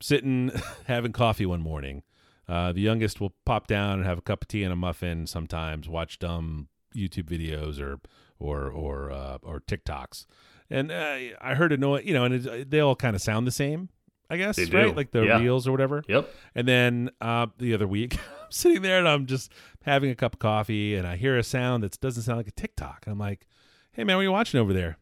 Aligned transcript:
sitting 0.00 0.50
having 0.86 1.12
coffee 1.12 1.46
one 1.46 1.60
morning. 1.60 2.02
Uh, 2.48 2.72
the 2.72 2.80
youngest 2.80 3.20
will 3.20 3.34
pop 3.44 3.66
down 3.68 3.98
and 3.98 4.04
have 4.06 4.18
a 4.18 4.22
cup 4.22 4.42
of 4.42 4.48
tea 4.48 4.64
and 4.64 4.72
a 4.72 4.76
muffin. 4.76 5.26
Sometimes 5.26 5.88
watch 5.88 6.18
dumb 6.18 6.68
YouTube 6.96 7.24
videos 7.30 7.80
or 7.80 8.00
or 8.40 8.68
or 8.70 9.10
uh, 9.12 9.38
or 9.42 9.60
TikToks. 9.60 10.26
And 10.68 10.90
uh, 10.90 11.16
I 11.40 11.54
heard 11.54 11.72
a 11.72 11.76
noise, 11.76 12.04
you 12.04 12.14
know, 12.14 12.24
and 12.24 12.34
it, 12.46 12.70
they 12.70 12.80
all 12.80 12.96
kind 12.96 13.14
of 13.16 13.22
sound 13.22 13.46
the 13.46 13.50
same, 13.52 13.88
I 14.28 14.36
guess, 14.36 14.54
They 14.56 14.64
do. 14.66 14.76
right? 14.76 14.96
Like 14.96 15.10
the 15.10 15.22
Yeah. 15.24 15.38
reels 15.40 15.66
or 15.68 15.72
whatever. 15.72 16.02
Yep. 16.08 16.28
And 16.54 16.66
then 16.68 17.10
uh, 17.20 17.46
the 17.58 17.74
other 17.74 17.86
week, 17.88 18.14
I'm 18.42 18.50
sitting 18.50 18.82
there 18.82 18.98
and 18.98 19.08
I'm 19.08 19.26
just 19.26 19.52
having 19.82 20.10
a 20.10 20.14
cup 20.14 20.34
of 20.34 20.38
coffee, 20.38 20.94
and 20.96 21.06
I 21.06 21.16
hear 21.16 21.36
a 21.38 21.42
sound 21.42 21.82
that 21.84 22.00
doesn't 22.00 22.22
sound 22.24 22.38
like 22.38 22.48
a 22.48 22.52
TikTok. 22.52 23.02
And 23.06 23.12
I'm 23.12 23.18
like, 23.18 23.46
"Hey 23.92 24.02
man, 24.04 24.16
what 24.16 24.20
are 24.20 24.24
you 24.24 24.32
watching 24.32 24.58
over 24.60 24.72
there?" 24.72 24.98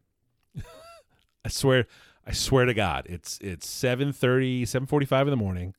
I 1.44 1.48
swear, 1.48 1.86
I 2.28 2.32
swear 2.32 2.66
to 2.66 2.74
God, 2.74 3.06
it's 3.08 3.38
it's 3.40 3.66
7:30, 3.66 4.62
7:45 4.64 5.22
in 5.22 5.30
the 5.30 5.36
morning. 5.36 5.74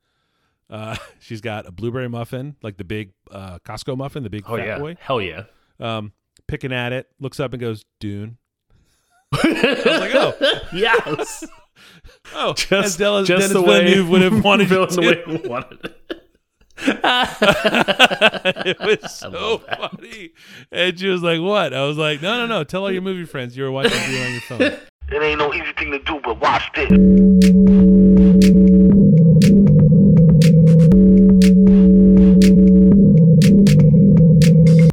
Uh, 0.68 0.96
she's 1.20 1.42
got 1.42 1.68
a 1.68 1.72
blueberry 1.72 2.10
muffin, 2.10 2.56
like 2.64 2.78
the 2.78 2.84
big 2.84 3.12
uh, 3.32 3.60
Costco 3.60 3.96
muffin, 3.96 4.24
the 4.24 4.32
big 4.32 4.46
Oh 4.48 4.58
fat 4.58 4.66
yeah. 4.66 4.80
boy. 4.80 4.96
Hell 5.00 5.22
yeah. 5.22 5.44
Um, 5.80 6.12
picking 6.48 6.74
at 6.74 6.92
it, 6.92 7.08
looks 7.20 7.40
up 7.40 7.54
and 7.54 7.62
goes, 7.62 7.86
"Dune." 8.00 8.38
I 9.32 9.76
was 9.86 10.00
like, 10.00 10.16
"Oh, 10.16 10.34
yes. 10.74 11.44
oh!" 12.34 12.54
Just, 12.54 12.98
Denis, 12.98 13.28
just 13.28 13.42
Denis 13.50 13.54
the 13.54 13.62
way 13.62 13.84
Villeneuve 13.86 14.10
would 14.10 14.22
have 14.24 14.44
wanted 14.44 14.72
you 14.72 14.88
to. 14.88 15.02
would 15.02 15.18
have 15.28 15.46
wanted 15.48 15.86
it. 15.86 15.96
it 18.66 18.80
was 18.80 19.14
so 19.16 19.60
funny. 19.60 20.32
And 20.72 21.00
she 21.00 21.08
was 21.10 21.22
like, 21.22 21.42
"What?" 21.42 21.76
I 21.76 21.86
was 21.86 21.98
like, 21.98 22.24
"No, 22.24 22.38
no, 22.40 22.48
no. 22.48 22.64
Tell 22.64 22.82
all 22.84 22.92
your 22.92 23.04
movie 23.04 23.26
friends 23.26 23.56
you 23.56 23.64
were 23.64 23.72
watching 23.72 24.00
Dune 24.10 24.26
on 24.26 24.32
your 24.32 24.42
phone." 24.42 24.80
It 25.12 25.24
ain't 25.24 25.40
no 25.40 25.52
easy 25.52 25.74
thing 25.76 25.90
to 25.90 25.98
do, 25.98 26.20
but 26.24 26.40
watch 26.40 26.70
this. 26.76 26.88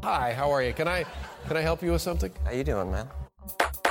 Hi, 0.02 0.32
how 0.32 0.50
are 0.50 0.62
you? 0.62 0.72
Can 0.72 0.88
I 0.88 1.04
can 1.46 1.58
I 1.58 1.60
help 1.60 1.82
you 1.82 1.92
with 1.92 2.00
something? 2.00 2.32
How 2.46 2.52
you 2.52 2.64
doing, 2.64 2.91
man? 2.91 3.10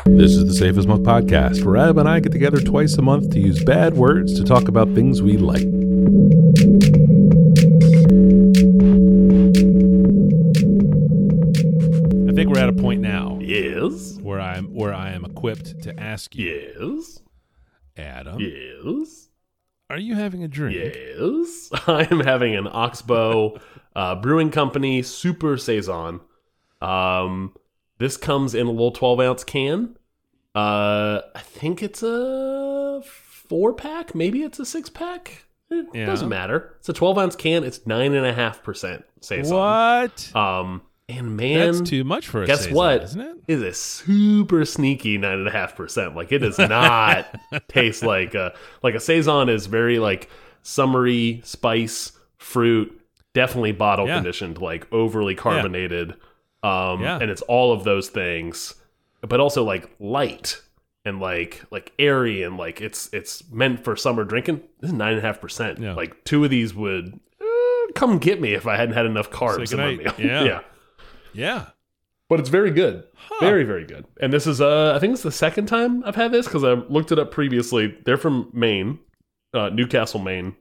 This 0.06 0.32
is 0.32 0.48
the 0.48 0.54
Safe 0.56 0.76
as 0.80 0.88
Milk 0.88 1.02
podcast, 1.02 1.64
where 1.64 1.78
Adam 1.78 2.00
and 2.00 2.10
I 2.10 2.20
get 2.22 2.32
together 2.32 2.60
twice 2.60 2.98
a 2.98 3.04
month 3.04 3.30
to 3.34 3.40
use 3.40 3.64
bad 3.64 3.94
words 3.94 4.34
to 4.40 4.44
talk 4.44 4.68
about 4.68 4.96
things 4.96 5.22
we 5.22 5.38
like. 5.38 5.62
Yes. 13.64 14.18
where 14.22 14.40
I'm 14.40 14.74
where 14.74 14.94
I 14.94 15.12
am 15.12 15.26
equipped 15.26 15.82
to 15.84 16.00
ask 16.00 16.36
you, 16.36 16.74
Yes. 16.78 17.22
Adam, 17.98 18.40
Yes. 18.40 19.30
are 19.90 19.98
you 19.98 20.16
having 20.16 20.44
a 20.44 20.48
drink? 20.48 20.76
Yes. 20.96 21.70
I 21.88 22.08
am 22.12 22.20
having 22.20 22.56
an 22.56 22.68
Oxbow 22.68 23.60
uh, 23.96 24.16
Brewing 24.16 24.52
Company 24.52 25.02
Super 25.02 25.58
Saison. 25.58 26.20
Um, 26.82 27.54
this 27.98 28.18
comes 28.18 28.54
in 28.54 28.68
a 28.68 28.72
little 28.72 28.92
12 28.92 29.20
ounce 29.22 29.44
can. 29.44 29.98
Uh, 30.54 31.22
I 31.34 31.40
think 31.40 31.82
it's 31.82 32.04
a 32.04 33.02
four 33.06 33.74
pack. 33.74 34.14
Maybe 34.16 34.44
it's 34.44 34.60
a 34.60 34.66
six 34.66 34.90
pack. 34.90 35.46
It 35.70 35.88
Yeah. 35.94 36.06
doesn't 36.06 36.30
matter. 36.30 36.76
It's 36.80 36.90
a 36.90 36.94
12 36.94 37.18
ounce 37.18 37.36
can. 37.36 37.64
It's 37.64 37.86
nine 37.88 38.14
and 38.14 38.26
a 38.26 38.34
half 38.34 38.62
percent 38.64 39.04
Saison. 39.22 39.56
What? 39.58 40.36
Um, 40.36 40.82
and 41.08 41.38
man, 41.38 41.60
That's 41.74 41.88
too 41.90 42.04
much 42.04 42.28
for 42.28 42.44
a 42.44 42.48
guess 42.48 42.62
saison, 42.62 42.76
what? 42.76 43.04
Isn't 43.04 43.22
it? 43.22 43.38
It 43.48 43.54
is 43.54 43.62
a 43.62 43.74
super 43.74 44.66
sneaky 44.66 45.18
nine 45.18 45.40
and 45.40 45.48
a 45.48 45.52
half 45.52 45.76
percent. 45.76 46.16
Like 46.16 46.32
it 46.32 46.40
does 46.40 46.58
not 46.58 47.28
taste 47.68 48.04
like 48.04 48.34
a 48.34 48.54
like 48.82 48.96
a 48.96 49.00
saison 49.00 49.50
is 49.50 49.68
very 49.68 50.00
like 50.00 50.30
summery 50.64 51.42
spice 51.44 52.12
fruit, 52.38 53.00
definitely 53.34 53.72
bottle 53.72 54.08
Yeah. 54.08 54.16
conditioned, 54.16 54.60
like 54.60 54.92
overly 54.92 55.36
carbonated. 55.36 56.16
Um, 56.64 57.02
Yeah. 57.02 57.20
and 57.22 57.30
it's 57.30 57.44
all 57.44 57.72
of 57.72 57.84
those 57.84 58.10
things, 58.10 58.74
but 59.22 59.40
also 59.40 59.64
like 59.64 59.90
light 60.00 60.60
and 61.06 61.20
like 61.20 61.64
like 61.70 61.92
airy 62.00 62.42
and 62.42 62.58
like 62.58 62.82
it's 62.82 63.14
it's 63.14 63.44
meant 63.52 63.84
for 63.84 63.96
summer 63.96 64.24
drinking. 64.24 64.62
This 64.80 64.90
is 64.90 64.94
nine 64.94 65.12
and 65.14 65.20
a 65.20 65.22
half 65.22 65.40
percent. 65.40 65.78
Yeah. 65.80 65.94
Like 65.94 66.24
two 66.24 66.44
of 66.44 66.50
these 66.50 66.74
would 66.74 67.20
uh, 67.40 67.92
come 67.94 68.18
get 68.18 68.42
me 68.42 68.54
if 68.56 68.66
I 68.66 68.76
hadn't 68.76 68.96
had 68.96 69.06
enough 69.06 69.30
carbs 69.30 69.68
Say 69.68 69.76
in 69.76 69.98
my 70.00 70.04
meal. 70.04 70.14
Yeah. 70.46 70.62
Yeah. 71.36 71.68
But 72.28 72.40
it's 72.40 72.50
very 72.50 72.72
good. 72.72 73.04
Very 73.40 73.64
very 73.64 73.86
good. 73.86 74.06
And 74.20 74.34
this 74.34 74.48
is 74.48 74.60
uh 74.60 74.94
i 74.96 75.00
think 75.00 75.14
it's 75.14 75.22
the 75.22 75.32
second 75.32 75.68
time 75.68 76.04
i've 76.06 76.16
had 76.16 76.32
this 76.32 76.48
because 76.48 76.64
i 76.64 76.74
looked 76.74 77.12
it 77.12 77.20
up 77.20 77.30
previously. 77.32 77.96
They're 78.06 78.18
from 78.18 78.50
maine 78.54 79.00
uh, 79.54 79.70
newcastle 79.70 80.20
maine. 80.20 80.56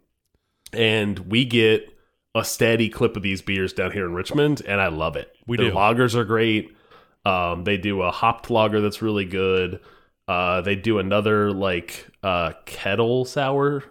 And 0.72 1.18
we 1.20 1.44
get 1.44 1.88
a 2.34 2.44
steady 2.44 2.88
clip 2.88 3.16
of 3.16 3.22
these 3.22 3.40
beers 3.42 3.72
down 3.72 3.92
here 3.92 4.04
in 4.04 4.12
richmond 4.12 4.60
and 4.66 4.80
i 4.80 4.88
love 4.88 5.16
it. 5.16 5.34
We 5.46 5.56
Their 5.56 5.70
do. 5.70 5.76
lagers 5.76 6.14
are 6.14 6.24
great. 6.24 6.76
Um, 7.24 7.64
they 7.64 7.78
do 7.78 8.02
a 8.02 8.10
hopped 8.10 8.50
lager 8.50 8.80
that's 8.82 9.00
really 9.00 9.24
good. 9.24 9.80
Uh, 10.28 10.60
they 10.60 10.74
do 10.76 10.98
another 10.98 11.50
like 11.52 12.06
uh, 12.22 12.52
kettle 12.66 13.24
sour 13.24 13.84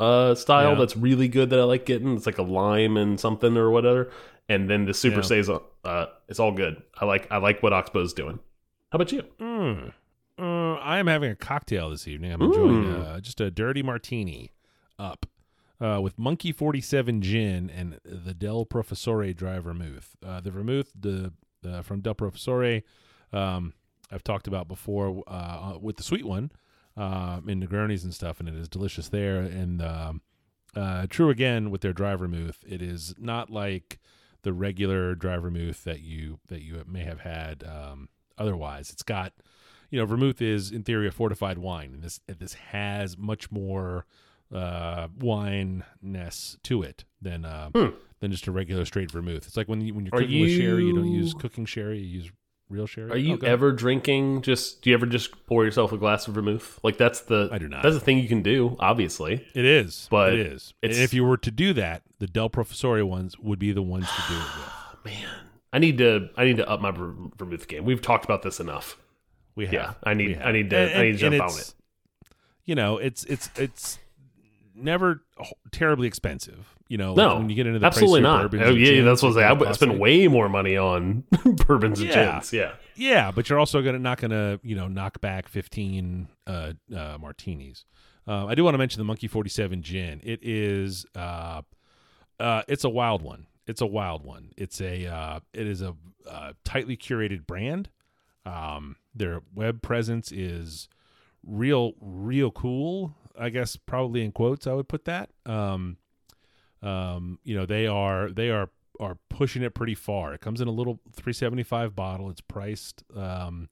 uh, 0.00 0.34
style 0.34 0.72
Yeah. 0.72 0.78
that's 0.78 0.96
really 0.96 1.28
good 1.28 1.50
that 1.50 1.60
i 1.60 1.64
like 1.64 1.84
getting. 1.84 2.16
It's 2.16 2.24
like 2.26 2.38
a 2.38 2.42
lime 2.42 2.96
and 2.96 3.18
something 3.20 3.56
or 3.58 3.70
whatever. 3.70 4.10
And 4.48 4.70
then 4.70 4.86
the 4.86 4.94
super 4.94 5.16
Yeah. 5.16 5.22
saison 5.22 5.60
uh, 5.84 6.06
it's 6.28 6.40
all 6.40 6.52
good 6.52 6.82
i 7.00 7.04
like 7.04 7.26
i 7.30 7.36
like 7.36 7.62
what 7.62 7.72
oxbow's 7.72 8.12
doing 8.12 8.38
how 8.90 8.96
about 8.96 9.12
you 9.12 9.22
Mm. 9.40 9.92
Uh, 10.40 10.74
I 10.74 10.98
am 10.98 11.08
having 11.08 11.32
a 11.32 11.34
cocktail 11.36 11.90
this 11.90 12.06
evening. 12.06 12.30
I'm 12.32 12.40
enjoying 12.42 12.84
Mm. 12.84 13.04
uh, 13.16 13.20
just 13.20 13.40
a 13.40 13.50
dirty 13.50 13.82
martini 13.82 14.52
up 14.96 15.26
uh, 15.80 16.00
with 16.00 16.16
Monkey 16.16 16.52
47 16.52 17.22
gin 17.22 17.68
and 17.70 17.98
the 18.04 18.34
Del 18.34 18.64
Professore 18.64 19.32
dry 19.32 19.58
vermouth. 19.58 20.14
Uh, 20.24 20.40
the 20.40 20.52
vermouth 20.52 20.92
the, 20.98 21.32
the 21.62 21.82
from 21.82 22.00
Del 22.02 22.14
Professore, 22.14 22.82
um, 23.32 23.72
I've 24.12 24.22
talked 24.22 24.46
about 24.46 24.68
before 24.68 25.24
uh, 25.26 25.76
with 25.80 25.96
the 25.96 26.04
sweet 26.04 26.24
one 26.24 26.52
um, 26.96 27.48
in 27.48 27.60
Negronis 27.60 28.04
and 28.04 28.14
stuff, 28.14 28.38
and 28.38 28.48
it 28.48 28.54
is 28.54 28.68
delicious 28.68 29.08
there. 29.08 29.40
And 29.40 29.82
um, 29.82 30.22
uh, 30.76 31.08
true 31.10 31.30
again 31.30 31.70
with 31.72 31.80
their 31.80 31.92
dry 31.92 32.14
vermouth, 32.14 32.62
it 32.64 32.80
is 32.80 33.12
not 33.18 33.50
like 33.50 33.98
the 34.48 34.54
regular 34.54 35.14
dry 35.14 35.36
vermouth 35.36 35.84
that 35.84 36.00
you 36.00 36.38
that 36.48 36.62
you 36.62 36.82
may 36.86 37.04
have 37.04 37.20
had 37.20 37.62
um, 37.64 38.08
otherwise. 38.38 38.88
It's 38.88 39.02
got 39.02 39.34
you 39.90 39.98
know, 39.98 40.06
vermouth 40.06 40.40
is 40.40 40.70
in 40.70 40.84
theory 40.84 41.06
a 41.06 41.10
fortified 41.10 41.58
wine, 41.58 41.92
and 41.92 42.02
this 42.02 42.18
this 42.26 42.54
has 42.54 43.18
much 43.18 43.50
more 43.50 44.06
uh, 44.50 45.08
wineness 45.18 46.56
to 46.62 46.82
it 46.82 47.04
than 47.20 47.44
uh, 47.44 47.68
than 48.20 48.30
just 48.30 48.46
a 48.46 48.52
regular 48.52 48.86
straight 48.86 49.10
vermouth. 49.10 49.46
It's 49.46 49.56
like 49.58 49.68
when 49.68 49.82
you 49.82 49.92
when 49.92 50.06
you're. 50.06 50.14
Are 50.14 50.22
cooking 50.22 50.40
with 50.40 50.56
sherry, 50.56 50.84
you 50.86 50.94
don't 50.94 51.12
use 51.12 51.34
cooking 51.34 51.66
sherry, 51.66 51.98
you 51.98 52.20
use 52.20 52.30
real 52.70 52.86
sherry. 52.86 53.10
are 53.10 53.16
you 53.16 53.38
ever 53.44 53.72
drinking 53.72 54.42
just 54.42 54.82
do 54.82 54.90
you 54.90 54.94
ever 54.96 55.06
just 55.06 55.46
pour 55.46 55.64
yourself 55.64 55.92
a 55.92 55.96
glass 55.96 56.28
of 56.28 56.34
vermouth 56.34 56.78
like 56.82 56.96
that's 56.98 57.20
the 57.22 57.48
I 57.50 57.58
do 57.58 57.68
not. 57.68 57.82
that's 57.82 57.94
the 57.94 58.00
thing 58.00 58.18
you 58.18 58.28
can 58.28 58.42
do 58.42 58.76
obviously 58.78 59.46
It 59.54 59.64
is, 59.64 60.06
But 60.10 60.34
it 60.34 60.40
is. 60.40 60.74
And 60.82 60.92
if 60.92 61.14
you 61.14 61.24
were 61.24 61.38
to 61.38 61.50
do 61.50 61.72
that, 61.74 62.02
the 62.18 62.26
Del 62.26 62.48
Professore 62.50 63.04
ones 63.06 63.38
would 63.38 63.58
be 63.58 63.72
the 63.72 63.82
ones 63.82 64.06
to 64.06 64.22
do 64.28 64.34
it 64.38 64.40
with. 64.40 65.04
man 65.04 65.28
i 65.72 65.78
need 65.78 65.98
to 65.98 66.28
i 66.36 66.44
need 66.44 66.56
to 66.58 66.68
up 66.68 66.80
my 66.80 66.90
vermouth 66.90 67.68
game 67.68 67.84
we've 67.84 68.02
talked 68.02 68.24
about 68.24 68.42
this 68.42 68.58
enough 68.60 68.96
We 69.54 69.64
have, 69.66 69.72
Yeah, 69.74 69.94
I 70.04 70.14
need- 70.14 70.38
I 70.40 70.52
need 70.52 70.70
to- 70.70 70.98
I 70.98 71.02
need 71.02 71.12
to 71.12 71.18
jump 71.18 71.40
on 71.40 71.58
it. 71.58 71.74
You 72.64 72.74
know, 72.74 72.98
it's 72.98 73.24
it's 73.24 73.48
it's 73.56 73.98
never 74.78 75.22
terribly 75.72 76.06
expensive. 76.08 76.74
You 76.88 76.96
know, 76.96 77.14
no 77.14 77.36
when 77.36 77.50
you 77.50 77.54
get 77.56 77.66
into 77.66 77.78
the 77.78 77.86
absolutely 77.86 78.22
not 78.22 78.54
oh 78.54 78.70
yeah 78.70 78.92
gins, 78.92 79.04
that's 79.04 79.22
what 79.22 79.36
i 79.36 79.54
say 79.58 79.66
i 79.68 79.72
spend 79.72 79.98
way 80.00 80.26
more 80.26 80.48
money 80.48 80.76
on 80.78 81.24
bourbons 81.44 82.00
and 82.00 82.08
Yeah. 82.08 82.32
gins 82.34 82.52
yeah 82.52 82.72
Yeah, 82.96 83.30
but 83.30 83.48
you're 83.50 83.58
also 83.58 83.82
gonna 83.82 83.98
not 83.98 84.18
gonna 84.20 84.58
you 84.62 84.74
know 84.74 84.88
knock 84.88 85.20
back 85.20 85.48
15 85.48 86.28
uh, 86.46 86.72
uh, 86.96 87.18
martinis. 87.20 87.84
Uh, 88.26 88.46
I 88.46 88.54
do 88.54 88.64
want 88.64 88.74
to 88.74 88.78
mention 88.78 89.00
the 89.00 89.04
Monkey 89.04 89.26
47 89.28 89.82
gin. 89.82 90.20
It 90.24 90.40
is 90.42 91.04
uh, 91.14 91.62
uh, 92.40 92.62
it's 92.68 92.84
a 92.84 92.88
wild 92.90 93.20
one. 93.22 93.46
It's 93.66 93.80
a 93.82 93.86
wild 93.86 94.24
one. 94.24 94.52
It's 94.56 94.80
a 94.80 95.06
uh, 95.06 95.40
it 95.52 95.66
is 95.66 95.82
a 95.82 95.94
uh, 96.26 96.52
tightly 96.64 96.96
curated 96.96 97.46
brand. 97.46 97.90
Um, 98.46 98.96
their 99.14 99.42
web 99.54 99.82
presence 99.82 100.32
is 100.32 100.88
real 101.46 101.92
real 102.00 102.50
cool. 102.50 103.14
I 103.38 103.48
guess 103.50 103.76
probably 103.76 104.24
in 104.24 104.32
quotes 104.32 104.66
I 104.66 104.72
would 104.72 104.88
put 104.88 105.04
that. 105.06 105.30
Um, 105.46 105.96
um, 106.82 107.38
you 107.44 107.56
know 107.56 107.66
they 107.66 107.86
are 107.86 108.30
they 108.30 108.50
are 108.50 108.70
are 109.00 109.16
pushing 109.28 109.62
it 109.62 109.74
pretty 109.74 109.94
far. 109.94 110.34
It 110.34 110.40
comes 110.40 110.60
in 110.60 110.68
a 110.68 110.72
little 110.72 111.00
375 111.14 111.94
bottle. 111.94 112.30
It's 112.30 112.40
priced 112.40 113.04
um, 113.16 113.68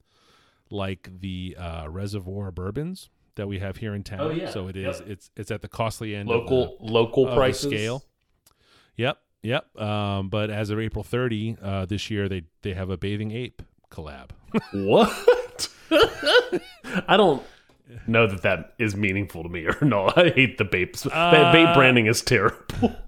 like 0.69 1.09
the 1.19 1.55
uh, 1.59 1.87
Reservoir 1.89 2.51
bourbons 2.51 3.09
that 3.35 3.47
we 3.47 3.59
have 3.59 3.77
here 3.77 3.93
in 3.93 4.03
town. 4.03 4.19
Oh, 4.21 4.29
yeah. 4.31 4.49
So 4.49 4.67
it 4.67 4.75
is 4.77 4.99
Yep. 4.99 5.09
it's 5.09 5.31
it's 5.35 5.51
at 5.51 5.61
the 5.61 5.67
costly 5.67 6.15
end 6.15 6.29
of 6.31 6.47
the- 6.47 6.53
local 6.55 6.77
local 6.79 7.25
the 7.25 7.51
scale. 7.53 8.03
Yep, 8.95 9.17
yep. 9.43 9.77
Um, 9.79 10.29
but 10.29 10.49
as 10.49 10.69
of 10.71 10.79
April 10.79 11.03
30 11.03 11.57
uh, 11.61 11.85
this 11.85 12.09
year, 12.09 12.27
they 12.27 12.43
they 12.63 12.73
have 12.73 12.89
a 12.89 12.97
bathing 12.97 13.31
ape 13.31 13.61
collab. 13.91 14.29
what 14.73 15.69
i 17.07 17.15
don't 17.15 17.43
know 18.07 18.27
that 18.27 18.41
that 18.43 18.73
is 18.79 18.95
meaningful 18.95 19.43
to 19.43 19.49
me 19.49 19.65
or 19.65 19.77
not. 19.85 20.17
I 20.25 20.29
hate 20.29 20.57
the 20.57 20.65
Bape. 20.65 20.97
the 20.97 21.13
Uh, 21.15 21.51
Bape 21.51 21.73
branding 21.73 22.05
is 22.07 22.21
terrible. 22.21 22.95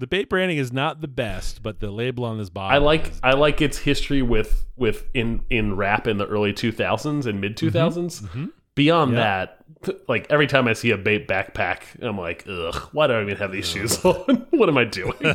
The 0.00 0.06
Bape 0.06 0.28
branding 0.28 0.58
is 0.58 0.72
not 0.72 1.00
the 1.00 1.08
best, 1.08 1.60
but 1.60 1.80
the 1.80 1.90
label 1.90 2.24
on 2.24 2.38
this 2.38 2.50
bottle. 2.50 2.72
I 2.72 2.78
like 2.78 3.10
I 3.24 3.32
like 3.32 3.60
its 3.60 3.78
history 3.78 4.22
with 4.22 4.64
with 4.76 5.04
in 5.12 5.42
in 5.50 5.74
rap 5.74 6.06
in 6.06 6.18
the 6.18 6.26
early 6.26 6.52
2000s 6.52 7.26
and 7.26 7.40
mid 7.40 7.56
2000s. 7.56 8.52
Beyond 8.76 9.14
Yeah. 9.14 9.46
that, 9.82 9.98
like 10.06 10.28
every 10.30 10.46
time 10.46 10.68
I 10.68 10.74
see 10.74 10.92
a 10.92 10.96
Bape 10.96 11.26
backpack, 11.26 11.80
I'm 12.00 12.16
like, 12.16 12.44
ugh, 12.48 12.76
why 12.92 13.08
do 13.08 13.14
I 13.14 13.22
even 13.22 13.36
have 13.38 13.50
these 13.50 13.66
shoes 13.68 14.04
on? 14.04 14.46
what 14.50 14.68
am 14.68 14.78
I 14.78 14.84
doing? 14.84 15.34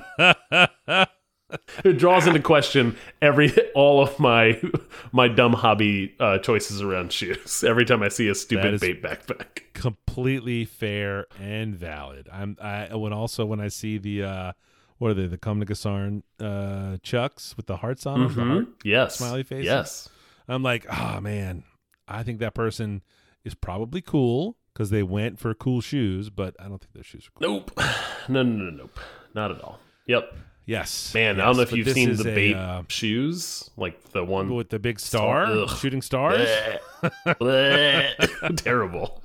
it 1.84 1.98
draws 1.98 2.28
into 2.28 2.40
question 2.42 2.96
every 3.22 3.52
all 3.76 4.02
of 4.02 4.20
my 4.20 4.62
my 5.12 5.28
dumb 5.28 5.54
hobby 5.54 6.16
uh, 6.20 6.38
choices 6.40 6.82
around 6.82 7.12
shoes. 7.12 7.64
Every 7.64 7.86
time 7.86 8.02
I 8.04 8.10
see 8.10 8.28
a 8.30 8.36
stupid 8.36 8.80
Bape 8.80 9.02
backpack. 9.04 9.74
completely 9.74 10.66
fair 10.66 11.26
and 11.40 11.76
valid. 11.76 12.30
I'm 12.32 12.58
I 12.62 12.96
when 12.96 13.14
also 13.14 13.46
when 13.46 13.60
I 13.60 13.68
see 13.68 13.98
the 13.98 14.24
uh 14.24 14.52
what 14.98 15.12
are 15.12 15.14
they 15.16 15.28
the 15.28 15.38
Comme 15.38 15.60
des 15.60 15.66
Garçons 15.66 16.24
uh 16.40 16.98
chucks 17.04 17.56
with 17.58 17.66
the 17.68 17.78
hearts 17.78 18.06
on 18.06 18.20
them, 18.22 18.34
the 18.36 18.44
heart, 18.44 18.66
Mhm. 18.66 18.68
Yes, 18.84 19.18
smiley 19.18 19.44
faces? 19.44 19.66
Yes. 19.66 20.10
I'm 20.48 20.64
like, 20.64 20.86
oh 20.90 21.20
man, 21.22 21.64
I 22.08 22.24
think 22.24 22.40
that 22.40 22.54
person 22.54 23.02
is 23.46 23.56
probably 23.56 24.02
cool 24.02 24.58
because 24.74 24.90
they 24.90 25.04
went 25.04 25.40
for 25.40 25.54
cool 25.54 25.80
shoes, 25.82 26.30
but 26.30 26.56
I 26.60 26.64
don't 26.68 26.80
think 26.80 26.94
their 26.94 27.04
shoes 27.04 27.28
are 27.28 27.40
cool. 27.40 27.66
Nope. 27.68 27.80
No, 28.30 28.42
no, 28.42 28.64
no, 28.64 28.70
nope. 28.70 28.98
Not 29.36 29.52
at 29.52 29.62
all. 29.62 29.80
Yep. 30.08 30.34
Yes, 30.65 31.13
Man, 31.13 31.42
I 31.42 31.45
don't 31.45 31.57
know 31.57 31.63
if 31.63 31.74
you've 31.74 31.89
seen 31.89 32.15
the 32.15 32.31
a, 32.31 32.36
Bape 32.36 32.56
uh, 32.56 32.83
shoes, 32.88 33.69
like 33.75 34.12
the 34.12 34.24
one 34.24 34.54
with 34.56 34.69
the 34.69 34.80
big 34.80 35.00
star, 35.00 35.45
Ugh. 35.45 35.69
shooting 35.77 36.01
stars. 36.01 36.48
Terrible. 38.56 39.21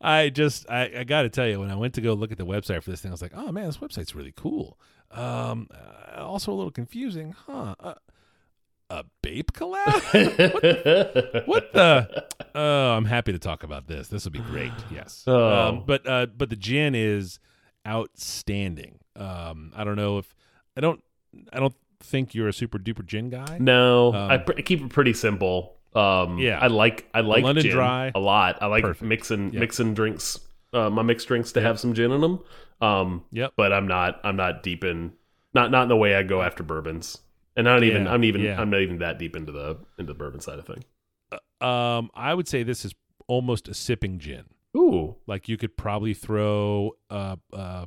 I 0.00 0.28
just 0.28 0.70
I, 0.70 0.92
I 0.98 1.04
got 1.04 1.22
to 1.22 1.28
tell 1.28 1.48
you 1.48 1.60
when 1.60 1.70
I 1.70 1.74
went 1.74 1.94
to 1.94 2.00
go 2.00 2.12
look 2.14 2.30
at 2.30 2.38
the 2.38 2.46
website 2.46 2.82
for 2.82 2.90
this 2.90 3.00
thing 3.00 3.10
I 3.10 3.14
was 3.14 3.22
like 3.22 3.32
oh 3.34 3.50
man 3.50 3.66
this 3.66 3.78
website's 3.78 4.14
really 4.14 4.32
cool. 4.36 4.78
Um 5.10 5.68
uh, 5.72 6.22
also 6.22 6.52
a 6.52 6.54
little 6.54 6.70
confusing 6.70 7.34
huh? 7.46 7.74
Uh, 7.80 7.94
a 8.90 9.04
Bape 9.22 9.52
collab? 9.52 9.86
What 11.46 11.72
the 11.72 12.26
oh 12.54 12.90
I'm 12.92 13.06
happy 13.06 13.32
to 13.32 13.38
talk 13.38 13.64
about 13.64 13.88
this. 13.88 14.08
This 14.08 14.24
will 14.24 14.32
be 14.32 14.38
great. 14.38 14.72
Yes. 14.90 15.24
Oh. 15.26 15.52
um, 15.52 15.84
but 15.84 16.06
uh 16.06 16.26
but 16.26 16.50
the 16.50 16.56
gin 16.56 16.94
is 16.94 17.40
outstanding 17.86 19.00
um 19.18 19.72
I 19.76 19.84
don't 19.84 19.96
know 19.96 20.18
if 20.18 20.34
I 20.76 20.80
don't 20.80 21.02
I 21.52 21.58
don't 21.60 21.74
think 22.00 22.34
you're 22.34 22.48
a 22.48 22.52
super 22.52 22.78
duper 22.78 23.04
gin 23.04 23.28
guy 23.30 23.58
No, 23.60 24.14
Um, 24.14 24.30
I, 24.30 24.38
pr- 24.38 24.52
I 24.56 24.62
keep 24.62 24.80
it 24.80 24.88
pretty 24.90 25.12
simple. 25.12 25.74
Um, 25.94 26.38
Yeah. 26.38 26.58
I 26.60 26.68
like 26.68 27.08
I 27.12 27.20
like 27.20 27.42
London 27.42 27.62
gin 27.64 27.72
Dry, 27.74 28.12
a 28.14 28.20
lot. 28.20 28.58
I 28.62 28.66
like 28.66 28.84
perfect. 28.84 29.02
mixing 29.08 29.52
Yep. 29.52 29.60
mixing 29.60 29.94
drinks. 29.94 30.38
Uh, 30.72 30.90
my 30.90 31.02
mixed 31.02 31.26
drinks 31.28 31.52
to 31.52 31.60
have 31.60 31.80
some 31.80 31.94
gin 31.94 32.12
in 32.12 32.20
them. 32.20 32.38
Um, 32.80 33.24
Yep. 33.32 33.54
but 33.56 33.72
I'm 33.72 33.88
not 33.88 34.20
I'm 34.22 34.36
not 34.36 34.62
deep 34.62 34.84
in 34.84 35.12
not 35.54 35.70
not 35.70 35.82
in 35.84 35.88
the 35.88 35.96
way 35.96 36.14
I 36.14 36.22
go 36.22 36.42
after 36.42 36.62
bourbons. 36.62 37.18
And 37.56 37.68
I 37.68 37.72
don't 37.74 37.84
even 37.84 38.04
Yeah, 38.04 38.12
I'm 38.12 38.22
even 38.24 38.40
yeah. 38.42 38.60
I'm 38.60 38.70
not 38.70 38.80
even 38.82 38.98
that 38.98 39.18
deep 39.18 39.34
into 39.34 39.50
the 39.50 39.78
into 39.98 40.12
the 40.12 40.18
bourbon 40.18 40.40
side 40.40 40.58
of 40.60 40.66
thing. 40.66 40.84
um 41.60 42.10
I 42.14 42.34
would 42.34 42.46
say 42.46 42.62
this 42.62 42.84
is 42.84 42.94
almost 43.26 43.66
a 43.68 43.74
sipping 43.74 44.18
gin 44.18 44.44
Ooh, 44.76 45.16
Like 45.26 45.48
you 45.48 45.56
could 45.56 45.76
probably 45.76 46.14
throw 46.14 46.92
uh, 47.10 47.36
uh, 47.52 47.86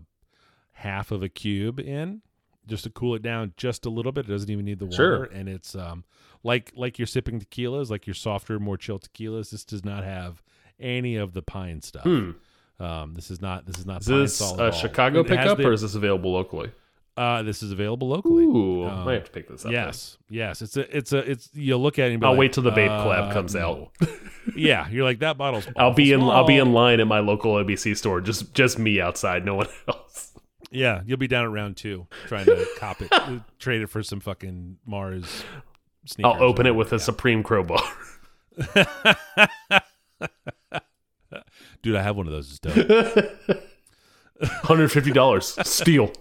half 0.82 1.12
of 1.12 1.24
a 1.24 1.30
cube 1.30 1.80
in 1.80 2.22
just 2.68 2.84
to 2.84 2.90
cool 2.90 3.16
it 3.16 3.22
down 3.22 3.54
just 3.58 3.86
a 3.86 3.90
little 3.90 4.12
bit. 4.12 4.26
It 4.26 4.32
doesn't 4.32 4.50
even 4.50 4.66
need 4.66 4.80
the 4.80 4.86
water, 4.86 4.96
Sure. 4.96 5.24
and 5.26 5.48
it's 5.50 5.76
um 5.76 6.04
like 6.44 6.72
like 6.76 6.98
you're 7.00 7.06
sipping 7.08 7.40
tequilas, 7.40 7.90
like 7.90 8.06
your 8.08 8.14
softer, 8.14 8.60
more 8.60 8.78
chill 8.78 9.00
tequilas. 9.00 9.50
This 9.52 9.64
does 9.66 9.84
not 9.86 10.04
have 10.04 10.42
any 10.80 11.16
of 11.16 11.34
the 11.34 11.42
pine 11.42 11.82
stuff. 11.82 12.04
Hmm. 12.04 12.32
Um, 12.80 13.14
this 13.14 13.30
is 13.30 13.42
not 13.42 13.66
this 13.66 13.78
is 13.78 13.86
not 13.86 14.02
is 14.02 14.08
this 14.08 14.42
a 14.42 14.66
all. 14.66 14.72
Chicago 14.72 15.24
pickup 15.24 15.58
the- 15.58 15.68
or 15.68 15.74
is 15.74 15.82
this 15.82 15.96
available 15.96 16.32
locally? 16.34 16.72
uh, 17.18 17.44
this 17.44 17.62
is 17.62 17.72
available 17.72 18.08
locally. 18.08 18.46
Ooh, 18.46 18.86
Um, 18.86 19.06
might 19.06 19.14
have 19.16 19.26
to 19.26 19.32
pick 19.32 19.48
this 19.48 19.66
up. 19.66 19.72
then. 19.72 19.74
Yes, 19.74 20.18
yes. 20.30 20.62
It's 20.62 20.78
a, 20.78 20.98
it's 20.98 21.14
a, 21.14 21.18
it's. 21.30 21.50
You 21.54 21.78
look 21.78 22.00
at 22.00 22.10
it. 22.10 22.24
I'll 22.24 22.32
like, 22.32 22.40
wait 22.40 22.54
till 22.54 22.64
the 22.64 22.72
Bape 22.72 22.90
uh, 22.90 23.06
collab 23.06 23.34
comes 23.34 23.54
no. 23.54 23.92
out. 24.02 24.10
yeah, 24.56 24.88
you're 24.90 25.04
like 25.04 25.20
that 25.20 25.38
bottle's. 25.38 25.68
I'll 25.76 25.94
be 25.94 26.14
in 26.14 26.22
awful 26.22 26.32
I'll 26.32 26.48
be 26.48 26.58
in 26.58 26.72
line 26.74 27.00
at 27.02 27.08
my 27.08 27.20
local 27.20 27.56
ABC 27.56 27.96
store. 27.98 28.22
Just 28.22 28.54
just 28.56 28.80
me 28.80 29.00
outside, 29.02 29.46
no 29.46 29.56
one 29.56 29.68
else. 29.88 29.98
Yeah, 30.72 31.02
you'll 31.06 31.18
be 31.18 31.28
down 31.28 31.44
at 31.46 31.52
round 31.52 31.78
two 31.78 32.08
trying 32.28 32.46
to 32.46 32.66
cop 32.78 33.02
it, 33.02 33.12
trade 33.60 33.82
it 33.82 33.88
for 33.88 34.02
some 34.02 34.20
fucking 34.22 34.78
Mars. 34.86 35.44
Sneakers 36.06 36.34
I'll 36.34 36.42
open 36.44 36.66
it 36.66 36.72
with 36.72 36.88
a 36.88 36.96
whatever. 36.96 37.04
Supreme 37.04 37.44
crowbar. 37.44 37.82
Dude, 41.82 41.96
I 41.96 42.04
have 42.04 42.16
one 42.16 42.28
of 42.28 42.34
those. 42.34 42.50
It's 42.50 42.60
dope. 42.60 43.62
Hundred 44.64 44.92
fifty 44.92 45.12
dollars. 45.12 45.56
Steal. 45.68 46.12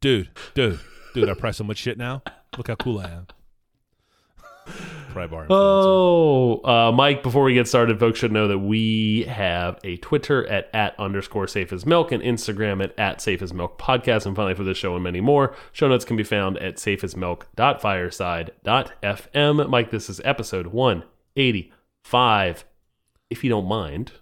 dude, 0.00 0.28
dude, 0.54 0.78
dude. 1.14 1.28
I 1.28 1.34
price 1.34 1.56
so 1.56 1.64
much 1.64 1.78
shit 1.78 1.96
now. 1.96 2.22
Look 2.56 2.68
how 2.68 2.74
cool 2.74 2.98
I 2.98 3.10
am. 3.10 3.26
Pry 5.14 5.26
bar. 5.26 5.46
influencer. 5.46 5.50
Oh, 5.50 6.60
uh, 6.64 6.92
Mike. 6.92 7.22
Before 7.22 7.44
we 7.44 7.54
get 7.54 7.66
started, 7.66 7.98
folks 7.98 8.18
should 8.18 8.32
know 8.32 8.46
that 8.48 8.58
we 8.58 9.22
have 9.28 9.78
a 9.82 9.96
Twitter 9.96 10.46
at 10.46 10.68
at 10.74 10.98
underscore 11.00 11.46
safe 11.46 11.72
as 11.72 11.86
milk 11.86 12.12
and 12.12 12.22
Instagram 12.22 12.84
at 12.84 12.98
at 12.98 13.22
safe 13.22 13.40
as 13.40 13.54
milk 13.54 13.78
podcast. 13.78 14.26
And 14.26 14.36
finally, 14.36 14.54
for 14.54 14.64
this 14.64 14.76
show 14.76 14.94
and 14.94 15.02
many 15.04 15.22
more, 15.22 15.54
show 15.72 15.88
notes 15.88 16.04
can 16.04 16.16
be 16.16 16.22
found 16.24 16.58
at 16.58 16.76
safeasmilk.fireside.fm. 16.76 19.68
Mike, 19.68 19.90
this 19.90 20.10
is 20.10 20.20
episode 20.24 20.66
one 20.68 21.04
eighty 21.36 21.72
five. 22.02 22.64
If 23.30 23.42
you 23.44 23.50
don't 23.50 23.66
mind, 23.66 24.12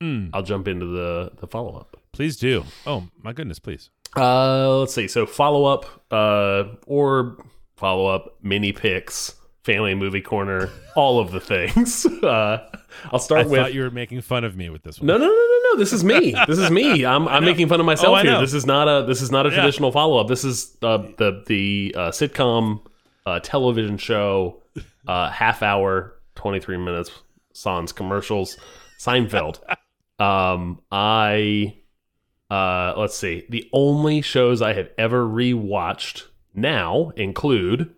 Mm, 0.00 0.30
I'll 0.32 0.44
jump 0.44 0.68
into 0.68 0.86
the 0.86 1.32
the 1.40 1.48
follow 1.48 1.74
up. 1.76 1.96
please 2.12 2.36
do. 2.36 2.64
Oh 2.86 3.08
my 3.22 3.32
goodness, 3.32 3.58
please. 3.58 3.90
Uh, 4.16 4.78
let's 4.78 4.94
see. 4.94 5.08
So 5.08 5.26
follow 5.26 5.64
up, 5.64 5.86
uh, 6.12 6.76
or 6.86 7.36
follow 7.76 8.06
up 8.06 8.36
mini 8.40 8.72
picks, 8.72 9.34
family 9.64 9.94
movie 9.94 10.20
corner, 10.22 10.70
all 10.96 11.18
of 11.20 11.30
the 11.32 11.40
things. 11.40 12.06
Uh, 12.22 12.58
I'll 13.06 13.10
I 13.14 13.18
start 13.18 13.48
with. 13.48 13.60
thought 13.60 13.74
you 13.74 13.82
were 13.82 13.90
making 13.90 14.22
fun 14.22 14.42
of 14.42 14.56
me 14.56 14.70
with 14.70 14.82
this 14.82 14.98
one. 14.98 15.06
no, 15.06 15.18
no, 15.18 15.26
no, 15.26 15.30
no, 15.30 15.60
no. 15.72 15.78
This 15.78 15.92
is 15.92 16.02
me. 16.02 16.34
This 16.48 16.58
is 16.58 16.70
me. 16.70 17.04
I'm 17.04 17.28
I'm 17.28 17.44
making 17.44 17.68
fun 17.68 17.78
of 17.80 17.86
myself 17.86 18.18
Oh, 18.18 18.22
here. 18.22 18.40
This 18.40 18.54
is 18.54 18.66
not 18.66 18.88
a 18.88 19.06
this 19.06 19.22
is 19.22 19.30
not 19.30 19.46
a 19.46 19.50
Yeah. 19.50 19.56
traditional 19.56 19.92
follow 19.92 20.18
up. 20.18 20.26
This 20.26 20.42
is 20.44 20.76
uh, 20.82 20.96
the 21.18 21.44
the 21.46 21.94
uh, 21.96 22.10
sitcom 22.10 22.80
uh, 23.26 23.38
television 23.40 23.98
show, 23.98 24.62
uh, 25.06 25.30
half 25.30 25.62
hour, 25.62 26.14
twenty 26.34 26.58
three 26.60 26.78
minutes, 26.78 27.10
sans 27.52 27.92
commercials, 27.92 28.56
Seinfeld. 28.98 29.60
um, 30.18 30.80
I 30.90 31.76
uh, 32.50 32.94
let's 32.96 33.14
see. 33.16 33.44
The 33.48 33.68
only 33.72 34.22
shows 34.22 34.60
I 34.62 34.72
have 34.72 34.88
ever 34.98 35.24
rewatched 35.24 36.24
now 36.54 37.12
include 37.16 37.94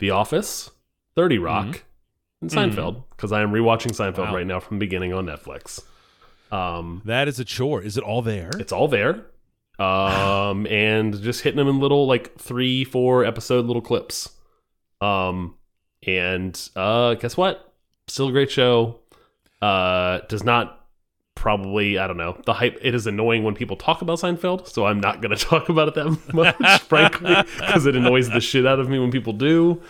The 0.00 0.10
Office, 0.10 0.70
30 1.16 1.38
Rock, 1.38 1.84
and 2.40 2.50
Seinfeld 2.50 3.02
because 3.10 3.32
I 3.32 3.42
am 3.42 3.52
rewatching 3.52 3.92
Seinfeld 3.92 4.14
Mm-hmm. 4.14 4.22
Wow. 4.32 4.34
right 4.36 4.46
now 4.46 4.60
from 4.60 4.78
the 4.78 4.84
beginning 4.86 5.12
on 5.12 5.26
Netflix. 5.26 5.80
Um, 6.50 7.02
That 7.04 7.28
is 7.28 7.38
a 7.40 7.44
chore. 7.44 7.82
Is 7.82 7.96
it 7.96 8.04
all 8.04 8.22
there? 8.22 8.50
it's 8.58 8.72
all 8.72 8.88
there. 8.88 9.26
Um, 9.78 10.66
and 10.70 11.20
just 11.22 11.42
hitting 11.42 11.56
them 11.58 11.68
in 11.68 11.80
little 11.80 12.06
like 12.06 12.36
three, 12.38 12.84
four 12.84 13.24
episode 13.24 13.64
little 13.66 13.82
clips. 13.82 14.30
Um, 15.00 15.56
and 16.06 16.58
uh, 16.76 17.14
guess 17.14 17.36
what? 17.36 17.72
Still 18.08 18.28
a 18.28 18.32
great 18.32 18.50
show. 18.50 18.98
Uh, 19.60 20.20
does 20.28 20.42
not 20.44 20.78
probably 21.34 21.96
I 21.98 22.06
don't 22.06 22.16
know 22.18 22.40
the 22.44 22.52
hype. 22.52 22.78
It 22.82 22.94
is 22.94 23.06
annoying 23.06 23.42
when 23.44 23.54
people 23.54 23.76
talk 23.76 24.02
about 24.02 24.18
Seinfeld, 24.18 24.66
so 24.68 24.84
I'm 24.86 25.00
not 25.00 25.22
going 25.22 25.30
to 25.36 25.42
talk 25.44 25.68
about 25.68 25.88
it 25.88 25.94
that 25.94 26.18
much, 26.34 26.80
frankly, 26.82 27.34
because 27.58 27.86
it 27.86 27.96
annoys 27.96 28.28
the 28.28 28.40
shit 28.40 28.66
out 28.66 28.78
of 28.80 28.88
me 28.88 28.98
when 28.98 29.10
people 29.10 29.32
do. 29.32 29.80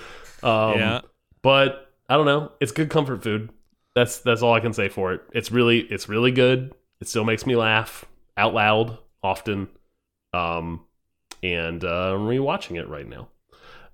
Um, 0.43 0.79
yeah. 0.79 1.00
But 1.42 1.92
I 2.08 2.16
don't 2.16 2.26
know. 2.26 2.52
It's 2.61 2.72
good 2.72 2.90
comfort 2.90 3.22
food. 3.22 3.50
That's 3.94 4.18
that's 4.20 4.42
all 4.42 4.54
I 4.54 4.61
can 4.61 4.72
say 4.72 4.88
for 4.88 5.12
it. 5.12 5.22
It's 5.32 5.50
really 5.52 5.80
it's 5.80 6.08
really 6.08 6.30
good. 6.30 6.75
It 7.00 7.08
still 7.08 7.25
makes 7.25 7.44
me 7.46 7.56
laugh 7.56 8.04
out 8.37 8.54
loud 8.54 8.99
often. 9.22 9.68
Um, 10.32 10.84
and 11.42 11.84
uh, 11.84 12.14
I'm 12.14 12.20
rewatching 12.20 12.78
it 12.80 12.88
right 12.88 13.06
now. 13.08 13.28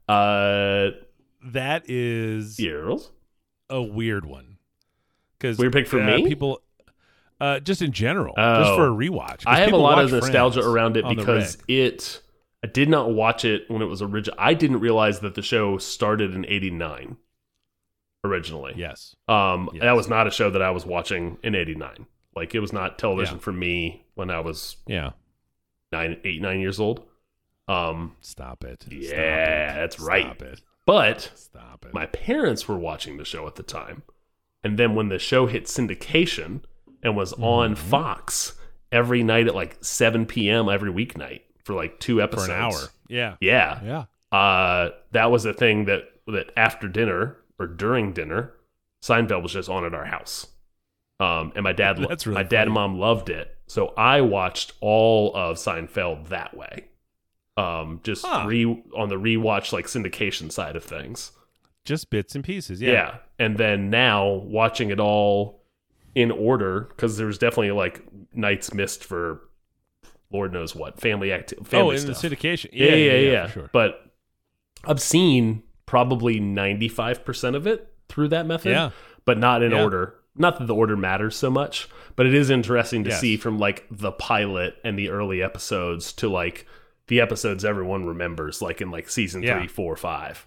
Uh, 0.09 0.91
That 1.47 1.89
is 1.89 2.59
Earls. 2.61 3.11
a 3.71 3.83
weird 3.83 4.25
one. 4.25 4.59
Because 5.39 5.59
Weird 5.59 5.73
pick 5.73 5.87
for 5.87 6.03
me? 6.03 6.27
People, 6.27 6.61
uh, 7.41 7.61
just 7.61 7.81
in 7.81 7.93
general, 7.93 8.35
Oh. 8.37 8.63
just 8.65 8.75
for 8.77 8.87
a 8.87 8.91
rewatch. 8.91 9.45
I 9.47 9.61
have 9.61 9.73
a 9.73 9.77
lot 9.77 10.03
of 10.03 10.11
nostalgia 10.13 10.61
around 10.69 10.97
it 10.97 11.05
because 11.09 11.59
it. 11.69 12.23
I 12.65 12.67
did 12.67 12.89
not 12.89 13.13
watch 13.13 13.45
it 13.45 13.71
when 13.71 13.81
it 13.83 13.87
was 13.87 14.03
original. 14.03 14.37
I 14.39 14.55
didn't 14.55 14.81
realize 14.81 15.21
that 15.21 15.37
the 15.37 15.43
show 15.43 15.79
started 15.79 16.35
in 16.35 16.45
'89 16.47 17.17
originally. 18.25 18.75
yes, 18.77 19.15
Um, 19.29 19.71
Yes. 19.73 19.83
that 19.83 19.93
was 19.97 20.09
not 20.09 20.27
a 20.27 20.31
show 20.31 20.51
that 20.51 20.63
I 20.63 20.71
was 20.71 20.85
watching 20.87 21.39
in 21.43 21.55
'89. 21.55 22.07
Like 22.37 22.55
it 22.55 22.61
was 22.61 22.73
not 22.73 22.99
television 22.99 23.37
Yeah. 23.37 23.41
for 23.43 23.53
me 23.53 24.07
when 24.15 24.31
I 24.31 24.41
was 24.41 24.77
yeah. 24.87 25.11
nine, 25.93 26.21
eight, 26.25 26.41
nine 26.43 26.61
years 26.61 26.79
old. 26.81 27.05
Um, 27.69 28.17
Stop 28.21 28.65
it. 28.65 28.83
Stop 28.83 28.93
Yeah, 28.93 29.73
it. 29.73 29.77
that's 29.77 29.97
Stop 29.97 30.09
right. 30.09 30.43
it. 30.43 30.63
but 30.87 31.33
Stop 31.35 31.85
it. 31.87 31.93
my 31.95 32.07
parents 32.07 32.67
were 32.69 32.79
watching 32.79 33.17
the 33.19 33.25
show 33.25 33.47
at 33.47 33.57
the 33.57 33.63
time, 33.63 34.03
And 34.65 34.77
then 34.79 34.95
when 34.97 35.09
the 35.09 35.19
show 35.21 35.47
hit 35.47 35.65
syndication 35.67 36.63
and 37.03 37.17
was 37.17 37.33
on 37.35 37.75
Mm-hmm. 37.75 37.89
Fox 37.91 38.59
every 38.91 39.23
night 39.23 39.47
at 39.47 39.55
like 39.55 39.77
7 39.85 40.27
p.m. 40.27 40.69
every 40.69 40.91
weeknight 40.93 41.43
for 41.65 41.75
like 41.75 42.01
two 42.01 42.21
episodes. 42.23 42.47
For 42.49 42.53
an 42.55 42.61
hour. 42.61 42.81
Yeah. 43.09 43.37
Yeah. 43.41 44.05
Yeah. 44.33 44.37
Uh, 44.37 44.91
that 45.13 45.31
was 45.31 45.45
a 45.45 45.53
thing 45.55 45.85
that, 45.85 46.05
that 46.27 46.51
after 46.57 46.89
dinner 46.89 47.37
or 47.59 47.67
during 47.67 48.13
dinner, 48.13 48.53
Seinfeld 49.03 49.43
was 49.43 49.53
just 49.53 49.69
on 49.69 49.85
at 49.85 49.95
our 49.95 50.05
house. 50.07 50.47
Um, 51.21 51.53
and 51.55 51.65
my 51.65 51.73
dad, 51.73 51.99
really 51.99 52.17
my 52.27 52.43
dad 52.43 52.69
and 52.69 52.75
mom 52.75 52.99
loved 52.99 53.29
it. 53.29 53.57
So 53.67 53.89
I 53.97 54.21
watched 54.21 54.73
all 54.81 55.35
of 55.35 55.57
Seinfeld 55.57 56.29
that 56.29 56.57
way. 56.57 56.87
Um, 57.57 58.01
just 58.05 58.25
Huh. 58.25 58.45
re 58.47 58.65
on 58.97 59.09
the 59.09 59.17
rewatch 59.17 59.73
like 59.73 59.87
syndication 59.87 60.51
side 60.53 60.77
of 60.77 60.85
things. 60.85 61.33
Just 61.85 62.11
bits 62.11 62.35
and 62.35 62.45
pieces. 62.45 62.81
Yeah. 62.81 62.93
Yeah. 62.93 63.15
And 63.39 63.57
then 63.59 63.91
now 63.91 64.27
watching 64.27 64.91
it 64.91 65.01
all 65.01 65.65
in 66.15 66.31
order 66.31 66.83
because 66.83 67.17
there's 67.17 67.39
definitely 67.39 67.73
like 67.73 68.03
nights 68.33 68.73
missed 68.73 69.05
for 69.05 69.41
Lord 70.31 70.53
knows 70.53 70.75
what 70.75 71.01
family 71.01 71.33
oh, 71.33 71.43
Family 71.65 71.97
in 71.97 72.03
stuff. 72.03 72.21
the 72.21 72.29
syndication. 72.37 72.69
Yeah, 72.73 72.95
yeah, 72.95 73.13
yeah. 73.15 73.47
for 73.47 73.53
sure. 73.53 73.71
But 73.73 74.11
I've 74.85 75.01
seen 75.01 75.63
probably 75.89 76.39
95% 76.39 77.57
of 77.57 77.67
it 77.67 77.91
through 78.11 78.29
that 78.29 78.45
method, 78.45 78.71
Yeah. 78.73 78.91
but 79.25 79.39
not 79.39 79.63
in 79.63 79.71
Yeah. 79.71 79.83
order. 79.83 80.15
Not 80.37 80.59
that 80.59 80.67
the 80.67 80.75
order 80.75 80.97
matters 80.99 81.35
so 81.35 81.51
much, 81.51 81.89
but 82.15 82.27
it 82.27 82.35
is 82.35 82.51
interesting 82.51 83.05
to 83.05 83.11
Yes. 83.11 83.21
see 83.21 83.39
from 83.39 83.59
like 83.59 83.87
the 83.91 84.13
pilot 84.13 84.77
and 84.85 84.99
the 84.99 85.09
early 85.09 85.43
episodes 85.43 86.13
to 86.15 86.29
like 86.29 86.67
the 87.07 87.23
episodes 87.23 87.65
everyone 87.65 88.05
remembers, 88.05 88.61
like 88.61 88.83
in 88.83 88.91
like 88.91 89.09
season 89.09 89.43
Yeah. 89.43 89.59
three, 89.59 89.67
four, 89.67 89.97
five. 89.97 90.47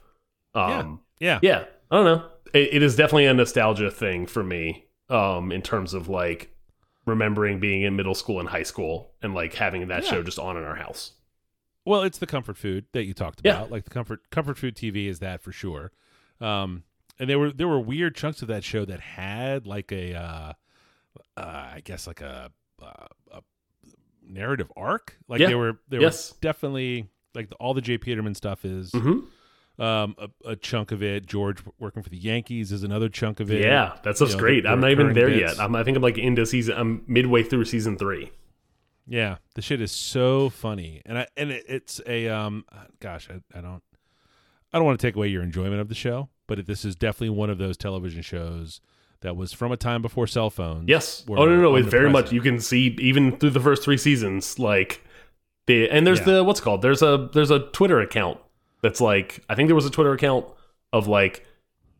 Um, 0.53 0.99
yeah. 1.19 1.39
yeah, 1.41 1.63
I 1.89 1.95
don't 1.95 2.05
know. 2.05 2.23
It, 2.53 2.75
it 2.75 2.83
is 2.83 2.95
definitely 2.95 3.25
a 3.25 3.33
nostalgia 3.33 3.89
thing 3.89 4.27
for 4.27 4.43
me, 4.43 4.85
um, 5.09 5.51
in 5.51 5.63
terms 5.63 5.95
of 5.95 6.07
like 6.07 6.55
remembering 7.07 7.59
being 7.59 7.81
in 7.81 7.95
middle 7.95 8.13
school 8.13 8.39
and 8.39 8.47
high 8.49 8.61
school 8.63 9.15
and 9.23 9.33
like 9.33 9.55
having 9.55 9.87
that 9.87 10.03
Yeah. 10.03 10.09
show 10.11 10.23
just 10.23 10.37
on 10.37 10.55
in 10.55 10.63
our 10.63 10.75
house. 10.75 11.13
Well, 11.85 12.03
it's 12.03 12.17
the 12.19 12.27
comfort 12.27 12.57
food 12.57 12.85
that 12.93 13.05
you 13.05 13.13
talked 13.13 13.41
Yeah. 13.43 13.55
about. 13.57 13.71
Like 13.71 13.83
the 13.85 13.89
comfort 13.89 14.29
comfort 14.29 14.57
food 14.57 14.75
TV 14.75 15.07
is 15.07 15.19
that 15.19 15.41
for 15.41 15.51
sure. 15.51 15.91
Um, 16.39 16.83
and 17.19 17.29
there 17.29 17.39
were 17.39 17.51
there 17.51 17.67
were 17.67 17.79
weird 17.79 18.15
chunks 18.15 18.41
of 18.41 18.47
that 18.49 18.63
show 18.63 18.85
that 18.85 18.99
had 18.99 19.65
like 19.67 19.91
a, 19.91 20.13
uh, 20.15 20.53
uh, 21.37 21.41
I 21.41 21.81
guess 21.83 22.07
like 22.07 22.21
a, 22.21 22.51
uh, 22.81 23.07
a 23.31 23.41
narrative 24.27 24.71
arc. 24.77 25.17
Like 25.27 25.39
Yeah. 25.39 25.47
they 25.49 25.55
were 25.55 25.79
they 25.89 25.99
Yes. 25.99 26.31
were 26.33 26.37
definitely 26.41 27.07
like 27.35 27.49
the, 27.49 27.55
all 27.55 27.73
the 27.73 27.81
J. 27.81 27.97
Peterman 27.97 28.35
stuff 28.35 28.65
is 28.65 28.91
hmm 28.91 29.19
um 29.79 30.15
a, 30.19 30.29
a 30.45 30.55
chunk 30.55 30.91
of 30.91 31.01
it. 31.01 31.25
George 31.25 31.59
working 31.79 32.03
for 32.03 32.09
the 32.09 32.17
Yankees 32.17 32.71
is 32.71 32.83
another 32.83 33.09
chunk 33.09 33.39
of 33.39 33.49
it. 33.51 33.61
Yeah, 33.61 33.97
that 34.03 34.15
stuff's 34.17 34.31
You 34.31 34.37
know, 34.37 34.41
great. 34.41 34.65
I'm 34.67 34.79
not 34.81 34.91
even 34.91 35.13
there 35.13 35.25
recurring 35.27 35.39
yet. 35.39 35.59
I'm, 35.59 35.75
I 35.75 35.83
think 35.83 35.95
I'm 35.97 36.03
like 36.03 36.17
into 36.17 36.45
season. 36.45 36.75
I'm 36.77 37.03
midway 37.07 37.41
through 37.41 37.65
season 37.65 37.97
three. 37.97 38.31
Yeah, 39.11 39.37
the 39.55 39.61
shit 39.61 39.81
is 39.81 39.91
so 39.91 40.49
funny, 40.49 41.01
and 41.05 41.17
I 41.19 41.27
and 41.35 41.51
it, 41.51 41.65
it's 41.67 41.99
a 42.07 42.29
um, 42.29 42.63
gosh, 43.01 43.27
I, 43.29 43.41
I 43.57 43.61
don't, 43.61 43.83
I 44.71 44.77
don't 44.77 44.85
want 44.85 44.97
to 44.99 45.05
take 45.05 45.17
away 45.17 45.27
your 45.27 45.43
enjoyment 45.43 45.81
of 45.81 45.89
the 45.89 45.95
show, 45.95 46.29
but 46.47 46.59
it, 46.59 46.65
this 46.65 46.85
is 46.85 46.95
definitely 46.95 47.31
one 47.31 47.49
of 47.49 47.57
those 47.57 47.75
television 47.75 48.21
shows 48.21 48.79
that 49.19 49.35
was 49.35 49.51
from 49.51 49.73
a 49.73 49.77
time 49.77 50.01
before 50.01 50.27
cell 50.27 50.49
phones. 50.49 50.87
Yes. 50.87 51.25
Oh 51.29 51.33
no, 51.35 51.45
no, 51.45 51.61
no. 51.61 51.75
It's 51.75 51.89
very 51.89 52.09
much. 52.09 52.31
You 52.31 52.39
can 52.39 52.59
see 52.61 52.95
even 52.99 53.35
through 53.37 53.49
the 53.49 53.59
first 53.59 53.83
three 53.83 53.97
seasons, 53.97 54.57
like 54.57 55.03
the 55.67 55.89
and 55.89 56.07
there's 56.07 56.19
Yeah. 56.19 56.25
the 56.35 56.43
what's 56.45 56.61
it 56.61 56.63
called. 56.63 56.81
There's 56.81 57.01
a 57.01 57.29
there's 57.33 57.51
a 57.51 57.59
Twitter 57.59 57.99
account 57.99 58.39
that's 58.81 59.01
like 59.01 59.43
I 59.49 59.55
think 59.55 59.67
there 59.67 59.75
was 59.75 59.85
a 59.85 59.91
Twitter 59.91 60.13
account 60.13 60.45
of 60.93 61.07
like 61.07 61.45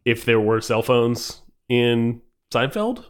if 0.06 0.24
there 0.24 0.40
were 0.40 0.62
cell 0.62 0.82
phones 0.82 1.42
in 1.68 2.22
Seinfeld. 2.52 3.04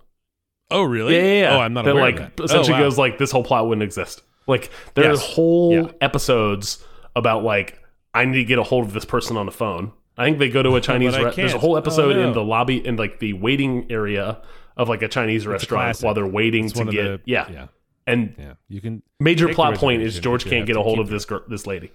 Oh, 0.71 0.83
really? 0.83 1.15
Yeah, 1.15 1.21
yeah, 1.23 1.39
yeah. 1.41 1.55
Oh, 1.55 1.59
I'm 1.59 1.73
not 1.73 1.85
that 1.85 1.91
aware 1.91 2.03
like 2.03 2.19
of 2.19 2.35
that. 2.35 2.43
essentially 2.45 2.73
oh, 2.75 2.79
wow. 2.81 2.83
goes 2.85 2.97
like 2.97 3.17
this 3.17 3.31
whole 3.31 3.43
plot 3.43 3.67
wouldn't 3.67 3.83
exist. 3.83 4.21
Like 4.47 4.71
there's 4.95 5.19
Yes. 5.21 5.33
whole 5.35 5.73
Yeah. 5.73 5.91
episodes 6.01 6.83
about 7.15 7.43
like 7.43 7.79
I 8.13 8.25
need 8.25 8.35
to 8.37 8.43
get 8.45 8.59
a 8.59 8.63
hold 8.63 8.85
of 8.85 8.93
this 8.93 9.05
person 9.05 9.37
on 9.37 9.45
the 9.45 9.51
phone. 9.51 9.91
I 10.17 10.25
think 10.25 10.39
they 10.39 10.49
go 10.49 10.61
to 10.63 10.75
a 10.75 10.81
Chinese. 10.89 11.13
There's 11.35 11.53
a 11.53 11.59
whole 11.59 11.73
Oh, 11.75 11.77
episode 11.77 12.17
in 12.17 12.33
the 12.33 12.43
lobby 12.43 12.85
in 12.85 12.95
like 12.97 13.19
the 13.19 13.33
waiting 13.33 13.87
area 13.91 14.41
of 14.77 14.89
like 14.89 15.01
a 15.01 15.07
Chinese 15.07 15.45
restaurant 15.47 15.83
classic. 15.85 16.03
while 16.05 16.13
they're 16.13 16.25
waiting 16.27 16.65
It's 16.65 16.73
to 16.73 16.85
get 16.85 16.91
the 16.91 17.21
yeah. 17.25 17.47
yeah, 17.49 17.67
And 18.07 18.33
yeah. 18.37 18.53
You 18.67 18.81
can 18.81 19.03
major 19.19 19.53
plot 19.53 19.75
point 19.75 20.01
is 20.01 20.19
George 20.19 20.45
can't 20.45 20.65
get 20.65 20.75
a 20.77 20.81
hold 20.81 20.99
of 20.99 21.09
this 21.09 21.25
girl, 21.25 21.41
this 21.47 21.65
lady 21.67 21.91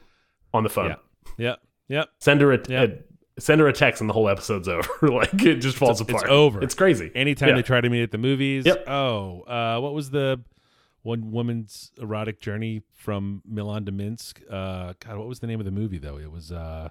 on 0.54 0.62
the 0.62 0.68
phone. 0.70 0.90
yeah, 0.90 0.96
yeah, 1.38 1.54
yeah. 1.88 2.04
Send 2.20 2.40
her 2.40 2.52
a, 2.52 2.58
a- 2.70 2.98
send 3.38 3.60
her 3.60 3.68
a 3.68 3.72
text 3.72 4.00
and 4.00 4.08
the 4.08 4.14
whole 4.14 4.28
episode's 4.28 4.68
over. 4.76 4.88
like 5.08 5.34
it 5.42 5.56
just 5.56 5.76
falls 5.76 6.00
It's 6.00 6.08
apart. 6.10 6.24
It's 6.24 6.30
over. 6.32 6.62
It's 6.62 6.74
crazy. 6.74 7.10
Anytime 7.14 7.50
Yeah. 7.50 7.54
they 7.56 7.62
try 7.62 7.80
to 7.80 7.88
meet 7.90 8.02
at 8.02 8.10
the 8.10 8.18
movies. 8.18 8.64
Yep. 8.66 8.88
Oh, 8.88 9.42
uh, 9.42 9.78
what 9.80 9.94
was 9.94 10.10
the 10.10 10.40
one 11.02 11.30
woman's 11.30 11.92
erotic 12.00 12.40
journey 12.40 12.82
from 12.94 13.42
Milan 13.46 13.84
to 13.86 13.92
Minsk? 13.92 14.40
Uh, 14.50 14.94
God, 14.98 15.18
what 15.18 15.28
was 15.28 15.38
the 15.40 15.46
name 15.46 15.60
of 15.60 15.64
the 15.66 15.70
movie 15.72 15.98
though? 15.98 16.18
It 16.18 16.30
was 16.32 16.50
uh, 16.50 16.88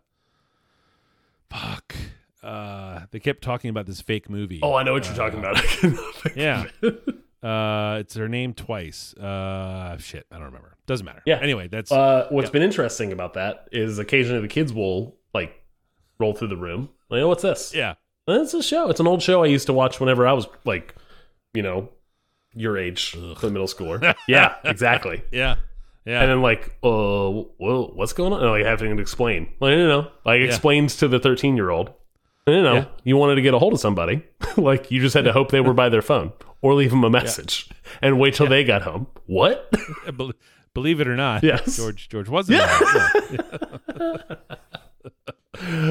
fuck. 1.50 1.96
Uh, 2.44 3.02
they 3.12 3.20
kept 3.20 3.42
talking 3.44 3.70
about 3.70 3.88
this 3.88 4.02
fake 4.02 4.30
movie. 4.30 4.60
Oh, 4.62 4.76
I 4.76 4.84
know 4.84 4.94
what 4.94 5.06
you're 5.08 5.16
talking 5.16 5.40
about. 5.40 5.58
Think 5.66 5.98
of 6.26 6.38
yeah. 6.38 6.66
Uh, 7.44 7.98
it's 8.00 8.16
her 8.16 8.28
name 8.28 8.56
twice. 8.56 9.14
Uh, 9.14 9.96
shit, 10.00 10.26
I 10.32 10.38
don't 10.38 10.46
remember. 10.46 10.78
Doesn't 10.88 11.06
matter. 11.06 11.22
Yeah. 11.28 11.38
Anyway, 11.44 11.68
that's 11.68 11.92
Uh, 11.92 12.26
what's 12.32 12.48
Yeah. 12.48 12.54
been 12.54 12.64
interesting 12.64 13.12
about 13.12 13.36
that 13.36 13.68
is 13.72 14.00
occasionally 14.00 14.42
the 14.42 14.48
kids 14.48 14.74
will 14.74 15.16
like 15.32 15.54
roll 16.20 16.34
through 16.34 16.50
the 16.50 16.58
room. 16.58 16.90
Like, 17.10 17.22
oh, 17.22 17.28
what's 17.28 17.44
this? 17.44 17.74
yeah, 17.74 17.96
It's 18.28 18.54
a 18.54 18.64
show. 18.64 18.90
It's 18.90 19.00
an 19.00 19.08
old 19.08 19.22
show 19.22 19.44
I 19.44 19.48
used 19.48 19.68
to 19.68 19.74
watch 19.74 20.00
whenever 20.00 20.28
I 20.28 20.34
was 20.34 20.48
like, 20.66 20.96
you 21.54 21.62
know, 21.62 21.90
your 22.56 22.78
age, 22.78 23.14
the 23.14 23.50
middle 23.50 23.68
schooler. 23.68 24.16
yeah, 24.28 24.56
exactly. 24.64 25.24
yeah, 25.32 25.56
yeah. 26.06 26.22
And 26.22 26.32
then 26.32 26.42
like, 26.42 26.68
uh, 26.84 27.30
well, 27.60 27.92
what's 27.94 28.14
going 28.14 28.34
on? 28.34 28.42
And, 28.42 28.50
like 28.52 28.66
having 28.66 28.96
to 28.96 29.02
explain. 29.02 29.50
Like, 29.60 29.72
you 29.72 29.88
know, 29.88 30.10
like 30.26 30.42
explains 30.42 30.96
to 30.98 31.08
the 31.08 31.20
thirteen 31.20 31.56
year 31.58 31.70
old. 31.70 31.92
You 32.48 32.62
know, 32.62 32.74
Yeah. 32.76 32.86
you 33.04 33.18
wanted 33.18 33.36
to 33.36 33.42
get 33.42 33.54
a 33.56 33.60
hold 33.60 33.74
of 33.74 33.80
somebody. 33.80 34.24
like 34.58 34.92
you 34.92 35.02
just 35.02 35.16
had 35.16 35.26
to 35.26 35.34
hope 35.34 35.50
they 35.52 35.62
were 35.62 35.74
by 35.74 35.90
their 35.90 36.04
phone 36.04 36.32
or 36.62 36.76
leave 36.76 36.92
them 36.92 37.04
a 37.04 37.10
message 37.10 37.68
and 38.04 38.20
wait 38.20 38.36
till 38.36 38.48
they 38.48 38.64
got 38.64 38.84
home. 38.84 39.08
What? 39.26 39.68
Bel- 40.16 40.32
believe 40.76 41.02
it 41.02 41.08
or 41.08 41.16
not, 41.16 41.44
Yes. 41.44 41.76
George 41.78 42.08
George 42.08 42.30
wasn't. 42.30 42.60
Yeah. 42.60 44.20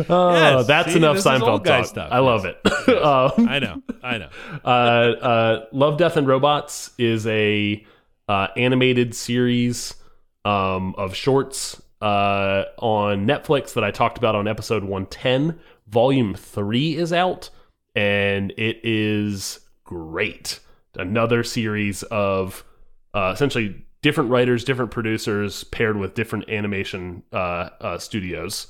Oh, 0.08 0.32
Yes, 0.34 0.66
that's 0.66 0.92
see, 0.92 0.98
enough 0.98 1.16
Seinfeld 1.18 1.64
talk. 1.64 1.86
stuff. 1.86 2.08
I 2.10 2.18
love 2.18 2.44
it. 2.44 2.56
um, 2.88 3.48
I 3.48 3.58
know, 3.58 3.82
I 4.02 4.18
know. 4.18 4.28
uh, 4.64 4.68
uh, 4.68 5.66
Love, 5.72 5.98
Death, 5.98 6.16
and 6.16 6.26
Robots 6.26 6.90
is 6.98 7.26
a 7.26 7.84
uh, 8.28 8.48
animated 8.56 9.14
series 9.14 9.94
um, 10.44 10.94
of 10.96 11.14
shorts 11.14 11.80
uh, 12.00 12.64
on 12.78 13.26
Netflix 13.26 13.74
that 13.74 13.84
I 13.84 13.90
talked 13.90 14.18
about 14.18 14.34
on 14.34 14.46
episode 14.48 14.82
110. 14.84 15.58
Volume 15.88 16.34
3 16.34 16.96
is 16.96 17.12
out, 17.12 17.50
and 17.94 18.50
it 18.52 18.80
is 18.82 19.60
great. 19.84 20.60
Another 20.96 21.42
series 21.42 22.02
of 22.04 22.64
uh, 23.14 23.32
essentially 23.34 23.84
different 24.02 24.30
writers, 24.30 24.64
different 24.64 24.90
producers 24.90 25.64
paired 25.64 25.96
with 25.96 26.14
different 26.14 26.48
animation 26.50 27.22
uh, 27.32 27.68
uh, 27.80 27.98
studios 27.98 28.66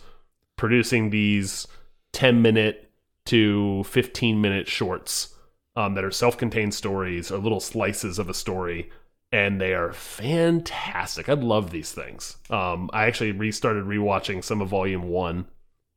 producing 0.56 1.10
these 1.10 1.66
10 2.12 2.42
minute 2.42 2.90
to 3.26 3.82
15 3.84 4.40
minute 4.40 4.68
shorts 4.68 5.34
um, 5.76 5.94
that 5.94 6.04
are 6.04 6.10
self 6.10 6.36
contained 6.36 6.74
stories 6.74 7.30
or 7.30 7.38
little 7.38 7.60
slices 7.60 8.18
of 8.18 8.28
a 8.28 8.34
story. 8.34 8.90
And 9.32 9.60
they 9.60 9.74
are 9.74 9.92
fantastic. 9.92 11.28
I 11.28 11.32
love 11.32 11.70
these 11.72 11.90
things. 11.90 12.36
Um, 12.50 12.88
I 12.92 13.06
actually 13.06 13.32
restarted 13.32 13.84
rewatching 13.84 14.44
some 14.44 14.60
of 14.60 14.68
Volume 14.68 15.08
1 15.08 15.46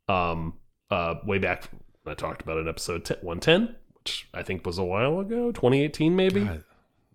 um, 0.08 0.54
uh, 0.90 1.16
way 1.26 1.38
back 1.38 1.70
when 2.04 2.12
I 2.14 2.16
talked 2.16 2.42
about 2.42 2.58
it 2.58 2.62
in 2.62 2.68
episode 2.68 3.06
10, 3.06 3.18
110, 3.22 3.76
which 4.00 4.28
I 4.34 4.42
think 4.42 4.66
was 4.66 4.78
a 4.80 4.84
while 4.84 5.20
ago, 5.20 5.52
2018 5.52 6.16
maybe. 6.16 6.46
God, 6.46 6.64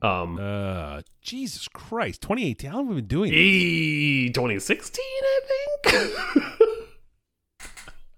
Um, 0.02 0.38
uh, 0.40 1.00
Jesus 1.22 1.66
Christ, 1.68 2.20
2018. 2.22 2.70
How 2.70 2.76
long 2.76 2.86
have 2.86 2.94
we 2.94 3.00
been 3.00 3.08
doing? 3.08 3.30
this? 3.32 3.38
E 3.40 4.28
2016, 4.32 5.02
I 5.04 5.40
think. 5.88 6.58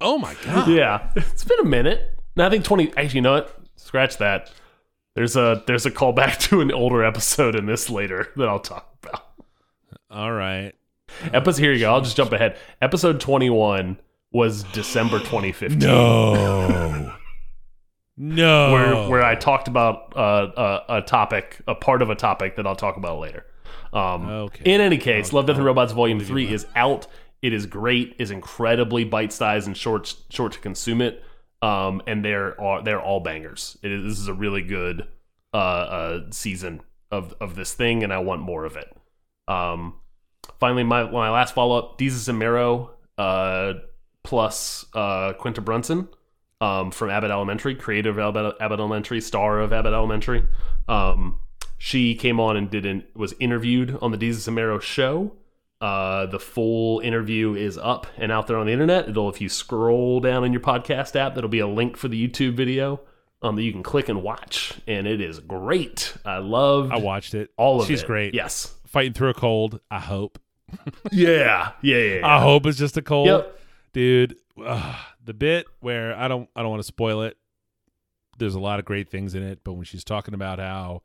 Oh 0.04 0.18
my 0.18 0.34
god. 0.44 0.68
yeah, 0.68 1.11
it's 1.16 1.44
been 1.44 1.58
a 1.61 1.64
minute. 1.64 2.16
Now 2.37 2.46
I 2.46 2.50
think 2.50 2.64
20. 2.64 2.92
Actually, 2.96 3.14
you 3.16 3.20
know 3.23 3.32
what? 3.32 3.58
Scratch 3.76 4.18
that. 4.18 4.50
There's 5.14 5.34
a 5.37 5.62
there's 5.66 5.87
a 5.87 5.90
callback 5.90 6.38
to 6.50 6.61
an 6.61 6.70
older 6.73 7.02
episode 7.04 7.54
in 7.54 7.66
this 7.66 7.88
later 7.88 8.28
that 8.37 8.49
I'll 8.49 8.58
talk 8.61 8.96
about. 9.02 9.23
All 10.11 10.32
right. 10.32 10.73
Episode 11.32 11.61
here 11.61 11.73
you 11.73 11.80
go. 11.80 11.92
I'll 11.94 12.00
just 12.00 12.16
jump 12.16 12.32
ahead. 12.32 12.56
Episode 12.82 13.20
21 13.20 13.99
was 14.32 14.64
December 14.64 15.18
2015. 15.20 15.78
No. 15.78 17.14
no. 18.16 18.73
Where 18.73 19.08
where 19.08 19.23
I 19.23 19.34
talked 19.37 19.68
about 19.68 20.16
uh, 20.16 20.82
a, 20.88 20.96
a 20.99 21.02
topic, 21.02 21.61
a 21.66 21.75
part 21.75 22.02
of 22.02 22.11
a 22.11 22.14
topic 22.14 22.56
that 22.56 22.66
I'll 22.66 22.76
talk 22.76 22.96
about 22.96 23.18
later. 23.20 23.46
Um, 23.92 24.28
Okay. 24.28 24.75
In 24.75 24.80
any 24.80 24.99
case, 24.99 25.30
I'll- 25.30 25.37
Love, 25.37 25.46
Death, 25.46 25.56
and 25.56 25.64
Robots 25.64 25.92
Volume 25.92 26.20
Three 26.20 26.52
is 26.52 26.66
out. 26.75 27.06
It 27.45 27.53
is 27.53 27.67
great. 27.67 28.17
is 28.19 28.31
incredibly 28.31 29.05
bite 29.05 29.33
sized 29.33 29.67
and 29.67 29.77
short 29.77 30.15
short 30.31 30.53
to 30.53 30.59
consume 30.61 31.03
it. 31.03 31.23
um, 31.65 32.03
and 32.07 32.23
they're 32.25 32.61
all 32.61 32.83
they're 32.83 33.01
all 33.01 33.21
bangers. 33.21 33.79
This 33.83 34.19
is 34.19 34.29
a 34.29 34.35
really 34.35 34.61
good 34.61 35.09
uh, 35.55 35.57
uh, 35.57 36.21
season 36.31 36.83
of 37.11 37.35
of 37.41 37.57
this 37.57 37.73
thing, 37.73 38.05
and 38.05 38.13
I 38.13 38.19
want 38.19 38.43
more 38.43 38.67
of 38.67 38.77
it. 38.77 38.95
Um, 39.49 39.95
finally, 40.61 40.85
my 40.85 41.05
my 41.11 41.31
last 41.31 41.55
follow 41.55 41.79
up: 41.79 41.99
Desus 41.99 42.29
and 42.29 42.39
Mero 42.39 42.91
uh, 43.17 43.75
plus 44.23 44.85
uh, 44.93 45.33
Quinta 45.35 45.63
Brunson 45.63 46.09
um, 46.61 46.91
from 46.91 47.09
Abbott 47.09 47.31
Elementary, 47.31 47.75
creator 47.75 48.11
of 48.11 48.19
Abbott, 48.19 48.57
Abbott 48.61 48.79
Elementary, 48.79 49.23
star 49.23 49.61
of 49.61 49.73
Abbott 49.73 49.95
Elementary. 49.95 50.47
Um, 50.87 51.39
she 51.79 52.15
came 52.15 52.41
on 52.41 52.59
and 52.59 52.69
did 52.71 52.85
an, 52.85 53.05
was 53.15 53.35
interviewed 53.41 53.99
on 54.03 54.11
the 54.11 54.19
Desus 54.19 54.47
and 54.47 54.55
Mero 54.55 54.79
show. 54.79 55.33
Uh, 55.81 56.26
the 56.26 56.38
full 56.40 57.00
interview 57.00 57.54
is 57.54 57.76
up 57.76 58.07
and 58.16 58.33
out 58.33 58.47
there 58.47 58.57
on 58.57 58.66
the 58.66 58.73
internet. 58.73 59.09
It'll 59.09 59.28
if 59.28 59.40
you 59.40 59.49
scroll 59.49 60.21
down 60.21 60.45
in 60.45 60.52
your 60.52 60.62
podcast 60.62 61.14
app, 61.16 61.35
there'll 61.35 61.49
be 61.50 61.59
a 61.59 61.66
link 61.66 61.97
for 61.97 62.09
the 62.09 62.28
YouTube 62.28 62.54
video 62.54 63.00
um, 63.43 63.57
that 63.57 63.62
you 63.62 63.73
can 63.73 63.83
click 63.83 64.09
and 64.09 64.23
watch, 64.23 64.75
and 64.87 65.07
it 65.07 65.21
is 65.21 65.40
great. 65.40 66.16
I 66.25 66.38
love 66.38 66.90
I 66.90 66.97
watched 66.99 67.35
it. 67.35 67.50
all 67.59 67.81
of 67.83 67.87
She's 67.87 68.02
it. 68.02 68.07
great. 68.07 68.35
Yes. 68.35 68.75
Fighting 68.87 69.12
through 69.12 69.31
a 69.31 69.35
cold. 69.35 69.81
I 69.90 69.99
hope. 70.00 70.38
Yeah. 71.12 71.73
Yeah. 71.83 71.99
Yeah. 71.99 72.14
yeah. 72.21 72.26
I 72.26 72.40
hope 72.40 72.64
it's 72.66 72.78
just 72.78 72.97
a 72.97 73.02
cold, 73.02 73.26
Yep. 73.28 73.61
dude. 73.93 74.37
ugh, 74.64 74.95
the 75.23 75.35
bit 75.35 75.66
where 75.81 76.16
I 76.16 76.28
don't 76.28 76.49
I 76.57 76.62
don't 76.62 76.71
want 76.71 76.81
to 76.81 76.87
spoil 76.87 77.23
it. 77.23 77.37
There's 78.38 78.54
a 78.54 78.61
lot 78.61 78.78
of 78.78 78.85
great 78.85 79.09
things 79.11 79.35
in 79.35 79.43
it, 79.43 79.61
but 79.64 79.75
when 79.75 79.85
she's 79.85 80.02
talking 80.04 80.33
about 80.35 80.59
how 80.59 81.02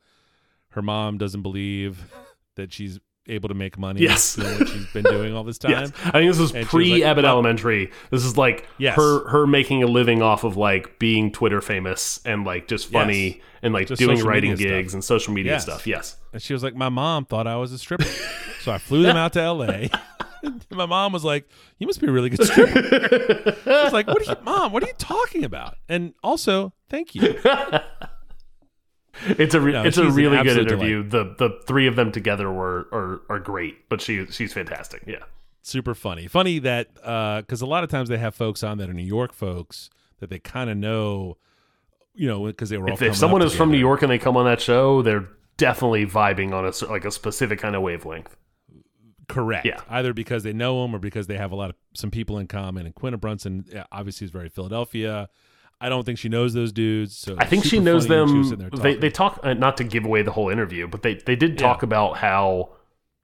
her 0.70 0.82
mom 0.82 1.18
doesn't 1.18 1.42
believe 1.42 2.12
that 2.56 2.72
she's 2.72 3.00
able 3.30 3.50
to 3.50 3.56
make 3.56 3.78
money 3.78 4.02
Yes. 4.02 4.36
doing 4.36 4.60
what 4.60 4.68
she's 4.68 4.86
been 4.88 5.04
doing 5.16 5.34
all 5.36 5.44
this 5.44 5.58
time. 5.58 5.72
Yes. 5.72 5.92
I 6.06 6.12
think 6.12 6.32
this 6.32 6.40
is 6.40 6.52
And 6.54 6.66
pre 6.68 6.94
like, 6.94 7.04
Abbott 7.04 7.24
"Well- 7.24 7.34
Elementary. 7.34 7.92
This 8.12 8.26
is 8.26 8.38
like 8.38 8.68
Yes. 8.78 8.96
her 8.96 9.28
her 9.30 9.48
making 9.48 9.84
a 9.84 9.88
living 9.88 10.22
off 10.22 10.44
of 10.44 10.58
like 10.58 11.00
being 11.00 11.32
Twitter 11.32 11.62
famous 11.62 12.20
and 12.26 12.44
like 12.46 12.68
just 12.68 12.92
funny 12.92 13.28
Yes. 13.28 13.36
and 13.64 13.74
like 13.74 13.88
Just 13.88 14.00
doing 14.00 14.20
writing 14.24 14.56
gigs 14.56 14.92
stuff. 14.92 14.94
and 14.96 15.04
social 15.04 15.34
media 15.34 15.54
Yes. 15.54 15.64
stuff. 15.64 15.86
Yes. 15.88 16.18
And 16.34 16.42
she 16.42 16.54
was 16.54 16.64
like, 16.64 16.76
My 16.76 16.90
mom 16.90 17.26
thought 17.26 17.48
I 17.48 17.56
was 17.58 17.72
a 17.72 17.78
stripper. 17.78 18.04
so 18.62 18.72
I 18.72 18.78
flew 18.78 19.04
them 19.04 19.16
out 19.18 19.34
to 19.34 19.52
LA. 19.52 19.88
My 20.72 20.86
mom 20.86 21.12
was 21.12 21.26
like, 21.26 21.48
You 21.80 21.88
must 21.88 22.00
be 22.00 22.08
a 22.08 22.12
really 22.12 22.30
good 22.30 22.46
stripper. 22.46 23.56
I 23.66 23.84
was 23.84 23.94
like, 23.94 24.08
What 24.08 24.22
are 24.22 24.32
you 24.32 24.38
mom, 24.44 24.72
what 24.72 24.84
are 24.84 24.88
you 24.88 24.94
talking 24.98 25.44
about? 25.44 25.76
And 25.90 26.14
also, 26.24 26.74
thank 26.90 27.14
you. 27.16 27.38
It's 29.38 29.54
a 29.54 29.62
re- 29.62 29.72
No, 29.74 29.84
it's 29.84 29.98
a 29.98 30.10
really 30.10 30.42
good 30.44 30.58
interview. 30.58 31.04
The 31.08 31.36
the 31.38 31.60
three 31.68 31.88
of 31.88 31.96
them 31.96 32.12
together 32.12 32.52
were 32.52 32.88
are 32.92 33.22
are 33.30 33.40
great, 33.40 33.90
but 33.90 34.02
she 34.02 34.26
she's 34.28 34.54
fantastic. 34.54 35.04
Yeah. 35.08 35.24
super 35.62 35.94
funny. 35.94 36.28
Funny 36.28 36.60
that 36.60 36.88
uh, 37.04 37.42
because 37.42 37.62
a 37.62 37.66
lot 37.66 37.84
of 37.84 37.90
times 37.90 38.10
they 38.10 38.18
have 38.18 38.34
folks 38.36 38.64
on 38.64 38.78
that 38.78 38.90
are 38.90 38.94
New 38.94 39.04
York 39.04 39.34
folks 39.34 39.90
that 40.20 40.30
they 40.30 40.40
kind 40.40 40.70
of 40.70 40.78
know, 40.78 41.38
you 42.14 42.28
know, 42.28 42.46
because 42.46 42.70
they 42.70 42.78
were 42.78 42.88
all. 42.90 42.94
If, 42.94 43.02
if 43.02 43.16
someone 43.16 43.42
is 43.42 43.56
from 43.56 43.72
New. 43.72 43.78
York 43.78 44.02
and 44.02 44.12
they 44.12 44.18
come 44.20 44.36
on 44.38 44.46
that 44.46 44.62
show, 44.62 45.02
they're 45.02 45.28
definitely 45.58 46.06
vibing 46.06 46.54
on 46.54 46.66
a 46.66 46.92
like 46.92 47.06
a 47.06 47.12
specific 47.12 47.60
kind 47.60 47.76
of 47.76 47.82
wavelength. 47.82 48.36
correct? 49.28 49.66
Yeah. 49.66 49.82
either 49.90 50.14
because 50.14 50.44
they 50.44 50.54
know 50.54 50.82
them 50.82 50.96
or 50.96 51.00
because 51.00 51.28
they 51.28 51.38
have 51.38 51.52
a 51.52 51.56
lot 51.56 51.70
of 51.70 51.76
some 51.94 52.10
people 52.12 52.38
in 52.40 52.48
common. 52.48 52.86
And 52.86 52.96
Quinta 52.96 53.18
Brunson 53.18 53.66
obviously 53.92 54.26
is 54.26 54.32
very 54.32 54.50
Philadelphia. 54.50 55.30
I 55.82 55.88
don't 55.90 56.06
think 56.06 56.20
she 56.20 56.30
knows 56.30 56.54
those 56.54 56.72
dudes. 56.72 57.16
So 57.16 57.36
I 57.38 57.46
think 57.46 57.64
she 57.64 57.80
knows 57.80 58.04
she 58.04 58.10
them. 58.10 58.70
They 58.82 58.96
they 58.96 59.10
talk 59.10 59.40
uh, 59.44 59.54
not 59.54 59.78
to 59.78 59.84
give 59.84 60.06
away 60.06 60.22
the 60.22 60.32
whole 60.32 60.50
interview, 60.50 60.88
but 60.88 61.04
they 61.04 61.16
they 61.16 61.36
did 61.36 61.58
talk 61.58 61.82
Yeah. 61.82 61.86
about 61.88 62.18
how 62.18 62.72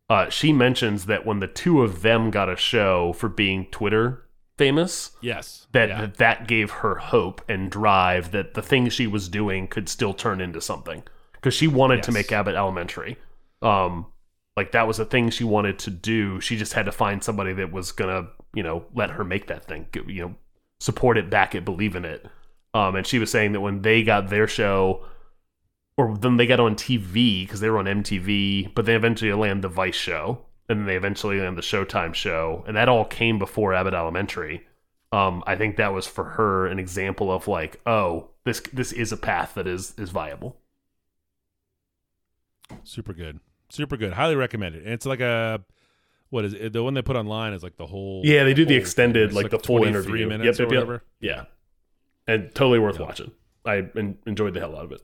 uh, 0.10 0.30
she 0.30 0.54
mentions 0.54 1.06
that 1.08 1.26
when 1.26 1.40
the 1.40 1.48
two 1.48 1.82
of 1.82 2.02
them 2.02 2.32
got 2.32 2.50
a 2.50 2.56
show 2.56 3.14
for 3.14 3.28
being 3.28 3.66
Twitter 3.72 4.22
famous, 4.58 5.12
yes, 5.20 5.68
that 5.74 5.90
yeah. 5.90 6.02
that, 6.02 6.18
that 6.18 6.48
gave 6.48 6.72
her 6.72 6.96
hope 6.96 7.42
and 7.50 7.70
drive 7.70 8.32
that 8.32 8.54
the 8.54 8.62
thing 8.62 8.88
she 8.90 9.06
was 9.08 9.28
doing 9.28 9.68
could 9.68 9.90
still 9.90 10.14
turn 10.14 10.40
into 10.40 10.62
something 10.62 11.04
because 11.34 11.54
she 11.54 11.68
wanted 11.68 12.04
to 12.04 12.12
make 12.12 12.32
Abbott 12.32 12.56
Elementary. 12.56 13.18
Um, 13.62 14.06
like 14.56 14.72
that 14.72 14.88
was 14.88 15.00
a 15.00 15.06
thing 15.06 15.30
she 15.30 15.44
wanted 15.44 15.78
to 15.80 15.90
do. 15.90 16.40
She 16.40 16.56
just 16.56 16.72
had 16.74 16.86
to 16.86 16.92
find 16.94 17.22
somebody 17.22 17.52
that 17.54 17.74
was 17.74 17.92
gonna, 17.92 18.28
you 18.54 18.64
know, 18.64 18.86
let 18.94 19.10
her 19.10 19.25
make 19.25 19.48
that 19.48 19.66
thing. 19.66 19.88
You 20.08 20.22
know, 20.22 20.36
support 20.79 21.18
it, 21.18 21.29
back 21.29 21.53
it, 21.56 21.66
believe 21.66 21.96
in 21.98 22.06
it. 22.06 22.25
Um, 22.75 22.96
and 22.98 23.07
she 23.07 23.20
was 23.20 23.31
saying 23.31 23.53
that 23.53 23.61
when 23.61 23.81
they 23.83 24.03
got 24.03 24.27
their 24.29 24.48
show, 24.48 25.05
or 25.98 26.18
then 26.18 26.35
they 26.35 26.46
got 26.46 26.59
on 26.59 26.75
TV 26.75 27.44
because 27.46 27.61
they 27.61 27.70
were 27.70 27.79
on 27.79 27.85
MTV, 27.85 28.75
but 28.75 28.85
they 28.85 28.96
eventually 28.96 29.31
landed 29.31 29.61
the 29.61 29.70
Vice 29.70 29.96
show, 29.96 30.40
and 30.68 30.79
then 30.79 30.85
they 30.85 30.98
eventually 30.98 31.40
landed 31.40 31.55
the 31.57 31.61
Showtime 31.66 32.14
show, 32.14 32.66
and 32.68 32.75
that 32.75 32.90
all 32.90 33.05
came 33.05 33.40
before 33.40 33.74
Abbott 33.74 33.94
Elementary. 33.94 34.68
Um, 35.14 35.42
I 35.48 35.55
think 35.55 35.77
that 35.77 35.94
was 35.94 36.05
for 36.05 36.25
her 36.31 36.68
an 36.68 36.77
example 36.77 37.31
of 37.31 37.48
like, 37.48 37.79
oh, 37.85 38.31
this 38.44 38.59
this 38.74 38.92
is 38.92 39.14
a 39.14 39.18
path 39.18 39.53
that 39.53 39.68
is 39.68 39.94
is 39.98 40.09
viable. 40.09 40.57
super 42.83 43.14
good, 43.14 43.40
super 43.70 43.96
good. 43.96 44.14
Highly 44.14 44.35
recommend 44.35 44.75
it. 44.75 44.83
And 44.83 44.92
it's 44.94 45.05
like 45.05 45.22
a 45.22 45.64
what 46.29 46.44
is 46.44 46.53
it? 46.53 46.74
The 46.74 46.83
one 46.83 46.94
they 46.94 47.01
put 47.01 47.16
online 47.16 47.53
is 47.53 47.64
like 47.64 47.77
the 47.77 47.85
whole. 47.85 48.22
Yeah, 48.25 48.44
they 48.44 48.53
do 48.53 48.66
the 48.66 48.75
extended, 48.75 49.29
thing. 49.29 49.35
like, 49.44 49.51
the 49.51 49.59
full 49.59 49.77
23 49.77 49.90
interview. 50.24 50.27
minutes 50.27 50.59
Yep, 50.59 50.68
or 50.68 50.74
yep, 50.74 50.79
yep. 50.79 50.88
whatever. 50.88 51.03
Yeah, 51.22 51.46
and 52.27 52.53
totally 52.55 52.79
worth 52.79 53.00
Yeah. 53.00 53.05
watching. 53.05 53.31
I 53.66 53.77
en- 53.96 54.18
enjoyed 54.25 54.53
the 54.53 54.59
hell 54.59 54.75
out 54.75 54.85
of 54.85 54.92
it. 54.92 55.01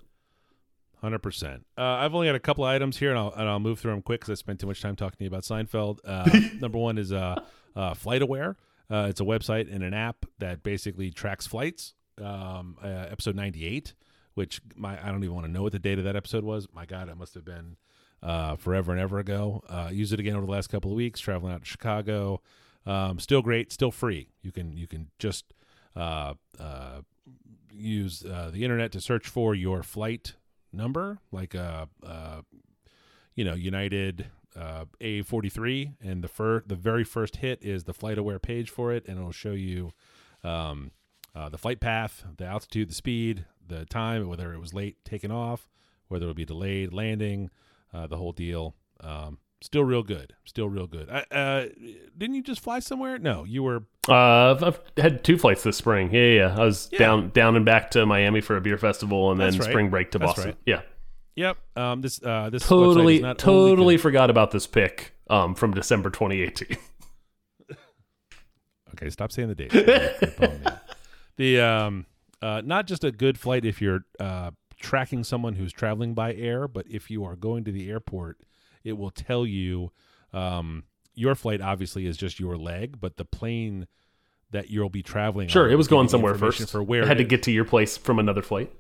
Hundred 1.02 1.20
percent. 1.20 1.66
Uh, 1.78 1.82
I've 1.84 2.14
only 2.14 2.28
got 2.28 2.36
a 2.36 2.40
couple 2.40 2.64
of 2.64 2.70
items 2.70 2.98
here, 2.98 3.10
and 3.10 3.18
I'll 3.18 3.34
and 3.36 3.50
I'll 3.50 3.60
move 3.60 3.80
through 3.80 3.92
them 3.92 4.04
quick 4.04 4.22
because 4.22 4.30
I 4.32 4.36
spent 4.36 4.60
too 4.60 4.68
much 4.68 4.82
time 4.82 4.96
talking 4.96 5.18
to 5.18 5.24
you 5.24 5.30
about 5.30 5.44
Seinfeld. 5.44 5.98
Uh, 6.06 6.30
number 6.60 6.78
one 6.78 7.00
is 7.00 7.12
uh, 7.12 7.42
uh, 7.76 7.94
FlightAware. 7.96 8.56
Uh, 8.90 9.08
it's 9.10 9.20
a 9.20 9.24
website 9.24 9.74
and 9.74 9.84
an 9.84 9.94
app 9.96 10.26
that 10.38 10.62
basically 10.62 11.10
tracks 11.10 11.48
flights. 11.48 11.96
Um, 12.22 12.78
uh, 12.84 12.88
episode 12.88 13.36
ninety 13.36 13.66
eight, 13.66 13.96
which 14.36 14.62
my 14.76 15.00
I 15.04 15.08
don't 15.12 15.24
even 15.24 15.34
want 15.34 15.48
to 15.48 15.52
know 15.52 15.64
what 15.64 15.72
the 15.72 15.80
date 15.80 15.98
of 15.98 16.04
that 16.04 16.16
episode 16.16 16.44
was. 16.44 16.68
My 16.72 16.86
God, 16.86 17.10
it 17.10 17.18
must 17.18 17.34
have 17.34 17.46
been 17.46 17.78
uh, 18.22 18.58
forever 18.58 18.92
and 18.92 19.02
ever 19.02 19.18
ago. 19.18 19.64
Uh, 19.68 19.90
used 19.92 20.14
it 20.14 20.20
again 20.20 20.36
over 20.36 20.46
the 20.46 20.52
last 20.52 20.68
couple 20.68 20.92
of 20.92 20.98
weeks, 20.98 21.20
traveling 21.20 21.52
out 21.52 21.62
to 21.62 21.68
Chicago. 21.68 22.42
Um, 22.86 23.18
still 23.18 23.42
great, 23.42 23.72
still 23.72 23.90
free. 23.92 24.28
You 24.44 24.52
can 24.52 24.78
you 24.78 24.86
can 24.88 25.10
just 25.18 25.52
uh, 25.96 26.36
uh, 26.60 27.02
use 27.74 28.24
uh, 28.24 28.50
the 28.54 28.64
internet 28.64 28.92
to 28.94 29.02
search 29.02 29.28
for 29.28 29.54
your 29.56 29.84
flight 29.84 30.36
number, 30.74 31.20
like 31.32 31.56
uh, 31.56 31.86
uh, 32.06 32.42
you 33.36 33.44
know 33.44 33.54
United 33.54 34.28
uh, 34.56 34.86
A43, 35.00 35.94
and 36.02 36.24
the 36.24 36.28
fir- 36.28 36.64
the 36.66 36.76
very 36.76 37.04
first 37.04 37.38
hit 37.38 37.60
is 37.64 37.84
the 37.84 37.94
FlightAware 37.94 38.42
page 38.42 38.70
for 38.70 38.92
it, 38.92 39.06
and 39.08 39.18
it'll 39.18 39.32
show 39.32 39.52
you 39.52 39.92
um, 40.44 40.92
uh, 41.36 41.50
the 41.50 41.58
flight 41.58 41.80
path, 41.80 42.24
the 42.38 42.46
altitude, 42.46 42.90
the 42.90 42.94
speed, 42.94 43.46
the 43.66 43.86
time, 43.86 44.28
whether 44.28 44.54
it 44.54 44.60
was 44.60 44.74
late 44.74 44.98
taking 45.06 45.32
off, 45.32 45.70
whether 46.08 46.24
it'll 46.24 46.34
be 46.34 46.46
delayed 46.46 46.94
landing, 46.94 47.50
uh, 47.94 48.08
the 48.08 48.18
whole 48.18 48.34
deal. 48.34 48.76
Um, 49.00 49.40
still 49.62 49.84
real 49.84 50.04
good, 50.04 50.34
still 50.46 50.70
real 50.70 50.88
good. 50.88 51.08
Didn't 52.18 52.36
you 52.36 52.44
just 52.44 52.62
fly 52.62 52.80
somewhere? 52.80 53.18
No, 53.18 53.44
you 53.44 53.64
were. 53.64 53.84
Uh, 54.10 54.56
I've, 54.62 54.80
had 54.98 55.24
two 55.24 55.38
flights 55.38 55.64
this 55.64 55.78
spring. 55.78 56.12
Yeah, 56.12 56.26
yeah. 56.26 56.56
I 56.58 56.66
was 56.66 56.90
Yeah. 56.92 57.00
down 57.00 57.30
down 57.30 57.56
and 57.56 57.66
back 57.66 57.92
to 57.92 58.06
Miami 58.06 58.42
for 58.42 58.58
a 58.58 58.62
beer 58.62 58.78
festival, 58.78 59.32
and 59.32 59.40
then 59.40 59.54
right. 59.58 59.70
spring 59.70 59.90
break 59.90 60.12
to 60.12 60.20
That's 60.20 60.30
Boston. 60.30 60.46
right. 60.46 60.58
Yeah, 60.66 60.82
Yep. 61.36 61.58
Um, 61.76 62.02
this 62.02 62.22
uh, 62.24 62.50
this 62.50 62.64
totally, 62.64 63.18
is 63.18 63.22
not 63.22 63.38
totally 63.38 63.98
forgot 63.98 64.30
about 64.30 64.52
this 64.52 64.68
pick 64.68 65.14
um, 65.30 65.56
from 65.56 65.74
December 65.74 66.10
2018. 66.10 66.78
Okay, 68.94 69.10
stop 69.10 69.32
saying 69.32 69.48
the 69.48 69.56
date. 69.56 69.74
You're 69.74 70.32
bumming 70.38 70.60
me. 70.60 70.72
the 71.38 71.60
um, 71.60 72.06
uh, 72.42 72.62
not 72.64 72.86
just 72.86 73.04
a 73.04 73.12
good 73.12 73.40
flight 73.40 73.66
if 73.66 73.82
you're 73.82 74.02
uh, 74.20 74.52
tracking 74.80 75.24
someone 75.24 75.56
who's 75.56 75.72
traveling 75.72 76.14
by 76.14 76.34
air, 76.36 76.68
but 76.68 76.86
if 76.88 77.10
you 77.10 77.24
are 77.24 77.36
going 77.36 77.64
to 77.64 77.72
the 77.72 77.90
airport, 77.90 78.38
it 78.84 78.98
will 78.98 79.10
tell 79.10 79.46
you 79.46 79.92
um, 80.34 80.84
your 81.14 81.36
flight. 81.36 81.62
Obviously, 81.62 82.06
is 82.06 82.18
just 82.18 82.40
your 82.40 82.58
leg, 82.58 83.00
but 83.00 83.18
the 83.18 83.26
plane 83.26 83.88
that 84.52 84.70
you'll 84.70 84.90
be 84.90 85.02
traveling. 85.04 85.48
Sure, 85.48 85.70
it 85.70 85.76
was 85.76 85.88
going 85.88 86.10
somewhere 86.10 86.36
first. 86.36 86.70
for 86.70 86.84
where 86.84 87.06
had 87.08 87.20
it 87.20 87.24
to 87.24 87.30
get 87.30 87.44
to 87.44 87.52
your 87.52 87.66
place 87.66 87.98
from 87.98 88.20
another 88.20 88.42
flight. 88.42 88.72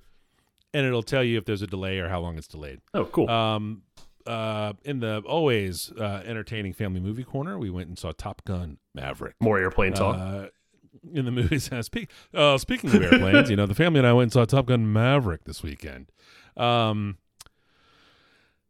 and 0.73 0.85
it'll 0.85 1.03
tell 1.03 1.23
you 1.23 1.37
if 1.37 1.45
there's 1.45 1.61
a 1.61 1.67
delay 1.67 1.99
or 1.99 2.09
how 2.09 2.19
long 2.19 2.37
it's 2.37 2.47
delayed. 2.47 2.79
Oh, 2.93 3.05
cool. 3.05 3.29
Um, 3.29 3.83
uh, 4.27 4.73
in 4.83 4.99
the 4.99 5.19
always 5.25 5.91
uh, 5.97 6.23
entertaining 6.25 6.73
family 6.73 6.99
movie 6.99 7.23
corner, 7.23 7.57
we 7.57 7.69
went 7.69 7.87
and 7.87 7.97
saw 7.97 8.11
Top 8.11 8.43
Gun 8.45 8.77
Maverick. 8.93 9.35
More 9.39 9.59
airplane 9.59 9.93
talk. 9.93 10.15
Uh, 10.17 10.47
in 11.13 11.25
the 11.25 11.31
movies. 11.41 11.71
Uh, 11.71 11.81
speak, 11.81 12.09
uh, 12.33 12.57
speaking 12.57 12.89
of 12.93 13.01
airplanes, 13.01 13.49
you 13.49 13.55
know, 13.55 13.65
the 13.65 13.73
family 13.73 13.99
and 13.99 14.07
I 14.07 14.13
went 14.13 14.25
and 14.25 14.31
saw 14.33 14.45
Top 14.45 14.65
Gun 14.67 14.91
Maverick 14.93 15.45
this 15.45 15.63
weekend. 15.63 16.11
Um, 16.57 17.17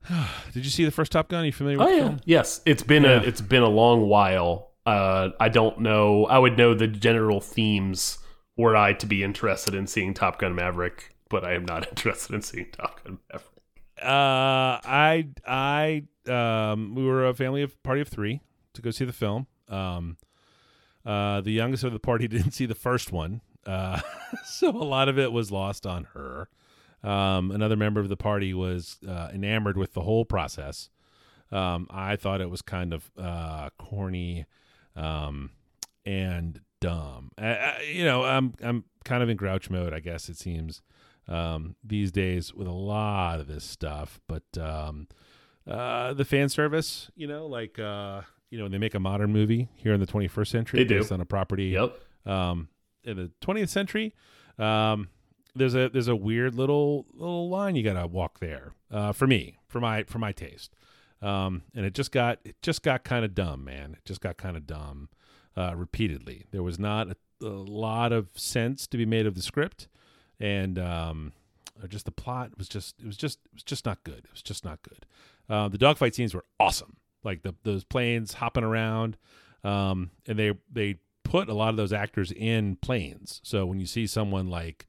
did 0.54 0.64
you 0.66 0.72
see 0.72 0.86
the 0.86 0.92
first 0.92 1.12
Top 1.12 1.30
Gun? 1.30 1.44
Are 1.44 1.46
you 1.46 1.52
familiar 1.52 1.78
with 1.78 1.88
Oh 1.88 1.92
the 1.92 1.98
yeah, 1.98 2.04
film? 2.08 2.20
yes. 2.26 2.62
It's 2.66 2.84
been 2.84 3.04
Yeah. 3.04 3.22
a 3.22 3.24
it's 3.24 3.42
been 3.42 3.64
a 3.64 3.70
long 3.70 4.08
while. 4.08 4.72
Uh, 4.86 5.30
I 5.40 5.50
don't 5.50 5.80
know. 5.80 6.26
I 6.26 6.40
would 6.40 6.58
know 6.58 6.74
the 6.74 6.88
general 6.88 7.40
themes 7.40 8.18
were 8.58 8.76
I 8.76 8.94
to 8.94 9.06
be 9.06 9.24
interested 9.24 9.74
in 9.76 9.88
seeing 9.88 10.14
Top 10.14 10.40
Gun 10.40 10.56
Maverick, 10.56 11.16
but 11.30 11.44
I 11.46 11.54
am 11.54 11.66
not 11.66 11.88
interested 11.90 12.34
in 12.34 12.42
seeing 12.42 12.68
Top 12.72 13.04
Gun 13.04 13.20
Maverick. 13.32 13.48
Uh, 14.02 14.82
I, 14.84 15.28
I, 15.46 16.04
um, 16.28 16.96
we 16.96 17.06
were 17.06 17.28
a 17.28 17.34
family 17.36 17.62
of 17.62 17.82
party 17.84 18.02
of 18.02 18.08
three 18.08 18.42
to 18.74 18.82
go 18.82 18.90
see 18.90 19.06
the 19.06 19.14
film. 19.14 19.46
Um, 19.70 20.18
uh, 21.06 21.42
the 21.42 21.52
youngest 21.52 21.84
of 21.84 21.94
the 21.94 22.00
party 22.00 22.28
didn't 22.30 22.52
see 22.52 22.66
the 22.66 22.74
first 22.76 23.12
one. 23.12 23.42
Uh, 23.66 24.02
so 24.46 24.70
a 24.70 24.72
lot 24.84 25.08
of 25.08 25.20
it 25.20 25.32
was 25.32 25.52
lost 25.52 25.86
on 25.86 26.06
her. 26.16 26.50
Um, 27.04 27.52
another 27.52 27.76
member 27.76 28.00
of 28.00 28.10
the 28.10 28.18
party 28.18 28.54
was 28.54 28.98
uh, 29.08 29.30
enamored 29.34 29.78
with 29.78 29.94
the 29.94 30.02
whole 30.02 30.26
process. 30.26 30.90
Um, 31.52 31.88
I 31.90 32.16
thought 32.16 32.42
it 32.42 32.50
was 32.50 32.62
kind 32.62 32.94
of 32.94 33.12
uh, 33.18 33.70
corny 33.78 34.46
um, 34.96 35.52
and 36.06 36.62
dumb. 36.80 37.32
I, 37.38 37.48
I, 37.56 37.82
you 37.92 38.06
know, 38.06 38.24
I'm 38.24 38.54
I'm 38.64 38.84
kind 39.04 39.22
of 39.24 39.30
in 39.30 39.38
grouch 39.38 39.70
mode, 39.70 39.94
I 39.94 40.00
guess 40.00 40.30
it 40.30 40.38
seems 40.38 40.82
um, 41.28 41.76
these 41.84 42.12
days 42.12 42.54
with 42.54 42.68
a 42.68 42.72
lot 42.72 43.40
of 43.40 43.48
this 43.48 43.64
stuff. 43.64 44.20
But 44.28 44.44
um, 44.60 45.08
uh, 45.68 46.14
the 46.14 46.26
fan 46.26 46.50
service, 46.50 47.10
you 47.16 47.28
know, 47.28 47.48
like 47.48 47.80
uh, 47.80 48.22
you 48.50 48.58
know, 48.58 48.66
when 48.66 48.72
they 48.72 48.78
make 48.78 48.96
a 48.96 49.00
modern 49.00 49.34
movie 49.34 49.70
here 49.76 49.94
in 49.94 50.00
the 50.00 50.08
21st 50.08 50.48
century 50.48 50.80
They 50.80 50.86
do. 50.86 51.00
based 51.00 51.12
on 51.12 51.20
a 51.22 51.26
property 51.26 51.66
Yep. 51.68 52.00
um, 52.26 52.70
in 53.04 53.18
the 53.18 53.32
20th 53.42 53.70
century. 53.70 54.14
There's 55.56 55.76
a 55.76 55.90
there's 55.90 56.08
a 56.08 56.16
weird 56.16 56.56
little 56.56 57.06
little 57.14 57.50
line 57.50 57.76
you 57.76 57.84
gotta 57.84 58.08
walk 58.08 58.40
there 58.40 58.74
uh, 58.90 59.12
for 59.12 59.28
me 59.28 59.58
for 59.68 59.80
my 59.80 60.04
for 60.04 60.20
my 60.20 60.32
taste, 60.32 60.76
um, 61.22 61.64
and 61.76 61.86
it 61.86 61.94
just 61.94 62.12
got 62.12 62.40
it 62.44 62.62
just 62.62 62.84
got 62.84 63.04
kind 63.04 63.26
of 63.26 63.36
dumb, 63.36 63.64
man. 63.64 63.96
It 63.98 64.06
just 64.06 64.22
got 64.22 64.38
kind 64.38 64.56
of 64.56 64.66
dumb 64.66 65.10
uh, 65.58 65.74
repeatedly. 65.76 66.46
There 66.52 66.64
was 66.64 66.80
not 66.80 67.10
a, 67.10 67.16
a 67.46 67.48
lot 67.48 68.12
of 68.12 68.30
sense 68.36 68.88
to 68.88 68.98
be 68.98 69.06
made 69.06 69.26
of 69.26 69.36
the 69.36 69.42
script, 69.42 69.88
and 70.40 70.80
um, 70.80 71.34
just 71.88 72.06
the 72.06 72.12
plot 72.12 72.52
was 72.58 72.68
just 72.68 72.96
it 73.00 73.06
was 73.06 73.18
just 73.18 73.40
it 73.46 73.54
was 73.54 73.64
just 73.64 73.86
not 73.86 74.04
good. 74.04 74.20
It 74.20 74.32
was 74.32 74.42
just 74.42 74.64
not 74.66 74.82
good. 74.84 75.06
Uh, 75.50 75.68
the 75.68 75.78
dogfight 75.78 76.16
scenes 76.16 76.34
were 76.34 76.46
awesome, 76.60 76.98
like 77.24 77.44
the 77.44 77.56
those 77.64 77.84
planes 77.84 78.36
hopping 78.36 78.64
around, 78.64 79.18
um, 79.64 80.12
and 80.28 80.38
they 80.38 80.54
they 80.72 81.00
put 81.24 81.50
a 81.50 81.54
lot 81.54 81.70
of 81.70 81.78
those 81.78 81.94
actors 81.94 82.32
in 82.32 82.76
planes. 82.78 83.42
So 83.44 83.66
when 83.66 83.80
you 83.80 83.86
see 83.86 84.08
someone 84.08 84.48
like 84.48 84.88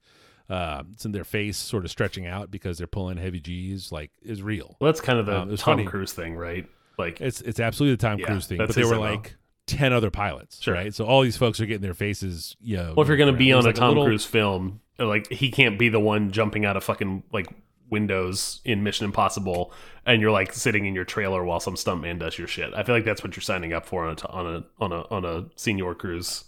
uh, 0.49 0.83
it's 0.93 1.05
in 1.05 1.11
their 1.11 1.23
face 1.23 1.57
sort 1.57 1.85
of 1.85 1.91
stretching 1.91 2.25
out 2.27 2.51
because 2.51 2.77
they're 2.77 2.87
pulling 2.87 3.17
heavy 3.17 3.39
G's, 3.39 3.91
like 3.91 4.11
is 4.21 4.41
real. 4.43 4.75
Well, 4.79 4.91
that's 4.91 5.01
kind 5.01 5.19
of 5.19 5.25
the 5.25 5.37
Um, 5.39 5.49
Tom 5.49 5.57
funny. 5.57 5.85
Cruise 5.85 6.13
thing, 6.13 6.35
right? 6.35 6.67
Like, 6.97 7.21
It's 7.21 7.41
it's 7.41 7.59
absolutely 7.59 7.95
the 7.95 8.01
Tom 8.07 8.19
Yeah, 8.19 8.25
Cruise 8.27 8.45
thing, 8.47 8.57
but 8.57 8.69
there 8.69 8.83
his 8.83 8.91
were 8.91 8.97
like 8.97 9.35
ten 9.65 9.93
other 9.93 10.11
pilots, 10.11 10.61
Sure. 10.61 10.73
right? 10.73 10.93
So 10.93 11.05
all 11.05 11.21
these 11.21 11.37
folks 11.37 11.59
are 11.61 11.65
getting 11.65 11.81
their 11.81 11.93
faces, 11.93 12.55
you 12.61 12.77
know. 12.77 12.93
well, 12.95 13.01
if 13.03 13.07
you're 13.07 13.17
going 13.17 13.33
to 13.33 13.37
be 13.37 13.51
on 13.53 13.63
a 13.63 13.65
like 13.67 13.75
Tom 13.75 13.89
little- 13.89 14.05
Cruise 14.05 14.25
film, 14.25 14.81
like 14.99 15.27
he 15.31 15.49
can't 15.49 15.79
be 15.79 15.89
the 15.89 15.99
one 15.99 16.31
jumping 16.31 16.65
out 16.65 16.77
of 16.77 16.83
fucking 16.83 17.23
like 17.31 17.47
windows 17.89 18.61
in 18.65 18.83
Mission 18.83 19.05
Impossible, 19.05 19.71
and 20.05 20.21
you're 20.21 20.31
like 20.31 20.53
sitting 20.53 20.85
in 20.85 20.93
your 20.95 21.05
trailer 21.05 21.43
while 21.43 21.59
some 21.59 21.75
stuntman 21.75 22.19
does 22.19 22.37
your 22.37 22.47
shit. 22.47 22.73
I 22.73 22.83
feel 22.83 22.95
like 22.95 23.05
that's 23.05 23.23
what 23.23 23.35
you're 23.35 23.41
signing 23.41 23.73
up 23.73 23.85
for 23.85 24.05
on 24.05 24.17
a 24.21 24.27
on 24.27 24.45
a 24.55 24.65
on 24.83 24.91
a 24.91 25.01
on 25.09 25.25
a 25.25 25.45
senior 25.55 25.93
cruise. 25.95 26.43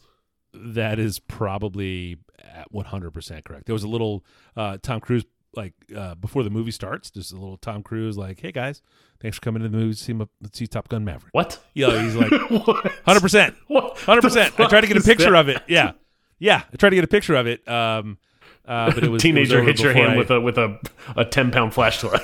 That 0.55 0.99
is 0.99 1.19
probably 1.19 2.17
at 2.39 2.71
100% 2.71 3.43
correct. 3.43 3.65
There 3.65 3.73
was 3.73 3.83
a 3.83 3.87
little 3.87 4.23
uh, 4.55 4.77
Tom 4.81 4.99
Cruise 4.99 5.25
like 5.55 5.73
uh, 5.95 6.15
before 6.15 6.43
the 6.43 6.49
movie 6.49 6.71
starts. 6.71 7.09
There's 7.09 7.31
a 7.31 7.37
little 7.37 7.57
Tom 7.57 7.81
Cruise 7.83 8.17
like, 8.17 8.39
"Hey 8.41 8.51
guys, 8.51 8.81
thanks 9.21 9.37
for 9.37 9.41
coming 9.41 9.61
to 9.63 9.69
the 9.69 9.77
movie 9.77 9.93
to 9.93 9.99
see, 10.03 10.13
my, 10.13 10.27
see 10.51 10.67
Top 10.67 10.89
Gun 10.89 11.05
Maverick." 11.05 11.33
What? 11.33 11.59
Yeah, 11.73 12.01
he's 12.01 12.15
like, 12.15 12.29
hundred 13.05 13.21
percent, 13.21 13.55
What 13.67 13.97
hundred 13.99 14.21
percent. 14.21 14.59
I 14.59 14.67
tried 14.67 14.81
to 14.81 14.87
get 14.87 14.97
a 14.97 15.01
picture 15.01 15.31
that? 15.31 15.39
of 15.39 15.49
it. 15.49 15.61
Yeah, 15.67 15.93
yeah. 16.39 16.63
I 16.71 16.75
tried 16.75 16.89
to 16.89 16.95
get 16.95 17.05
a 17.05 17.07
picture 17.09 17.35
of 17.35 17.47
it. 17.47 17.65
Um, 17.67 18.17
uh, 18.65 18.91
but 18.93 19.03
it 19.03 19.03
was 19.03 19.05
it 19.07 19.11
was 19.11 19.21
Teenager 19.23 19.63
hits 19.63 19.81
your 19.81 19.93
hand 19.93 20.11
I- 20.13 20.17
with 20.17 20.29
a 20.31 20.41
with 20.41 20.57
a 20.57 20.77
a 21.15 21.23
ten 21.25 21.51
pound 21.51 21.73
flashlight. 21.73 22.21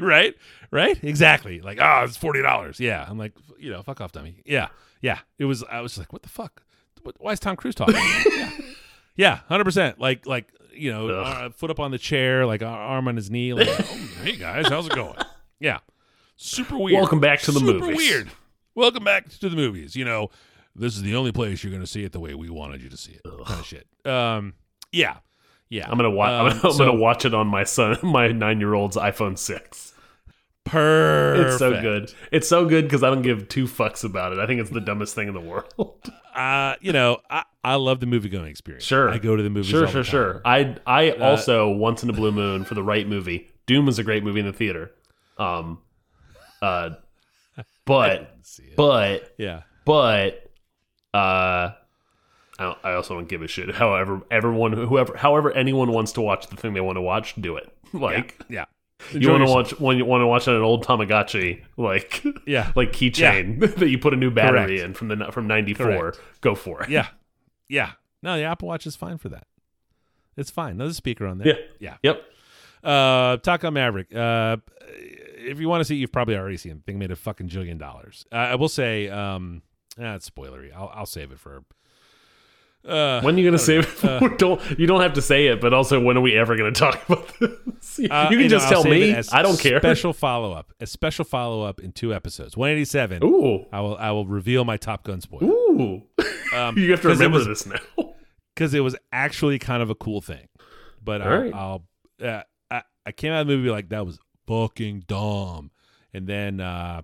right, 0.00 0.34
right, 0.70 0.98
exactly. 1.04 1.60
Like, 1.60 1.78
oh, 1.80 2.02
it's 2.04 2.16
forty 2.16 2.40
dollars. 2.42 2.80
Yeah, 2.80 3.04
I'm 3.06 3.18
like, 3.18 3.32
you 3.58 3.70
know, 3.70 3.82
fuck 3.82 4.00
off, 4.00 4.12
dummy. 4.12 4.42
Yeah, 4.46 4.68
yeah. 5.02 5.18
It 5.38 5.44
was. 5.44 5.62
I 5.64 5.80
was 5.80 5.98
like, 5.98 6.12
what 6.12 6.22
the 6.22 6.28
fuck? 6.30 6.62
What, 7.02 7.16
why 7.18 7.32
is 7.32 7.40
Tom 7.40 7.56
Cruise 7.56 7.74
talking? 7.74 7.94
yeah, 8.30 8.50
yeah, 9.16 9.36
hundred 9.48 9.64
percent. 9.64 9.98
Like, 9.98 10.26
like 10.26 10.52
you 10.74 10.90
know, 10.92 11.08
uh, 11.10 11.50
foot 11.50 11.70
up 11.70 11.80
on 11.80 11.90
the 11.90 11.98
chair, 11.98 12.46
like 12.46 12.62
ar- 12.62 12.68
arm 12.78 13.08
on 13.08 13.16
his 13.16 13.30
knee. 13.30 13.52
Like, 13.52 13.68
oh, 13.70 13.82
hey 14.22 14.36
guys, 14.36 14.68
how's 14.68 14.86
it 14.86 14.94
going? 14.94 15.16
Yeah, 15.60 15.78
super 16.36 16.78
weird. 16.78 16.98
Welcome 17.00 17.20
back 17.20 17.40
to 17.42 17.52
the 17.52 17.60
super 17.60 17.78
movies. 17.80 17.96
Weird. 17.96 18.30
Welcome 18.74 19.04
back 19.04 19.28
to 19.28 19.48
the 19.48 19.56
movies. 19.56 19.96
You 19.96 20.04
know, 20.04 20.30
this 20.74 20.96
is 20.96 21.02
the 21.02 21.14
only 21.16 21.32
place 21.32 21.62
you're 21.62 21.70
going 21.72 21.82
to 21.82 21.86
see 21.86 22.04
it 22.04 22.12
the 22.12 22.20
way 22.20 22.34
we 22.34 22.48
wanted 22.48 22.82
you 22.82 22.88
to 22.88 22.96
see 22.96 23.12
it. 23.12 23.20
Kind 23.46 23.60
of 23.60 23.66
shit. 23.66 23.86
Um, 24.06 24.54
yeah, 24.92 25.16
yeah. 25.68 25.88
I'm 25.90 25.96
gonna 25.98 26.10
watch. 26.10 26.30
I'm, 26.30 26.46
Um, 26.46 26.58
gonna, 26.60 26.72
I'm 26.72 26.78
gonna 26.78 26.94
watch 27.00 27.24
it 27.24 27.34
on 27.34 27.46
my 27.48 27.64
son, 27.64 27.98
my 28.02 28.28
nine 28.28 28.60
year 28.60 28.74
old's 28.74 28.96
iPhone 28.96 29.36
six. 29.38 29.92
Perfect. 30.64 31.48
It's 31.48 31.58
so 31.58 31.80
good. 31.80 32.14
It's 32.30 32.48
so 32.48 32.64
good 32.66 32.84
because 32.84 33.02
I 33.02 33.08
don't 33.10 33.22
give 33.22 33.48
two 33.48 33.64
fucks 33.66 34.04
about 34.04 34.32
it. 34.32 34.38
I 34.38 34.46
think 34.46 34.60
it's 34.60 34.70
the 34.70 34.80
dumbest 34.80 35.14
thing 35.14 35.28
in 35.28 35.34
the 35.34 35.40
world. 35.40 35.94
uh, 36.34 36.74
you 36.80 36.92
know, 36.92 37.18
I, 37.28 37.44
I 37.64 37.74
love 37.74 38.00
the 38.00 38.06
movie 38.06 38.28
going 38.28 38.46
experience. 38.46 38.84
Sure. 38.84 39.08
I 39.10 39.18
go 39.18 39.36
to 39.36 39.42
the 39.42 39.50
movies. 39.50 39.68
sure, 39.70 39.88
sure, 39.88 40.04
sure. 40.04 40.42
I 40.44 40.76
I 40.86 41.10
also 41.12 41.68
once 41.70 42.02
in 42.02 42.10
a 42.10 42.12
blue 42.12 42.32
moon 42.32 42.64
for 42.64 42.74
the 42.74 42.82
right 42.82 43.06
movie. 43.06 43.48
Dune 43.66 43.86
is 43.88 43.98
a 43.98 44.04
great 44.04 44.24
movie 44.24 44.40
in 44.40 44.46
the 44.46 44.52
theater. 44.52 44.92
Um, 45.38 45.80
uh, 46.60 46.90
but 47.84 48.36
but 48.76 49.34
Yeah. 49.38 49.62
but 49.84 50.50
uh. 51.12 51.72
I, 52.58 52.76
I 52.84 52.92
also 52.92 53.14
don't 53.14 53.28
give 53.28 53.40
a 53.42 53.48
shit. 53.48 53.74
However, 53.74 54.20
everyone, 54.30 54.72
whoever, 54.74 55.16
however, 55.16 55.50
anyone 55.52 55.90
wants 55.90 56.12
to 56.12 56.20
watch 56.20 56.48
the 56.48 56.56
thing 56.56 56.74
they 56.74 56.82
want 56.82 56.96
to 56.96 57.02
watch, 57.02 57.34
do 57.40 57.56
it. 57.56 57.68
Like, 57.94 58.38
Yeah. 58.48 58.60
you 58.60 58.66
Enjoy 59.12 59.32
want 59.32 59.46
to 59.46 59.52
watch 59.52 59.80
when 59.80 59.98
you 59.98 60.04
want 60.04 60.22
to 60.22 60.26
watch 60.26 60.46
an 60.48 60.54
old 60.56 60.84
Tamagotchi, 60.84 61.62
like 61.76 62.24
Yeah. 62.46 62.72
like 62.76 62.92
keychain 62.92 63.60
that 63.76 63.88
you 63.88 63.98
put 63.98 64.12
a 64.12 64.16
new 64.16 64.30
battery 64.30 64.76
Correct. 64.78 64.84
in 64.84 64.94
from 64.94 65.08
the 65.08 65.32
from 65.32 65.46
'94. 65.46 66.14
Go 66.40 66.54
for 66.54 66.82
it. 66.82 66.90
Yeah. 66.90 67.08
Yeah. 67.68 67.92
No, 68.22 68.36
the 68.36 68.44
Apple 68.44 68.68
Watch 68.68 68.86
is 68.86 68.96
fine 68.96 69.18
for 69.18 69.28
that. 69.30 69.46
It's 70.36 70.50
fine. 70.50 70.78
There's 70.78 70.92
a 70.92 70.94
speaker 70.94 71.26
on 71.26 71.38
there. 71.38 71.48
Yeah. 71.48 71.96
Yeah. 72.02 72.12
Yep. 72.14 72.22
Uh, 72.84 73.36
Gun 73.36 73.74
Maverick. 73.74 74.14
Uh, 74.14 74.56
if 74.88 75.60
you 75.60 75.68
want 75.68 75.80
to 75.80 75.84
see, 75.84 75.96
you've 75.96 76.12
probably 76.12 76.36
already 76.36 76.56
seen. 76.56 76.80
thing 76.80 76.98
made 76.98 77.10
a 77.10 77.16
fucking 77.16 77.48
jillion 77.48 77.78
dollars. 77.78 78.24
Uh, 78.32 78.36
I 78.36 78.54
will 78.54 78.68
say, 78.68 79.08
um, 79.08 79.62
ah, 80.00 80.14
it's 80.14 80.28
spoilery. 80.28 80.72
I'll, 80.74 80.90
I'll 80.94 81.06
save 81.06 81.32
it 81.32 81.38
for. 81.38 81.64
Uh, 82.84 83.20
When 83.22 83.36
are 83.36 83.38
you 83.38 83.44
gonna 83.44 83.56
I 83.62 83.64
save 83.64 84.00
don't 84.02 84.22
it? 84.22 84.28
for? 84.30 84.36
don't 84.36 84.78
you 84.78 84.86
don't 84.86 85.00
have 85.02 85.12
to 85.14 85.22
say 85.22 85.46
it, 85.46 85.60
but 85.60 85.72
also 85.72 86.00
when 86.00 86.16
are 86.16 86.20
we 86.20 86.36
ever 86.36 86.56
gonna 86.56 86.72
talk 86.72 87.00
about 87.08 87.28
this? 87.38 87.98
You, 87.98 88.08
Uh, 88.08 88.28
you 88.30 88.36
can 88.38 88.46
know, 88.46 88.48
just 88.48 88.66
I'll 88.72 88.82
tell 88.82 88.90
me. 88.90 89.14
I 89.32 89.42
don't 89.42 89.58
care. 89.58 89.78
Special 89.80 90.12
follow 90.12 90.52
up. 90.52 90.72
A 90.80 90.86
special 90.86 91.24
follow 91.24 91.62
up 91.62 91.78
in 91.80 91.92
two 91.92 92.12
episodes. 92.12 92.56
One 92.56 92.70
eighty 92.70 92.84
seven. 92.84 93.22
Ooh. 93.22 93.66
I 93.72 93.80
will. 93.80 93.96
I 93.96 94.10
will 94.10 94.26
reveal 94.26 94.64
my 94.64 94.76
Top 94.76 95.04
Gun 95.04 95.20
spoiler 95.20 95.46
Ooh. 95.46 96.02
Um, 96.54 96.76
you 96.78 96.90
have 96.90 97.02
to 97.02 97.08
remember 97.08 97.38
was- 97.38 97.46
this 97.46 97.66
now. 97.66 98.14
because 98.54 98.74
it 98.74 98.80
was 98.80 98.96
actually 99.12 99.58
kind 99.60 99.82
of 99.82 99.88
a 99.90 99.94
cool 99.94 100.20
thing. 100.20 100.48
But 101.04 101.22
I'll, 101.22 101.40
right. 101.40 101.54
I'll 101.54 101.84
uh, 102.22 102.42
I, 102.70 102.82
I 103.06 103.12
came 103.12 103.32
out 103.32 103.42
of 103.42 103.46
the 103.46 103.56
movie 103.56 103.70
like 103.70 103.90
that 103.90 104.04
was 104.04 104.18
fucking 104.48 105.04
dumb, 105.06 105.70
and 106.12 106.26
then 106.26 106.58
uh, 106.60 107.02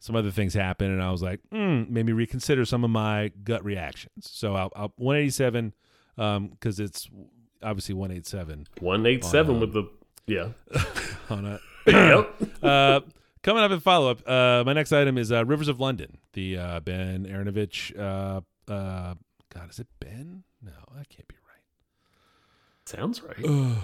some 0.00 0.16
other 0.16 0.30
things 0.30 0.54
happened, 0.54 0.92
and 0.92 1.02
I 1.02 1.10
was 1.10 1.22
like, 1.22 1.40
mm, 1.52 1.88
made 1.88 2.06
me 2.06 2.12
reconsider 2.12 2.64
some 2.64 2.82
of 2.84 2.90
my 2.90 3.30
gut 3.44 3.64
reactions. 3.64 4.28
So 4.30 4.54
I'll, 4.56 4.72
I'll 4.74 4.92
187 4.96 5.74
because 6.16 6.80
it's 6.80 7.08
obviously 7.62 7.94
187 7.94 8.66
One 8.80 9.06
eight 9.06 9.24
seven 9.24 9.56
Um, 9.56 9.60
with 9.60 9.72
the 9.72 9.84
yeah. 10.26 10.48
on 11.30 11.44
a 11.46 11.60
yep. 11.86 12.34
uh, 12.62 13.00
coming 13.42 13.62
up 13.62 13.70
in 13.70 13.80
follow 13.80 14.10
up, 14.10 14.28
uh, 14.28 14.64
my 14.64 14.72
next 14.72 14.92
item 14.92 15.16
is 15.18 15.30
uh, 15.30 15.44
Rivers 15.44 15.68
of 15.68 15.80
London, 15.80 16.18
the 16.32 16.56
uh, 16.56 16.80
Ben 16.80 17.26
Aaronovitch. 17.26 17.98
Uh, 17.98 18.40
uh, 18.70 19.14
God, 19.52 19.70
is 19.70 19.78
it 19.78 19.88
Ben? 19.98 20.44
No, 20.62 20.72
that 20.96 21.08
can't 21.08 21.26
be 21.28 21.36
right. 21.46 22.88
Sounds 22.88 23.22
right. 23.22 23.76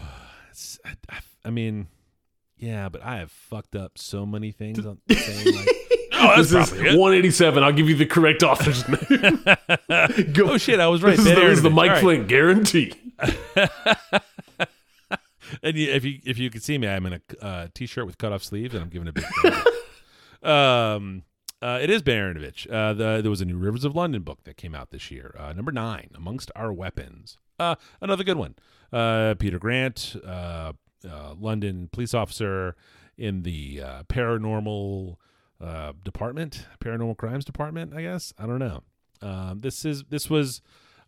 It's, 0.51 0.79
I, 0.85 0.95
I, 1.11 1.19
I 1.45 1.51
mean, 1.51 1.89
yeah, 2.57 2.89
but 2.89 3.03
I 3.03 3.17
have 3.17 3.31
fucked 3.31 3.75
up 3.77 3.99
so 3.99 4.25
many 4.25 4.53
things 4.53 4.85
on 4.87 4.99
saying 5.11 5.55
like, 5.55 5.69
oh, 6.21 6.35
this 6.37 6.53
is 6.53 6.73
it. 6.73 6.99
187. 6.99 7.63
I'll 7.63 7.73
give 7.73 7.89
you 7.89 7.97
the 7.97 8.07
correct 8.07 8.43
author's 8.43 8.89
name. 9.11 9.45
Go. 10.33 10.53
oh 10.53 10.59
shit, 10.59 10.81
I 10.81 10.89
was 10.89 11.03
right. 11.03 11.17
This 11.17 11.27
is, 11.27 11.35
the, 11.35 11.41
this 11.41 11.59
is 11.59 11.63
the 11.63 11.71
Mike 11.71 11.91
right. 11.91 12.01
Flint 12.01 12.29
guarantee. 12.29 12.93
And 15.63 15.77
you, 15.77 15.91
if 15.93 16.05
you 16.05 16.19
if 16.25 16.39
you 16.39 16.51
could 16.51 16.65
see 16.65 16.77
me, 16.77 16.89
I'm 16.89 17.07
in 17.07 17.13
a 17.15 17.45
uh, 17.45 17.69
t-shirt 17.73 18.05
with 18.05 18.19
cut 18.19 18.33
off 18.33 18.43
sleeves, 18.43 18.75
and 18.75 18.83
I'm 18.83 18.89
giving 18.89 19.07
a 19.07 19.13
big. 19.13 19.25
um, 20.43 21.23
uh, 21.63 21.79
it 21.81 21.89
is 21.89 22.03
Ben 22.03 22.17
Aaronovitch. 22.19 22.71
Uh, 22.71 22.93
the, 22.93 23.21
there 23.23 23.31
was 23.31 23.41
a 23.41 23.45
new 23.45 23.57
Rivers 23.57 23.85
of 23.85 23.95
London 23.95 24.23
book 24.23 24.43
that 24.45 24.57
came 24.57 24.75
out 24.75 24.91
this 24.91 25.11
year, 25.11 25.35
uh, 25.39 25.53
number 25.53 25.71
nine, 25.71 26.11
amongst 26.17 26.51
our 26.57 26.73
weapons. 26.73 27.39
Uh, 27.59 27.77
another 28.01 28.25
good 28.25 28.37
one. 28.37 28.57
Uh, 28.93 29.35
Peter 29.39 29.59
Grant, 29.59 30.17
uh, 30.27 30.73
uh, 31.09 31.35
London 31.39 31.89
police 31.93 32.13
officer 32.13 32.77
in 33.17 33.43
the 33.43 33.83
uh, 33.83 34.03
paranormal 34.05 35.17
uh, 35.61 35.93
department, 36.05 36.67
paranormal 36.81 37.17
crimes 37.17 37.45
department. 37.45 37.95
I 37.95 38.03
guess 38.03 38.33
I 38.39 38.47
don't 38.47 38.59
know. 38.59 38.83
Um, 39.23 39.61
this 39.61 39.85
is 39.85 40.05
this 40.05 40.29
was 40.29 40.61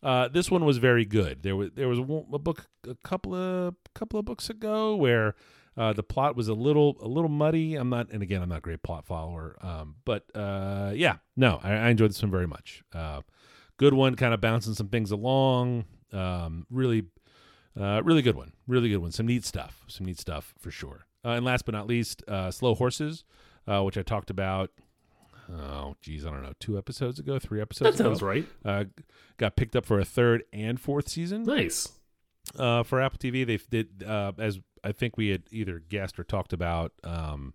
uh, 0.03 0.29
this 0.29 0.51
one 0.51 0.65
was 0.65 0.79
very 0.79 1.05
good. 1.05 1.43
There 1.43 1.57
was 1.57 1.71
there 1.75 1.89
was 1.89 1.99
a 1.99 2.03
book 2.03 2.69
a 2.89 2.95
couple 3.05 3.35
of 3.35 3.75
couple 3.95 4.19
of 4.19 4.25
books 4.25 4.49
ago 4.49 4.97
where 4.97 5.35
uh, 5.77 5.93
the 5.93 6.03
plot 6.03 6.37
was 6.37 6.49
a 6.49 6.55
little 6.55 6.97
a 7.01 7.09
little 7.09 7.31
muddy. 7.31 7.77
I'm 7.77 7.89
not, 7.89 8.11
and 8.11 8.23
again, 8.23 8.43
I'm 8.43 8.49
not 8.49 8.59
a 8.59 8.63
great 8.63 8.83
plot 8.83 9.07
follower. 9.07 9.57
Um, 9.61 9.97
but 10.05 10.25
uh, 10.35 10.93
yeah, 10.95 11.17
no, 11.37 11.61
I, 11.63 11.73
I 11.73 11.89
enjoyed 11.91 12.11
this 12.11 12.23
one 12.23 12.33
very 12.33 12.47
much. 12.49 12.83
Uh, 12.93 13.23
good 13.77 13.95
one, 13.95 14.17
kind 14.17 14.35
of 14.35 14.41
bouncing 14.41 14.75
some 14.75 14.89
things 14.89 15.13
along. 15.13 15.85
Um, 16.13 16.67
really, 16.71 17.05
uh, 17.79 18.03
really 18.03 18.23
good 18.23 18.35
one. 18.37 18.53
Really 18.67 18.89
good 18.89 18.99
one. 18.99 19.13
Some 19.13 19.27
neat 19.27 19.45
stuff. 19.45 19.85
Some 19.87 20.07
neat 20.07 20.19
stuff 20.19 20.53
for 20.59 20.71
sure. 20.71 21.07
Uh, 21.25 21.31
and 21.31 21.45
last 21.45 21.65
but 21.65 21.75
not 21.75 21.87
least, 21.87 22.23
uh, 22.27 22.51
Slow 22.51 22.75
Horses, 22.75 23.25
uh, 23.69 23.83
which 23.83 23.99
I 23.99 24.03
talked 24.03 24.31
about. 24.31 24.71
Oh, 25.51 25.95
geez, 26.03 26.27
I 26.27 26.31
don't 26.31 26.43
know, 26.43 26.53
two 26.61 26.77
episodes 26.77 27.19
ago, 27.19 27.39
three 27.39 27.61
episodes. 27.61 27.97
That 27.97 28.03
sounds 28.05 28.23
right. 28.23 28.47
Uh, 28.65 28.85
got 29.39 29.57
picked 29.57 29.75
up 29.77 29.87
for 29.87 29.99
a 29.99 30.05
third 30.05 30.45
and 30.53 30.79
fourth 30.81 31.09
season 31.09 31.45
Nice. 31.45 31.89
uh, 32.59 32.83
for 32.83 33.01
Apple 33.01 33.19
TV. 33.19 33.47
They 33.47 33.59
did 33.71 34.03
uh, 34.07 34.33
as 34.39 34.61
I 34.85 34.93
think 34.93 35.17
we 35.17 35.29
had 35.29 35.45
either 35.51 35.79
guessed 35.79 36.19
or 36.19 36.25
talked 36.25 36.53
about 36.53 36.93
um, 37.03 37.55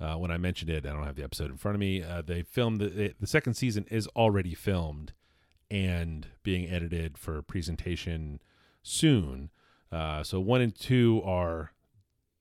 uh, 0.00 0.14
when 0.14 0.30
I 0.30 0.36
mentioned 0.38 0.70
it. 0.70 0.86
I 0.86 0.90
don't 0.92 1.02
have 1.04 1.16
the 1.16 1.24
episode 1.24 1.50
in 1.50 1.56
front 1.56 1.74
of 1.74 1.80
me. 1.80 2.00
Uh, 2.02 2.22
they 2.22 2.42
filmed 2.42 2.80
the, 2.80 3.12
the 3.18 3.26
second 3.26 3.54
season 3.54 3.86
is 3.90 4.06
already 4.08 4.54
filmed 4.54 5.12
and 5.68 6.28
being 6.44 6.70
edited 6.70 7.18
for 7.18 7.42
presentation 7.42 8.40
soon. 8.84 9.50
Uh, 9.90 10.22
so 10.22 10.38
one 10.38 10.60
and 10.60 10.74
two 10.76 11.20
are 11.24 11.72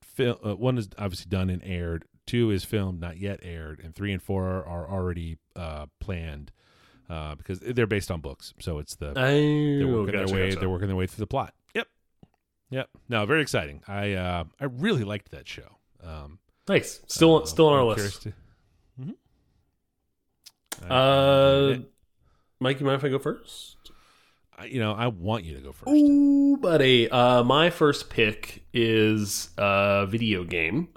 fil- 0.03 0.39
uh, 0.45 0.55
one 0.55 0.77
is 0.77 0.89
obviously 0.99 1.27
done 1.29 1.49
and 1.49 1.63
aired. 1.63 2.05
Two 2.25 2.49
is 2.51 2.63
filmed, 2.63 2.99
not 2.99 3.17
yet 3.17 3.39
aired, 3.43 3.79
and 3.83 3.93
three 3.93 4.11
and 4.11 4.21
four 4.21 4.45
are, 4.65 4.89
already 4.89 5.37
uh, 5.55 5.85
planned 5.99 6.51
uh, 7.09 7.35
because 7.35 7.59
they're 7.59 7.85
based 7.87 8.09
on 8.09 8.19
books. 8.21 8.53
So 8.59 8.79
it's 8.79 8.95
the 8.95 9.13
they're 9.13 9.87
Oh, 9.87 10.01
working 10.01 10.13
gotcha, 10.15 10.25
their 10.25 10.35
way. 10.35 10.47
gotcha. 10.49 10.59
They're 10.59 10.69
working 10.69 10.87
their 10.87 10.95
way 10.97 11.05
through 11.07 11.21
the 11.23 11.27
plot. 11.27 11.53
Yep, 11.75 11.87
yep. 12.71 12.89
No, 13.09 13.25
very 13.27 13.41
exciting. 13.41 13.83
I 13.87 14.13
uh, 14.13 14.43
I 14.59 14.65
really 14.65 15.03
liked 15.03 15.31
that 15.31 15.47
show. 15.47 15.77
Um, 16.03 16.39
Nice. 16.67 16.99
Still, 17.05 17.43
uh, 17.43 17.45
still 17.45 17.67
on 17.67 17.73
I'm 17.73 17.79
our 17.81 17.85
list. 17.95 18.23
to-. 18.23 18.33
I- 20.83 20.87
I 20.87 20.87
Uh. 20.89 21.77
Mike, 22.59 22.79
you 22.79 22.85
mind 22.85 22.97
if 22.99 23.03
I 23.05 23.09
go 23.09 23.19
first? 23.19 23.75
You 24.67 24.79
know, 24.79 24.93
I 24.93 25.07
want 25.07 25.43
you 25.43 25.53
to 25.55 25.61
go 25.61 25.73
first. 25.73 25.89
Ooh, 25.91 26.55
buddy. 26.57 27.09
Uh, 27.09 27.43
my 27.43 27.69
first 27.69 28.09
pick 28.09 28.63
is 28.73 29.49
a 29.57 30.07
video 30.09 30.43
game 30.45 30.87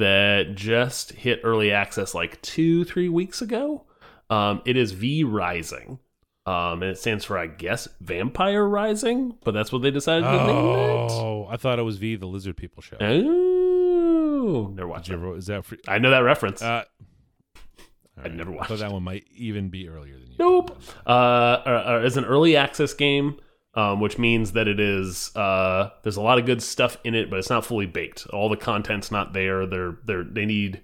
that 0.00 0.54
just 0.54 1.12
hit 1.12 1.40
early 1.44 1.70
access 1.70 2.14
like 2.14 2.42
two, 2.42 2.84
three 2.84 3.08
weeks 3.08 3.40
ago. 3.40 3.86
Um, 4.28 4.60
it 4.66 4.76
is 4.76 4.92
V 4.92 5.24
Rising. 5.24 5.98
Um, 6.46 6.82
and 6.82 6.90
it 6.90 6.98
stands 6.98 7.24
for, 7.24 7.38
I 7.38 7.46
guess, 7.46 7.86
Vampire 8.00 8.66
Rising, 8.66 9.36
but 9.44 9.52
that's 9.52 9.70
what 9.70 9.82
they 9.82 9.90
decided 9.90 10.24
to 10.24 10.46
name 10.46 10.48
it. 10.48 11.10
Oh, 11.12 11.46
I 11.50 11.56
thought 11.56 11.78
it 11.78 11.82
was 11.82 11.98
V, 11.98 12.16
the 12.16 12.26
Lizard 12.26 12.56
People 12.56 12.82
show. 12.82 12.96
Oh, 12.98 14.72
never 14.74 14.88
watched 14.88 15.10
it. 15.10 15.14
ever, 15.14 15.36
is 15.36 15.46
that 15.46 15.64
for, 15.64 15.76
I 15.86 15.98
know 15.98 16.10
that 16.10 16.20
reference. 16.20 16.62
uh, 16.62 16.84
I'd 18.22 18.34
never 18.34 18.52
I 18.52 18.56
watched 18.56 18.68
thought 18.68 18.78
that 18.78 18.90
one 18.90 19.02
might 19.02 19.26
even 19.36 19.68
be 19.68 19.88
earlier 19.88 20.14
than 20.14 20.30
you. 20.30 20.36
Nope. 20.38 20.80
Uh, 21.06 21.10
uh, 21.10 21.84
uh, 21.86 22.02
it's 22.04 22.16
an 22.16 22.24
early 22.24 22.56
access 22.56 22.94
game, 22.94 23.38
um, 23.74 24.00
which 24.00 24.18
means 24.18 24.52
that 24.52 24.68
it 24.68 24.80
is 24.80 25.34
uh, 25.36 25.90
there's 26.02 26.16
a 26.16 26.22
lot 26.22 26.38
of 26.38 26.46
good 26.46 26.62
stuff 26.62 26.96
in 27.04 27.14
it, 27.14 27.30
but 27.30 27.38
it's 27.38 27.50
not 27.50 27.64
fully 27.64 27.86
baked. 27.86 28.26
All 28.28 28.48
the 28.48 28.56
content's 28.56 29.10
not 29.10 29.32
there. 29.32 29.66
They're 29.66 29.96
they're 30.04 30.24
they 30.24 30.46
need 30.46 30.82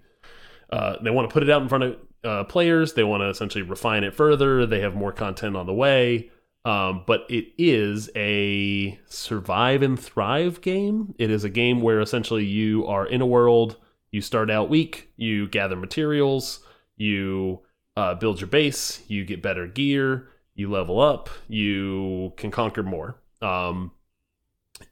uh, 0.71 0.97
they 1.03 1.11
want 1.11 1.29
to 1.29 1.33
put 1.33 1.43
it 1.43 1.51
out 1.51 1.63
in 1.63 1.69
front 1.69 1.85
of 1.85 1.97
uh, 2.25 2.45
players. 2.45 2.95
They 2.95 3.05
want 3.05 3.23
to 3.23 3.29
essentially 3.29 3.63
refine 3.63 4.05
it 4.05 4.15
further. 4.15 4.67
They 4.67 4.81
have 4.81 4.95
more 4.95 5.13
content 5.13 5.57
on 5.57 5.67
the 5.67 5.75
way. 5.75 6.31
Um, 6.65 7.05
but 7.07 7.27
it 7.29 7.53
is 7.59 8.11
a 8.17 8.99
survive 9.07 9.83
and 9.83 9.99
thrive 9.99 10.61
game. 10.61 11.15
It 11.17 11.31
is 11.31 11.45
a 11.45 11.49
game 11.49 11.81
where 11.81 12.01
essentially 12.01 12.45
you 12.45 12.85
are 12.87 13.07
in 13.07 13.21
a 13.21 13.27
world. 13.27 13.77
You 14.11 14.21
start 14.21 14.51
out 14.51 14.69
weak. 14.69 15.09
You 15.17 15.47
gather 15.47 15.77
materials. 15.77 16.65
You 16.97 17.61
uh, 17.97 18.15
build 18.15 18.41
your 18.41 18.49
base, 18.49 19.03
you 19.09 19.25
get 19.25 19.43
better 19.43 19.67
gear, 19.67 20.29
you 20.57 20.71
level 20.71 21.01
up, 21.01 21.31
you 21.47 22.33
can 22.37 22.51
conquer 22.51 22.83
more. 22.83 23.21
Um, 23.41 23.93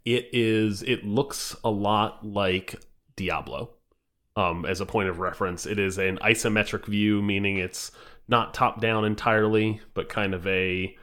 it 0.04 0.28
is. 0.32 0.82
It 0.82 1.04
looks 1.04 1.56
a 1.64 1.70
lot 1.70 2.24
like 2.24 2.76
Diablo. 3.16 3.70
Um, 4.36 4.66
as 4.66 4.80
a 4.80 4.86
point 4.86 5.08
of 5.08 5.20
reference, 5.20 5.64
it 5.64 5.78
is 5.78 5.96
an 5.98 6.18
isometric 6.18 6.86
view, 6.86 7.22
meaning 7.22 7.56
it's 7.58 7.92
not 8.28 8.52
top 8.52 8.80
down 8.80 9.04
entirely, 9.04 9.80
but 9.94 10.08
kind 10.08 10.34
of 10.34 10.46
a 10.46 10.96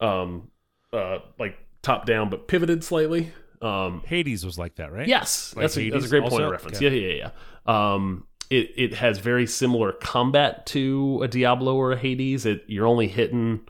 um, 0.00 0.50
uh, 0.92 1.18
like 1.38 1.58
top 1.82 2.06
down, 2.06 2.28
but 2.28 2.48
pivoted 2.48 2.84
slightly. 2.84 3.32
Um, 3.62 4.02
Hades 4.06 4.44
was 4.44 4.58
like 4.58 4.76
that, 4.76 4.92
right? 4.92 5.08
Yes, 5.08 5.54
Like 5.56 5.64
that's, 5.64 5.78
a, 5.78 5.90
that's 5.90 6.04
a 6.04 6.08
great 6.08 6.22
point 6.22 6.34
also? 6.34 6.44
of 6.44 6.50
reference. 6.50 6.76
Okay. 6.76 6.98
Yeah, 6.98 7.08
yeah, 7.08 7.30
yeah. 7.66 7.94
Um, 7.94 8.26
it 8.50 8.70
it 8.76 8.94
has 8.94 9.18
very 9.18 9.46
similar 9.46 9.92
combat 9.92 10.66
to 10.66 11.20
a 11.22 11.28
Diablo 11.28 11.74
or 11.74 11.92
a 11.92 11.96
Hades. 11.96 12.46
It 12.46 12.64
you're 12.66 12.86
only 12.86 13.08
hitting 13.08 13.66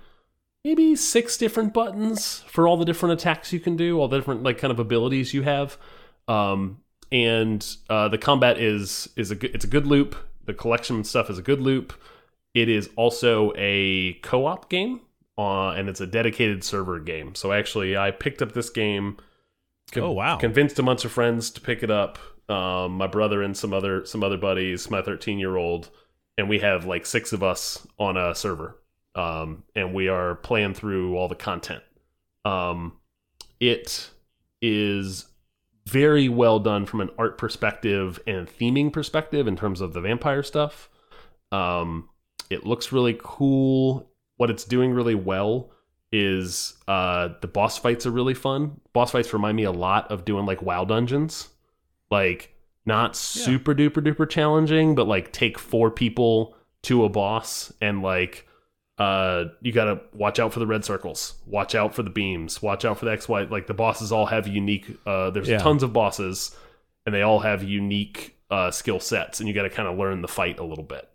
maybe 0.67 0.97
six 0.97 1.37
different 1.37 1.73
buttons 1.73 2.43
for 2.49 2.67
all 2.67 2.77
the 2.77 2.85
different 2.85 3.13
attacks 3.13 3.53
you 3.53 3.61
can 3.61 3.77
do, 3.77 4.01
all 4.01 4.09
the 4.09 4.19
different 4.19 4.43
like 4.43 4.59
kind 4.59 4.73
of 4.73 4.81
abilities 4.81 5.33
you 5.33 5.43
have. 5.43 5.79
Um, 6.27 6.79
and 7.13 7.65
uh, 7.89 8.09
the 8.09 8.19
combat 8.19 8.59
is 8.59 9.09
is 9.15 9.31
a 9.31 9.55
it's 9.55 9.65
a 9.65 9.69
good 9.69 9.87
loop. 9.87 10.17
The 10.45 10.55
collection 10.55 11.05
stuff 11.05 11.31
is 11.31 11.39
a 11.39 11.43
good 11.43 11.61
loop. 11.61 11.93
It 12.53 12.69
is 12.69 12.91
also 12.97 13.53
a 13.57 14.15
co-op 14.25 14.69
game, 14.69 15.03
uh, 15.39 15.71
and 15.71 15.89
it's 15.89 16.01
a 16.01 16.07
dedicated 16.07 16.65
server 16.65 16.99
game. 16.99 17.37
So 17.37 17.53
actually, 17.53 17.97
I 17.97 18.11
picked 18.11 18.43
up 18.43 18.53
this 18.53 18.71
game. 18.71 19.19
Oh, 19.95 20.11
wow. 20.11 20.37
Convinced 20.37 20.81
a 20.81 20.83
bunch 20.83 21.05
of 21.05 21.13
friends 21.13 21.49
to 21.51 21.61
pick 21.61 21.85
it 21.85 21.93
up. 21.93 22.19
Um, 22.49 22.93
my 22.93 23.07
brother 23.07 23.41
and 23.41 23.57
some 23.57 23.73
other 23.73 24.05
some 24.05 24.25
other 24.25 24.37
buddies. 24.37 24.91
My 24.91 25.01
13 25.01 25.39
year 25.39 25.57
old, 25.57 25.91
and 26.37 26.49
we 26.49 26.59
have 26.59 26.87
like 26.87 27.07
six 27.07 27.33
of 27.33 27.45
us 27.45 27.87
on 28.01 28.17
a 28.17 28.35
server. 28.35 28.77
Um, 29.17 29.65
and 29.75 29.95
we 29.95 30.09
are 30.09 30.37
playing 30.37 30.75
through 30.75 31.17
all 31.17 31.27
the 31.27 31.35
content. 31.35 31.83
Um, 32.45 32.93
it 33.59 34.11
is 34.63 35.27
very 35.87 36.29
well 36.29 36.59
done 36.59 36.85
from 36.85 37.01
an 37.01 37.11
art 37.19 37.39
perspective 37.39 38.21
and 38.27 38.47
theming 38.47 38.93
perspective 38.93 39.47
in 39.47 39.57
terms 39.57 39.81
of 39.81 39.95
the 39.95 40.01
vampire 40.01 40.43
stuff. 40.43 40.91
Um, 41.51 42.09
it 42.51 42.67
looks 42.67 42.93
really 42.93 43.19
cool. 43.23 44.11
What 44.37 44.51
it's 44.51 44.65
doing 44.65 44.93
really 44.93 45.15
well 45.15 45.71
is 46.13 46.75
uh, 46.87 47.31
the 47.41 47.49
boss 47.49 47.79
fights 47.79 48.07
are 48.07 48.11
really 48.11 48.35
fun. 48.35 48.81
Boss 48.93 49.13
fights 49.13 49.33
remind 49.33 49.57
me 49.57 49.65
a 49.65 49.73
lot 49.73 50.11
of 50.11 50.25
doing 50.25 50.45
like 50.45 50.63
WoW 50.63 50.85
dungeons, 50.85 51.49
like 52.11 52.55
not 52.85 53.17
super 53.17 53.75
duper 53.75 54.05
duper 54.05 54.29
challenging, 54.29 54.95
but 54.95 55.09
like 55.09 55.33
take 55.33 55.59
four 55.59 55.91
people 55.91 56.55
to 56.83 57.05
a 57.05 57.09
boss 57.09 57.73
and 57.81 58.03
like 58.03 58.46
uh 58.99 59.45
you 59.61 59.73
gotta 59.73 60.01
watch 60.15 60.39
out 60.39 60.53
for 60.53 60.59
the 60.59 60.67
red 60.67 60.85
circles. 60.85 61.35
Watch 61.47 61.75
out 61.75 61.95
for 61.95 62.03
the 62.03 62.11
beams. 62.11 62.63
Watch 62.63 62.85
out 62.85 62.99
for 62.99 63.05
the 63.05 63.13
x 63.13 63.29
y. 63.29 63.43
Like 63.43 63.67
the 63.67 63.75
bosses 63.75 64.11
all 64.13 64.27
have 64.27 64.47
unique 64.47 64.87
uh 65.07 65.31
there's 65.31 65.49
Yeah. 65.49 65.59
tons 65.59 65.83
of 65.83 65.93
bosses 65.93 66.57
and 67.05 67.15
they 67.15 67.23
all 67.23 67.41
have 67.41 67.63
unique 67.63 68.37
uh 68.51 68.71
skill 68.71 68.99
sets 69.01 69.39
and 69.41 69.49
you 69.49 69.55
gotta 69.55 69.69
kind 69.71 69.89
of 69.89 69.99
learn 69.99 70.23
the 70.23 70.29
fight 70.29 70.59
a 70.59 70.65
little 70.65 70.85
bit. 70.85 71.09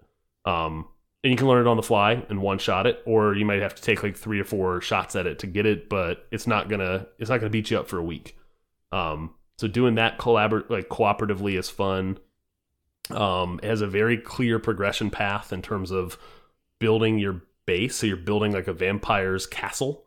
Um 0.46 0.88
and 1.24 1.32
you 1.32 1.38
can 1.38 1.48
learn 1.48 1.66
it 1.66 1.70
on 1.70 1.78
the 1.78 1.84
fly 1.84 2.24
and 2.30 2.42
one 2.42 2.58
shot 2.60 2.86
it 2.88 3.02
or 3.06 3.36
you 3.36 3.46
might 3.46 3.62
have 3.62 3.76
to 3.76 3.82
take 3.82 4.04
like 4.04 4.16
three 4.18 4.40
or 4.40 4.44
four 4.46 4.82
shots 4.82 5.16
at 5.16 5.26
it 5.28 5.40
to 5.40 5.48
get 5.48 5.66
it 5.66 5.90
but 5.90 6.28
it's 6.32 6.46
not 6.48 6.70
gonna 6.70 7.08
it's 7.18 7.30
not 7.30 7.40
gonna 7.40 7.50
beat 7.50 7.72
you 7.72 7.80
up 7.80 7.88
for 7.88 7.98
a 7.98 8.04
week. 8.04 8.38
Um 8.92 9.34
so 9.58 9.68
doing 9.68 9.96
that 9.96 10.18
collabor 10.20 10.70
like 10.70 10.88
cooperatively 10.90 11.58
is 11.58 11.70
fun. 11.70 12.18
Um, 13.10 13.60
it 13.62 13.68
has 13.68 13.82
a 13.82 13.88
very 13.88 14.18
clear 14.18 14.58
progression 14.60 15.10
path 15.10 15.52
in 15.52 15.62
terms 15.62 15.92
of 15.92 16.18
building 16.80 17.20
your 17.20 17.42
base. 17.72 17.96
So 17.96 18.06
you're 18.06 18.18
building 18.18 18.52
like 18.52 18.68
a 18.68 18.74
vampire's 18.74 19.46
castle, 19.46 20.04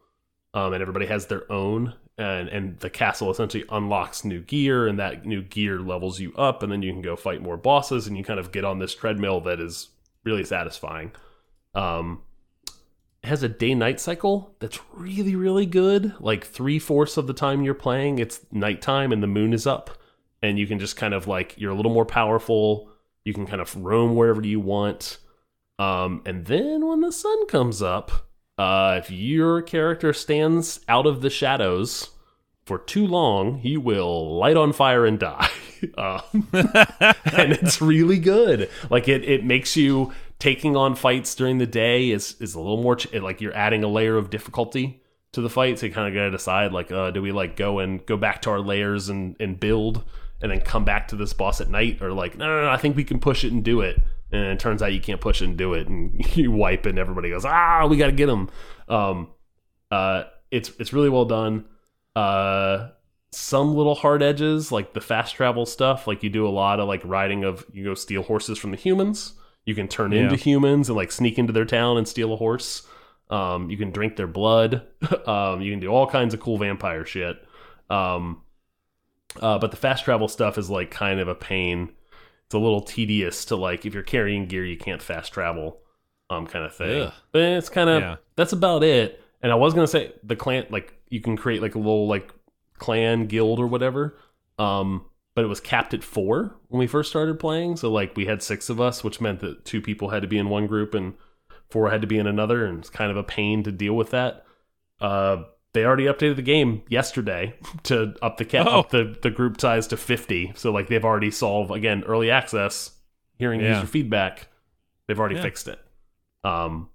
um, 0.53 0.74
and 0.74 0.83
everybody 0.83 1.07
has 1.07 1.27
their 1.27 1.50
own. 1.50 1.94
And 2.18 2.48
and 2.48 2.79
the 2.79 2.90
castle 2.90 3.31
essentially 3.31 3.64
unlocks 3.70 4.22
new 4.22 4.40
gear, 4.40 4.87
and 4.87 4.98
that 4.98 5.24
new 5.24 5.42
gear 5.42 5.81
levels 5.81 6.20
you 6.20 6.33
up, 6.35 6.62
and 6.62 6.70
then 6.70 6.83
you 6.83 6.92
can 6.92 7.03
go 7.03 7.16
fight 7.16 7.40
more 7.42 7.57
bosses, 7.57 8.07
and 8.07 8.18
you 8.18 8.22
kind 8.22 8.38
of 8.38 8.53
get 8.53 8.64
on 8.64 8.79
this 8.79 8.94
treadmill 8.94 9.40
that 9.40 9.61
is 9.61 9.88
really 10.24 10.44
satisfying. 10.44 11.11
Um, 11.74 12.22
it 13.22 13.29
has 13.29 13.42
a 13.42 13.48
day 13.48 13.74
night 13.74 13.98
cycle 13.98 14.55
that's 14.61 14.79
really 14.92 15.35
really 15.35 15.66
good. 15.66 16.14
Like 16.20 16.44
three 16.44 16.79
fourths 16.79 17.16
of 17.16 17.27
the 17.27 17.35
time 17.35 17.64
you're 17.64 17.74
playing, 17.74 18.18
it's 18.18 18.40
nighttime 18.53 19.11
and 19.11 19.22
the 19.22 19.27
moon 19.38 19.53
is 19.55 19.66
up, 19.66 19.90
and 20.42 20.59
you 20.59 20.66
can 20.66 20.79
just 20.79 20.96
kind 20.96 21.14
of 21.14 21.27
like 21.27 21.55
you're 21.57 21.72
a 21.72 21.74
little 21.74 21.94
more 21.94 22.07
powerful. 22.07 22.90
You 23.24 23.33
can 23.33 23.46
kind 23.46 23.62
of 23.62 23.74
roam 23.74 24.14
wherever 24.14 24.42
you 24.46 24.61
want. 24.61 25.18
Um, 25.78 26.22
and 26.24 26.46
then 26.46 26.87
when 26.87 27.00
the 27.00 27.12
sun 27.12 27.46
comes 27.46 27.82
up, 27.82 28.28
uh, 28.56 29.00
if 29.02 29.10
your 29.10 29.62
character 29.62 30.12
stands 30.12 30.80
out 30.88 31.06
of 31.06 31.20
the 31.20 31.30
shadows 31.30 32.10
for 32.64 32.78
too 32.78 33.06
long, 33.06 33.58
he 33.58 33.76
will 33.76 34.37
light 34.37 34.56
on 34.56 34.72
fire 34.72 35.04
and 35.04 35.18
die. 35.18 35.50
um, 35.98 36.22
and 36.52 37.52
it's 37.52 37.80
really 37.80 38.18
good. 38.18 38.70
Like 38.90 39.08
it, 39.08 39.24
it 39.24 39.44
makes 39.44 39.76
you 39.76 40.12
taking 40.38 40.76
on 40.76 40.94
fights 40.94 41.34
during 41.34 41.58
the 41.58 41.66
day 41.66 42.10
is 42.10 42.37
is 42.40 42.54
a 42.54 42.60
little 42.60 42.82
more 42.82 42.98
like 43.14 43.40
you're 43.40 43.56
adding 43.56 43.82
a 43.84 43.88
layer 43.88 44.16
of 44.16 44.30
difficulty 44.30 45.02
to 45.32 45.40
the 45.40 45.50
fight. 45.50 45.78
So 45.78 45.87
you 45.87 45.92
kind 45.92 46.08
of 46.08 46.14
got 46.14 46.24
to 46.24 46.30
decide 46.30 46.72
like, 46.72 46.92
uh, 46.92 47.10
do 47.10 47.20
we 47.20 47.32
like 47.32 47.56
go 47.56 47.80
and 47.80 48.04
go 48.06 48.16
back 48.16 48.42
to 48.42 48.50
our 48.50 48.60
layers 48.60 49.08
and 49.08 49.37
and 49.40 49.58
build 49.58 50.04
and 50.40 50.50
then 50.50 50.60
come 50.60 50.84
back 50.84 51.08
to 51.08 51.16
this 51.16 51.32
boss 51.32 51.60
at 51.60 51.70
night, 51.70 52.02
or 52.02 52.12
like, 52.12 52.37
no, 52.37 52.46
no, 52.46 52.64
no, 52.64 52.70
I 52.70 52.76
think 52.76 52.96
we 52.96 53.04
can 53.04 53.18
push 53.18 53.44
it 53.44 53.52
and 53.52 53.64
do 53.64 53.80
it. 53.80 54.00
And 54.35 54.47
it 54.47 54.59
turns 54.59 54.83
out 54.83 54.92
you 54.92 55.01
can't 55.01 55.20
push 55.20 55.40
and 55.40 55.57
do 55.57 55.75
it, 55.75 55.87
and 55.88 56.14
you 56.37 56.51
wipe, 56.51 56.87
and 56.87 56.99
everybody 56.99 57.31
goes, 57.31 57.44
ah, 57.44 57.87
we 57.87 57.97
got 57.97 58.07
to 58.07 58.12
get 58.12 58.29
him. 58.29 58.51
Um, 58.88 59.29
uh, 59.90 60.25
it's 60.51 60.70
it's 60.79 60.92
really 60.92 61.09
well 61.09 61.25
done. 61.25 61.66
Uh, 62.16 62.90
some 63.31 63.75
little 63.75 63.94
hard 63.94 64.23
edges, 64.23 64.70
like 64.70 64.92
the 64.94 65.01
fast 65.01 65.35
travel 65.35 65.66
stuff. 65.66 66.07
Like 66.07 66.23
you 66.23 66.31
do 66.31 66.47
a 66.47 66.51
lot 66.51 66.79
of 66.81 66.88
like 66.88 67.03
riding 67.05 67.44
of 67.44 67.64
you 67.73 67.85
go 67.85 67.94
steal 67.94 68.23
horses 68.23 68.59
from 68.59 68.70
the 68.70 68.77
humans. 68.77 69.35
You 69.66 69.75
can 69.75 69.88
turn 69.88 70.12
Yeah. 70.12 70.23
into 70.23 70.37
humans 70.37 70.88
and 70.88 70.97
like 70.97 71.11
sneak 71.11 71.38
into 71.38 71.53
their 71.53 71.64
town 71.64 71.97
and 71.97 72.07
steal 72.07 72.33
a 72.33 72.37
horse. 72.37 72.87
Um, 73.31 73.70
you 73.70 73.77
can 73.77 73.90
drink 73.90 74.16
their 74.16 74.27
blood. 74.27 74.83
um, 75.27 75.61
you 75.62 75.73
can 75.73 75.81
do 75.81 75.88
all 75.88 76.07
kinds 76.07 76.35
of 76.35 76.40
cool 76.40 76.59
vampire 76.59 77.05
shit. 77.07 77.37
Um, 77.90 78.42
uh, 79.40 79.59
but 79.59 79.70
the 79.70 79.77
fast 79.77 80.05
travel 80.05 80.29
stuff 80.29 80.59
is 80.59 80.70
like 80.70 80.90
kind 80.90 81.18
of 81.18 81.27
a 81.29 81.35
pain. 81.35 81.90
A 82.54 82.58
little 82.58 82.80
tedious 82.80 83.44
to 83.46 83.56
like 83.56 83.84
if 83.84 83.92
you're 83.94 84.02
carrying 84.02 84.46
gear, 84.46 84.64
you 84.64 84.76
can't 84.76 85.02
fast 85.02 85.32
travel, 85.32 85.80
um, 86.30 86.46
kind 86.46 86.64
of 86.64 86.74
thing. 86.74 87.02
Ugh. 87.02 87.12
But 87.32 87.42
it's 87.42 87.68
kind 87.68 87.90
of 87.90 88.02
Yeah. 88.02 88.16
that's 88.36 88.52
about 88.52 88.82
it. 88.82 89.20
And 89.42 89.52
I 89.52 89.56
was 89.56 89.74
gonna 89.74 89.86
say 89.86 90.12
the 90.22 90.36
clan 90.36 90.66
like 90.70 90.94
you 91.10 91.20
can 91.20 91.36
create 91.36 91.60
like 91.62 91.74
a 91.74 91.78
little 91.78 92.06
like 92.08 92.32
clan 92.78 93.26
guild 93.26 93.58
or 93.58 93.66
whatever. 93.66 94.16
Um, 94.58 95.04
but 95.34 95.44
it 95.44 95.48
was 95.48 95.60
capped 95.60 95.92
at 95.94 96.04
four 96.04 96.54
when 96.68 96.78
we 96.78 96.86
first 96.86 97.10
started 97.10 97.38
playing. 97.40 97.76
So 97.76 97.90
like 97.90 98.16
we 98.16 98.26
had 98.26 98.42
six 98.42 98.70
of 98.70 98.80
us, 98.80 99.02
which 99.02 99.20
meant 99.20 99.40
that 99.40 99.64
two 99.64 99.80
people 99.82 100.10
had 100.10 100.22
to 100.22 100.28
be 100.28 100.38
in 100.38 100.48
one 100.48 100.66
group 100.66 100.94
and 100.94 101.14
four 101.70 101.90
had 101.90 102.00
to 102.02 102.06
be 102.06 102.18
in 102.18 102.26
another, 102.28 102.64
and 102.64 102.78
it's 102.78 102.90
kind 102.90 103.10
of 103.10 103.16
a 103.16 103.24
pain 103.24 103.62
to 103.64 103.72
deal 103.72 103.94
with 103.94 104.10
that. 104.10 104.44
Uh, 105.00 105.44
they 105.74 105.84
already 105.84 106.04
updated 106.04 106.37
the 106.37 106.42
game 106.42 106.82
yesterday 106.88 107.54
to 107.84 108.14
up 108.22 108.38
the 108.38 108.44
cap 108.46 108.66
Oh. 108.70 108.80
up 108.80 108.90
the, 108.90 109.14
the 109.22 109.30
group 109.30 109.60
size 109.60 109.87
to 109.88 109.96
fifty. 109.98 110.52
So 110.56 110.72
like 110.72 110.88
they've 110.88 111.04
already 111.04 111.30
solved 111.30 111.70
again 111.70 112.02
early 112.04 112.30
access, 112.30 112.92
hearing 113.37 113.60
Yeah. 113.60 113.76
user 113.76 113.87
feedback. 113.87 114.48
They've 115.06 115.18
already 115.20 115.34
Yeah. 115.37 115.42
fixed 115.42 115.68
it. 115.68 115.78
Um, 116.44 116.88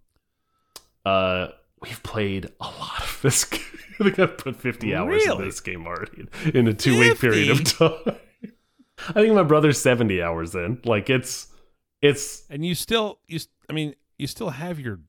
uh, 1.05 1.49
we've 1.81 2.01
played 2.03 2.45
a 2.59 2.65
lot 2.65 2.99
of 3.01 3.19
this. 3.23 3.43
game. 3.45 3.61
I 3.99 4.03
think 4.05 4.19
I've 4.19 4.37
put 4.37 4.55
fifty 4.55 4.95
hours 4.95 5.25
Really? 5.25 5.39
in 5.43 5.45
this 5.49 5.59
game 5.59 5.85
already 5.85 6.25
in 6.53 6.67
a 6.67 6.73
two 6.73 6.97
week 6.99 7.19
period 7.19 7.49
of 7.49 7.63
time. 7.65 8.15
I 9.09 9.13
think 9.13 9.33
my 9.33 9.43
brother's 9.43 9.77
seventy 9.79 10.21
hours 10.21 10.55
in. 10.55 10.79
Like 10.85 11.09
it's 11.09 11.47
it's 12.01 12.43
And 12.49 12.65
you 12.65 12.75
still 12.75 13.19
you 13.27 13.39
I 13.69 13.73
mean, 13.73 13.95
you 14.17 14.25
still 14.27 14.51
have 14.51 14.79
your 14.79 15.01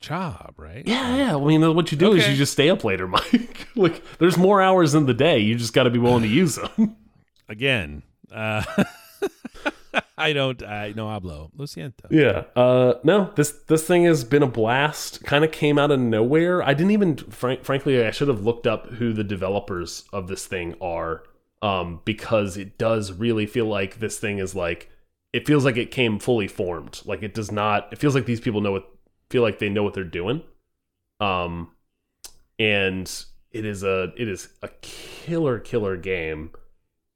job, 0.00 0.54
right? 0.56 0.82
yeah 0.86 1.16
yeah. 1.16 1.36
I 1.36 1.40
mean, 1.44 1.74
what 1.74 1.90
you 1.92 1.98
do 1.98 2.12
is 2.12 2.28
you 2.28 2.34
just 2.36 2.52
stay 2.52 2.70
up 2.70 2.84
later, 2.84 3.06
Mike. 3.16 3.68
like 3.74 4.02
there's 4.18 4.36
more 4.36 4.60
hours 4.62 4.94
in 4.94 5.06
the 5.06 5.14
day. 5.14 5.38
You 5.38 5.56
just 5.56 5.72
got 5.72 5.84
to 5.84 5.90
be 5.90 5.98
willing 5.98 6.22
to 6.22 6.28
use 6.28 6.56
them. 6.56 6.96
Again, 7.48 8.02
uh 8.32 8.62
I 10.18 10.32
don't 10.32 10.62
I 10.62 10.92
no 10.96 11.06
hablo. 11.06 11.50
Lo 11.56 11.66
siento. 11.66 12.06
Yeah. 12.10 12.44
Uh, 12.60 12.94
no, 13.04 13.30
this 13.36 13.52
this 13.68 13.86
thing 13.86 14.04
has 14.04 14.24
been 14.24 14.42
a 14.42 14.46
blast. 14.46 15.22
Kind 15.24 15.44
of 15.44 15.52
came 15.52 15.78
out 15.78 15.90
of 15.90 16.00
nowhere. 16.00 16.62
I 16.62 16.74
didn't 16.74 16.92
even, 16.92 17.16
frank, 17.16 17.64
frankly, 17.64 18.04
I 18.04 18.10
should 18.10 18.28
have 18.28 18.42
looked 18.44 18.66
up 18.66 18.86
who 18.92 19.12
the 19.12 19.24
developers 19.24 20.04
of 20.12 20.28
this 20.28 20.46
thing 20.46 20.74
are, 20.80 21.22
um, 21.62 22.00
because 22.04 22.56
it 22.56 22.78
does 22.78 23.12
really 23.12 23.46
feel 23.46 23.66
like 23.66 23.98
this 24.00 24.18
thing 24.18 24.38
is 24.38 24.54
like, 24.54 24.90
it 25.32 25.46
feels 25.46 25.64
like 25.64 25.76
it 25.76 25.90
came 25.90 26.18
fully 26.18 26.48
formed. 26.48 27.02
Like 27.04 27.22
it 27.22 27.34
does 27.34 27.52
not. 27.52 27.92
It 27.92 27.98
feels 27.98 28.14
like 28.14 28.26
these 28.26 28.40
people 28.40 28.60
know 28.60 28.72
what, 28.72 28.88
feel 29.30 29.42
like 29.42 29.58
they 29.58 29.68
know 29.68 29.82
what 29.82 29.94
they're 29.94 30.04
doing. 30.04 30.42
Um, 31.20 31.72
and 32.58 33.24
it 33.52 33.64
is 33.64 33.82
a 33.82 34.12
it 34.16 34.28
is 34.28 34.48
a 34.62 34.68
killer 34.82 35.58
killer 35.58 35.96
game 35.96 36.50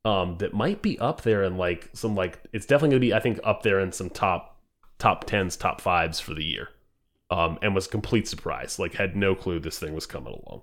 um 0.04 0.36
that 0.38 0.54
might 0.54 0.82
be 0.82 0.98
up 0.98 1.22
there 1.22 1.42
in 1.44 1.56
like 1.56 1.90
some 1.92 2.14
like 2.14 2.40
it's 2.52 2.66
definitely 2.66 2.90
gonna 2.96 3.00
be 3.00 3.14
I 3.14 3.20
think 3.20 3.40
up 3.44 3.62
there 3.62 3.80
in 3.80 3.92
some 3.92 4.10
top 4.10 4.60
top 4.98 5.24
tens, 5.24 5.56
top 5.56 5.80
fives 5.80 6.20
for 6.20 6.34
the 6.34 6.44
year. 6.44 6.68
Um 7.30 7.58
and 7.62 7.74
was 7.74 7.86
a 7.86 7.90
complete 7.90 8.28
surprise. 8.28 8.78
Like 8.78 8.94
had 8.94 9.16
no 9.16 9.34
clue 9.34 9.60
this 9.60 9.78
thing 9.78 9.94
was 9.94 10.06
coming 10.06 10.34
along. 10.34 10.62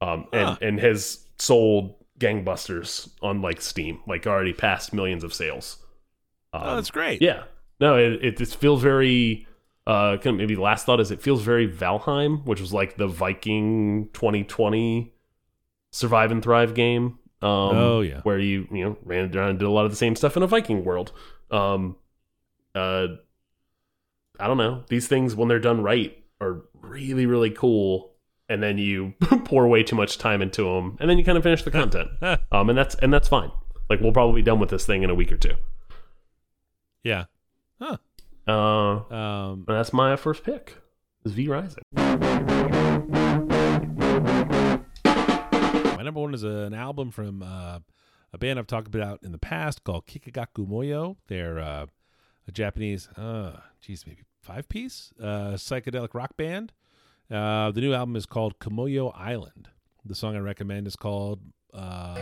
Um 0.00 0.26
and 0.32 0.48
Huh. 0.48 0.56
and 0.60 0.80
has 0.80 1.26
sold 1.38 1.94
gangbusters 2.18 3.10
on 3.22 3.42
like 3.42 3.60
Steam, 3.60 4.00
like 4.06 4.26
already 4.26 4.52
past 4.52 4.92
millions 4.92 5.24
of 5.24 5.34
sales. 5.34 5.78
Um, 6.52 6.62
Oh, 6.62 6.76
that's 6.76 6.90
great. 6.90 7.20
yeah. 7.20 7.44
No, 7.80 7.96
it 7.96 8.24
it 8.24 8.36
just 8.38 8.56
feels 8.56 8.82
very 8.82 9.46
uh 9.86 10.16
kind 10.18 10.26
of 10.28 10.36
maybe 10.36 10.54
the 10.54 10.60
last 10.62 10.86
thought 10.86 11.00
is 11.00 11.10
it 11.10 11.20
feels 11.22 11.42
very 11.42 11.68
Valheim, 11.68 12.44
which 12.46 12.60
was 12.60 12.72
like 12.72 12.96
the 12.96 13.06
Viking 13.08 14.08
2020 14.12 15.12
survive 15.90 16.30
and 16.30 16.42
thrive 16.42 16.74
game. 16.74 17.18
Um 17.42 17.50
Oh, 17.76 18.00
yeah. 18.00 18.20
where 18.22 18.38
you, 18.38 18.68
you 18.70 18.84
know, 18.84 18.96
ran 19.04 19.36
around 19.36 19.50
and 19.50 19.58
did 19.58 19.64
a 19.66 19.70
lot 19.70 19.84
of 19.84 19.90
the 19.90 19.96
same 19.96 20.14
stuff 20.14 20.36
in 20.36 20.42
a 20.42 20.46
Viking 20.46 20.84
world. 20.84 21.12
Um 21.50 21.96
uh 22.74 23.06
I 24.40 24.46
don't 24.46 24.56
know. 24.58 24.84
These 24.88 25.08
things 25.08 25.34
when 25.34 25.48
they're 25.48 25.58
done 25.58 25.82
right 25.82 26.16
are 26.40 26.62
really 26.80 27.26
really 27.26 27.50
cool 27.50 28.12
and 28.48 28.62
then 28.62 28.78
you 28.78 29.14
pour 29.44 29.66
way 29.68 29.82
too 29.82 29.96
much 29.96 30.18
time 30.18 30.42
into 30.42 30.62
them 30.64 30.96
and 31.00 31.08
then 31.10 31.18
you 31.18 31.24
kind 31.24 31.36
of 31.38 31.42
finish 31.44 31.62
the 31.64 31.70
content. 31.80 32.08
um 32.52 32.68
and 32.68 32.78
that's 32.78 32.94
and 32.96 33.12
that's 33.12 33.28
fine. 33.28 33.50
Like 33.90 34.00
we'll 34.00 34.12
probably 34.12 34.40
be 34.42 34.44
done 34.44 34.60
with 34.60 34.70
this 34.70 34.86
thing 34.86 35.02
in 35.02 35.10
a 35.10 35.14
week 35.14 35.32
or 35.32 35.36
two. 35.36 35.54
yeah. 37.02 37.24
Huh. 37.80 37.96
Uh 38.46 39.14
Um 39.14 39.64
that's 39.66 39.92
my 39.92 40.16
first 40.16 40.42
pick. 40.44 40.78
Is 41.24 41.32
V 41.32 41.48
Rising. 41.48 41.84
My 46.02 46.02
number 46.02 46.20
one 46.20 46.34
is 46.34 46.42
an 46.42 46.74
album 46.74 47.12
from 47.12 47.42
uh, 47.42 47.78
a 48.32 48.38
band 48.38 48.58
I've 48.58 48.66
talked 48.66 48.88
about 48.88 49.22
in 49.22 49.30
the 49.30 49.38
past 49.38 49.84
called 49.84 50.06
Kikagaku 50.06 50.66
Moyo. 50.66 51.16
They're 51.28 51.60
uh, 51.60 51.86
a 52.48 52.52
Japanese, 52.52 53.08
uh, 53.16 53.60
geez, 53.80 54.04
maybe 54.04 54.22
five 54.40 54.68
piece 54.68 55.12
uh, 55.20 55.52
psychedelic 55.52 56.12
rock 56.12 56.36
band. 56.36 56.72
Uh, 57.30 57.70
the 57.70 57.80
new 57.80 57.94
album 57.94 58.16
is 58.16 58.26
called 58.26 58.58
Kumoyo 58.58 59.12
Island. 59.16 59.68
The 60.04 60.16
song 60.16 60.34
I 60.34 60.40
recommend 60.40 60.88
is 60.88 60.96
called 60.96 61.40
uh, 61.72 62.18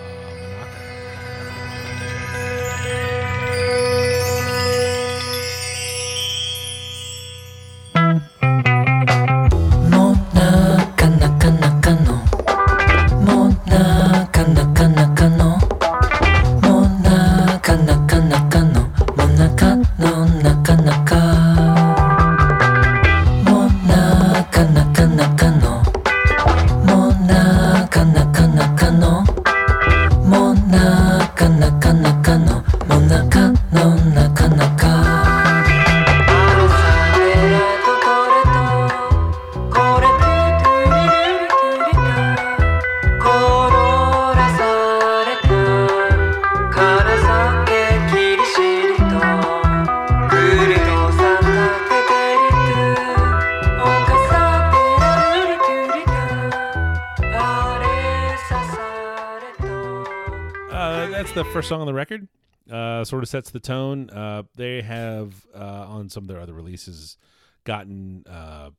that's 61.34 61.46
the 61.46 61.52
first 61.52 61.68
song 61.68 61.80
on 61.80 61.86
the 61.86 61.94
record. 61.94 62.26
Uh, 62.68 63.04
sort 63.04 63.22
of 63.22 63.28
sets 63.28 63.50
the 63.50 63.60
tone. 63.60 64.10
Uh, 64.10 64.42
they 64.56 64.82
have 64.82 65.46
uh, 65.54 65.86
on 65.88 66.08
some 66.08 66.24
of 66.24 66.28
their 66.28 66.40
other 66.40 66.52
releases 66.52 67.16
gotten 67.62 68.24
uh, 68.28 68.70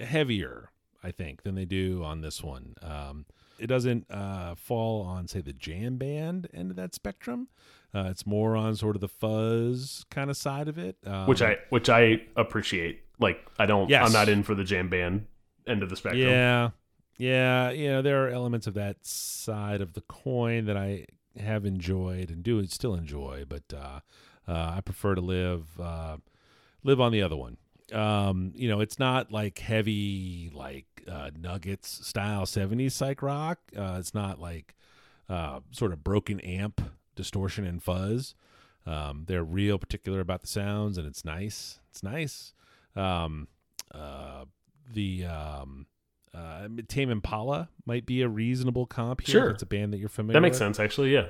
heavier, 0.00 0.70
I 1.02 1.10
think, 1.10 1.42
than 1.42 1.56
they 1.56 1.64
do 1.64 2.04
on 2.04 2.20
this 2.20 2.42
one. 2.42 2.74
Um, 2.82 3.26
it 3.58 3.66
doesn't 3.66 4.08
uh, 4.10 4.54
fall 4.54 5.02
on, 5.02 5.26
say, 5.26 5.40
the 5.40 5.52
jam 5.52 5.96
band 5.96 6.48
end 6.54 6.70
of 6.70 6.76
that 6.76 6.94
spectrum. 6.94 7.48
Uh, 7.92 8.06
it's 8.10 8.26
more 8.26 8.54
on 8.54 8.76
sort 8.76 8.94
of 8.94 9.00
the 9.00 9.08
fuzz 9.08 10.04
kind 10.10 10.30
of 10.30 10.36
side 10.36 10.68
of 10.68 10.78
it, 10.78 10.98
um, 11.04 11.26
Which 11.26 11.42
I 11.42 11.56
which 11.70 11.88
I 11.88 12.22
appreciate. 12.36 13.02
Like 13.18 13.44
I 13.58 13.66
don't 13.66 13.90
Yes. 13.90 14.06
I'm 14.06 14.12
not 14.12 14.28
in 14.28 14.44
for 14.44 14.54
the 14.54 14.64
jam 14.64 14.88
band 14.88 15.26
end 15.66 15.82
of 15.82 15.90
the 15.90 15.96
spectrum. 15.96 16.28
Yeah. 16.28 16.70
Yeah, 17.18 17.70
you 17.70 17.90
know, 17.90 18.00
there 18.00 18.24
are 18.24 18.30
elements 18.30 18.66
of 18.66 18.72
that 18.74 19.04
side 19.04 19.82
of 19.82 19.92
the 19.92 20.00
coin 20.00 20.64
that 20.64 20.76
I 20.78 21.04
have 21.38 21.64
enjoyed 21.64 22.30
and 22.30 22.42
do 22.42 22.64
still 22.66 22.94
enjoy, 22.94 23.44
but 23.48 23.62
uh, 23.74 24.00
uh, 24.48 24.74
I 24.76 24.80
prefer 24.80 25.14
to 25.14 25.20
live 25.20 25.80
uh, 25.80 26.16
live 26.82 27.00
on 27.00 27.12
the 27.12 27.22
other 27.22 27.36
one. 27.36 27.56
Um, 27.92 28.52
you 28.54 28.68
know, 28.68 28.80
it's 28.80 28.98
not 28.98 29.32
like 29.32 29.58
heavy 29.58 30.50
like 30.54 30.86
uh, 31.10 31.30
Nuggets 31.36 32.06
style 32.06 32.46
70s 32.46 32.92
psych 32.92 33.22
rock. 33.22 33.58
Uh, 33.76 33.96
it's 33.98 34.14
not 34.14 34.40
like 34.40 34.76
uh, 35.28 35.60
sort 35.70 35.92
of 35.92 36.04
broken 36.04 36.40
amp 36.40 36.80
distortion 37.16 37.64
and 37.64 37.82
fuzz. 37.82 38.34
Um, 38.86 39.24
they're 39.26 39.44
real 39.44 39.78
particular 39.78 40.20
about 40.20 40.40
the 40.40 40.46
sounds, 40.46 40.98
and 40.98 41.06
it's 41.06 41.24
nice. 41.24 41.80
It's 41.90 42.02
nice. 42.02 42.54
Um, 42.96 43.48
uh, 43.92 44.44
the 44.92 45.24
um, 45.26 45.86
uh, 46.34 46.68
Tame 46.88 47.10
Impala 47.10 47.68
might 47.86 48.06
be 48.06 48.22
a 48.22 48.28
reasonable 48.28 48.86
comp 48.86 49.22
here. 49.22 49.32
Sure. 49.32 49.50
it's 49.50 49.62
a 49.62 49.66
band 49.66 49.92
that 49.92 49.98
you're 49.98 50.08
familiar. 50.08 50.28
With. 50.28 50.34
That 50.34 50.40
makes 50.42 50.54
with. 50.54 50.76
sense, 50.76 50.80
actually. 50.80 51.12
Yeah. 51.12 51.26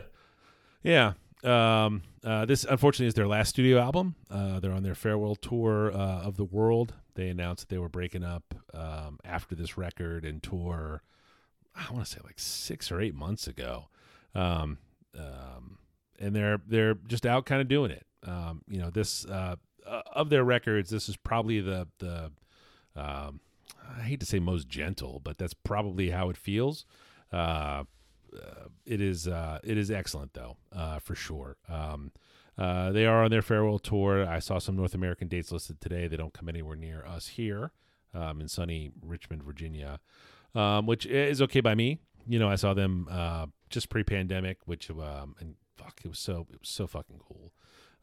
Yeah. 0.83 1.13
Um, 1.43 2.03
uh, 2.23 2.45
this 2.45 2.65
unfortunately 2.65 3.07
is 3.07 3.15
their 3.15 3.27
last 3.27 3.51
studio 3.51 3.79
album. 3.79 4.15
Uh, 4.31 4.61
they're 4.61 4.73
on 4.73 4.83
their 4.83 4.95
farewell 4.95 5.37
tour 5.37 5.91
uh, 5.93 6.23
of 6.23 6.37
the 6.37 6.45
world. 6.45 6.95
They 7.15 7.29
announced 7.29 7.69
that 7.69 7.75
they 7.75 7.79
were 7.79 7.89
breaking 7.89 8.25
up 8.25 8.55
um, 8.75 9.19
after 9.25 9.55
this 9.55 9.79
record 9.79 10.25
and 10.25 10.43
tour. 10.43 11.03
I 11.75 11.91
want 11.93 12.05
to 12.05 12.11
say 12.11 12.19
like 12.25 12.39
six 12.39 12.93
or 12.93 13.01
eight 13.01 13.15
months 13.15 13.47
ago, 13.47 13.89
um, 14.35 14.79
um, 15.19 15.79
and 16.19 16.35
they're 16.35 16.61
they're 16.67 16.95
just 16.95 17.25
out 17.25 17.47
kind 17.47 17.63
of 17.63 17.69
doing 17.69 17.91
it. 17.91 18.05
Um, 18.27 18.63
you 18.69 18.79
know, 18.79 18.91
this 18.91 19.25
uh, 19.25 19.57
uh, 19.87 20.03
of 20.13 20.29
their 20.29 20.45
records, 20.45 20.91
this 20.91 21.09
is 21.09 21.17
probably 21.17 21.61
the 21.61 21.89
the 21.99 22.33
um, 22.97 23.41
I 23.99 24.03
hate 24.03 24.21
to 24.21 24.27
say 24.27 24.39
most 24.39 24.69
gentle, 24.69 25.21
but 25.23 25.39
that's 25.39 25.55
probably 25.55 26.11
how 26.11 26.31
it 26.31 26.37
feels. 26.37 26.85
Uh, 27.33 27.85
uh, 28.35 28.69
it 28.87 29.01
is 29.01 29.27
uh, 29.27 29.59
it 29.65 29.77
is 29.77 29.91
excellent 29.91 30.35
though 30.35 30.57
uh, 30.73 30.99
for 30.99 31.15
sure. 31.15 31.57
Um, 31.69 32.13
uh, 32.59 32.93
they 32.93 33.07
are 33.07 33.25
on 33.25 33.31
their 33.31 33.43
farewell 33.43 33.79
tour. 33.79 34.29
I 34.29 34.39
saw 34.39 34.59
some 34.59 34.77
North 34.77 34.95
American 34.95 35.29
dates 35.29 35.51
listed 35.51 35.81
today. 35.81 36.07
They 36.07 36.17
don't 36.17 36.35
come 36.35 36.49
anywhere 36.49 36.77
near 36.77 37.05
us 37.05 37.29
here 37.29 37.73
um, 38.15 38.41
in 38.41 38.49
sunny 38.49 38.91
Richmond, 39.01 39.43
Virginia, 39.43 40.01
um, 40.55 40.87
which 40.87 41.07
is 41.07 41.41
okay 41.43 41.61
by 41.61 41.75
me. 41.75 41.99
You 42.29 42.39
know, 42.39 42.51
I 42.51 42.57
saw 42.57 42.75
them 42.75 43.09
uh, 43.11 43.47
just 43.71 43.89
pre-pandemic, 43.89 44.59
which 44.67 44.91
um, 44.91 45.35
and 45.41 45.55
fuck, 45.77 46.01
it 46.05 46.09
was 46.09 46.19
so 46.19 46.47
it 46.53 46.61
was 46.61 46.69
so 46.69 46.87
fucking 46.87 47.21
cool. 47.27 47.53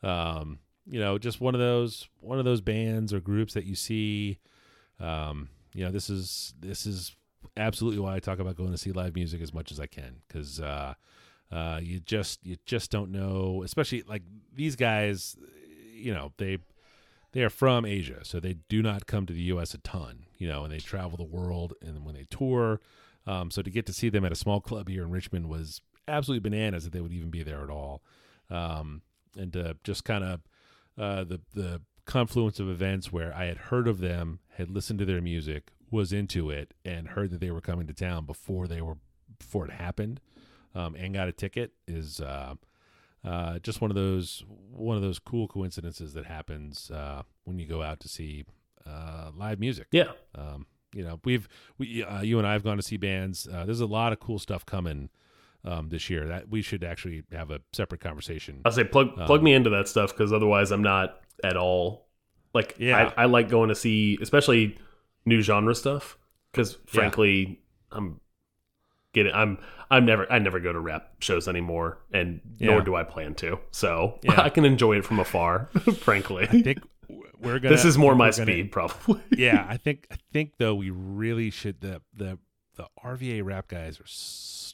Um, 0.02 0.60
you 0.86 1.00
know, 1.00 1.18
just 1.18 1.40
one 1.40 1.54
of 1.54 1.62
those 1.62 2.10
one 2.20 2.40
of 2.40 2.46
those 2.46 2.62
bands 2.62 3.14
or 3.14 3.20
groups 3.20 3.54
that 3.54 3.66
you 3.66 3.76
see. 3.76 4.40
Um, 5.00 5.50
you 5.74 5.86
know, 5.86 5.91
this 5.91 6.09
is 6.09 6.53
this 6.59 6.86
is 6.86 7.15
absolutely 7.55 7.99
why 7.99 8.15
I 8.15 8.20
talk 8.20 8.39
about 8.39 8.55
going 8.55 8.72
to 8.72 8.78
see 8.78 8.91
live 8.91 9.15
music 9.15 9.41
as 9.41 9.53
much 9.53 9.72
as 9.72 9.80
I 9.80 9.88
can 9.88 10.22
because 10.28 10.59
uh, 10.59 10.93
uh, 11.51 11.80
you 11.82 11.99
just 11.99 12.45
you 12.45 12.57
just 12.65 12.91
don't 12.91 13.11
know, 13.11 13.63
especially 13.63 14.03
like 14.03 14.24
these 14.53 14.76
guys. 14.76 15.36
You 15.93 16.13
know, 16.13 16.32
they 16.38 16.59
they 17.32 17.41
are 17.41 17.49
from 17.49 17.86
Asia, 17.86 18.20
so 18.24 18.39
they 18.39 18.57
do 18.70 18.82
not 18.82 19.07
come 19.07 19.26
to 19.26 19.34
the 19.34 19.41
U.S. 19.43 19.74
a 19.74 19.80
ton. 19.80 20.26
You 20.38 20.47
know, 20.47 20.63
and 20.63 20.72
they 20.72 20.80
travel 20.80 21.18
the 21.18 21.24
world, 21.24 21.74
and 21.82 22.05
when 22.05 22.15
they 22.15 22.26
tour, 22.30 22.80
um, 23.26 23.51
so 23.51 23.61
to 23.61 23.70
get 23.70 23.86
to 23.88 23.93
see 23.93 24.09
them 24.09 24.26
at 24.26 24.32
a 24.32 24.36
small 24.36 24.61
club 24.61 24.89
here 24.89 25.03
in 25.03 25.11
Richmond 25.11 25.49
was 25.49 25.82
absolutely 26.07 26.49
bananas 26.49 26.84
that 26.84 26.93
they 26.93 27.01
would 27.01 27.11
even 27.11 27.30
be 27.30 27.43
there 27.43 27.63
at 27.63 27.70
all, 27.70 28.03
um, 28.49 29.01
and 29.36 29.51
to 29.53 29.76
just 29.84 30.03
kind 30.03 30.24
of 30.24 30.41
uh, 30.97 31.24
the 31.24 31.41
the 31.53 31.82
confluence 32.08 32.60
of 32.60 32.70
events 32.70 33.12
where 33.12 33.34
I 33.36 33.45
had 33.45 33.58
heard 33.58 33.88
of 33.88 33.99
them, 33.99 34.39
had 34.55 34.72
listened 34.72 34.97
to 34.99 35.05
their 35.05 35.22
music, 35.22 35.72
was 35.91 36.12
into 36.12 36.49
it, 36.49 36.74
and 36.84 37.10
heard 37.10 37.30
that 37.30 37.39
they 37.39 37.51
were 37.51 37.62
coming 37.62 37.86
to 37.88 37.93
town 37.93 38.26
before 38.26 38.68
they 38.68 38.82
were 38.82 38.97
before 39.38 39.66
it 39.66 39.72
happened, 39.72 40.20
um, 40.74 40.95
and 40.95 41.14
got 41.14 41.28
a 41.28 41.32
ticket 41.32 41.74
is 41.88 42.20
uh, 42.20 42.55
uh, 43.24 43.60
just 43.60 43.82
one 43.82 43.91
of 43.91 43.95
those 43.95 44.43
one 44.72 44.95
of 44.95 45.03
those 45.03 45.20
cool 45.20 45.47
coincidences 45.47 46.14
that 46.14 46.26
happens 46.26 46.89
uh, 46.89 47.22
when 47.43 47.60
you 47.60 47.68
go 47.68 47.84
out 47.84 47.99
to 47.99 48.08
see 48.08 48.45
uh, 48.88 49.30
live 49.36 49.60
music. 49.60 49.88
Yeah. 49.91 50.12
Um, 50.34 50.66
you 50.93 51.03
know, 51.03 51.20
we've 51.24 51.47
we 51.78 52.03
uh, 52.03 52.22
you 52.22 52.39
and 52.39 52.47
I 52.47 52.53
have 52.53 52.64
gone 52.64 52.78
to 52.78 52.84
see 52.84 52.97
bands. 52.97 53.47
Uh, 53.47 53.66
there's 53.66 53.82
a 53.82 53.86
lot 53.86 54.14
of 54.14 54.20
cool 54.20 54.39
stuff 54.39 54.66
coming 54.66 55.10
um, 55.64 55.89
this 55.89 56.10
year 56.10 56.26
that 56.28 56.49
we 56.49 56.62
should 56.62 56.84
actually 56.84 57.24
have 57.32 57.51
a 57.51 57.60
separate 57.74 58.01
conversation. 58.01 58.62
I'll 58.66 58.72
say 58.72 58.86
plug 58.86 59.16
plug 59.26 59.43
me 59.43 59.53
into 59.53 59.70
that 59.72 59.88
stuff 59.88 60.12
because 60.12 60.32
otherwise 60.32 60.72
I'm 60.72 60.82
not 60.82 61.22
at 61.44 61.58
all 61.58 62.08
like 62.54 62.76
Yeah. 62.80 63.12
I, 63.18 63.24
I 63.24 63.26
like 63.26 63.50
going 63.50 63.70
to 63.70 63.76
see 63.76 64.18
especially 64.22 64.78
new 65.26 65.42
genre 65.42 65.76
stuff 65.76 66.18
because 66.52 66.78
frankly 66.88 67.62
I'm 67.92 68.20
getting 69.14 69.34
I'm 69.34 69.58
I'm 69.90 70.06
never 70.06 70.32
I 70.32 70.40
never 70.40 70.60
go 70.60 70.74
to 70.74 70.80
rap 70.80 71.12
shows 71.20 71.48
anymore 71.48 72.00
and 72.14 72.42
Yeah. 72.58 72.72
nor 72.72 72.82
do 72.82 72.96
I 72.96 73.04
plan 73.04 73.36
to 73.36 73.60
so 73.72 74.20
Yeah. 74.24 74.42
I 74.42 74.50
can 74.50 74.66
enjoy 74.66 74.98
it 74.98 75.06
from 75.06 75.20
afar 75.20 75.70
frankly 76.00 76.44
I 76.50 76.62
think 76.62 76.80
we're 77.40 77.60
gonna. 77.60 77.74
this 77.76 77.86
is 77.86 77.98
more 77.98 78.16
my 78.16 78.32
gonna- 78.32 78.44
speed 78.52 78.72
probably 78.72 79.22
yeah, 79.38 79.66
I 79.70 79.78
think 79.78 80.08
I 80.12 80.16
think 80.34 80.54
though 80.58 80.76
we 80.76 80.90
really 80.90 81.52
should 81.52 81.82
the 81.82 82.02
the 82.16 82.40
the 82.76 82.88
RVA 83.04 83.44
rap 83.44 83.68
guys 83.68 84.00
are 84.00 84.06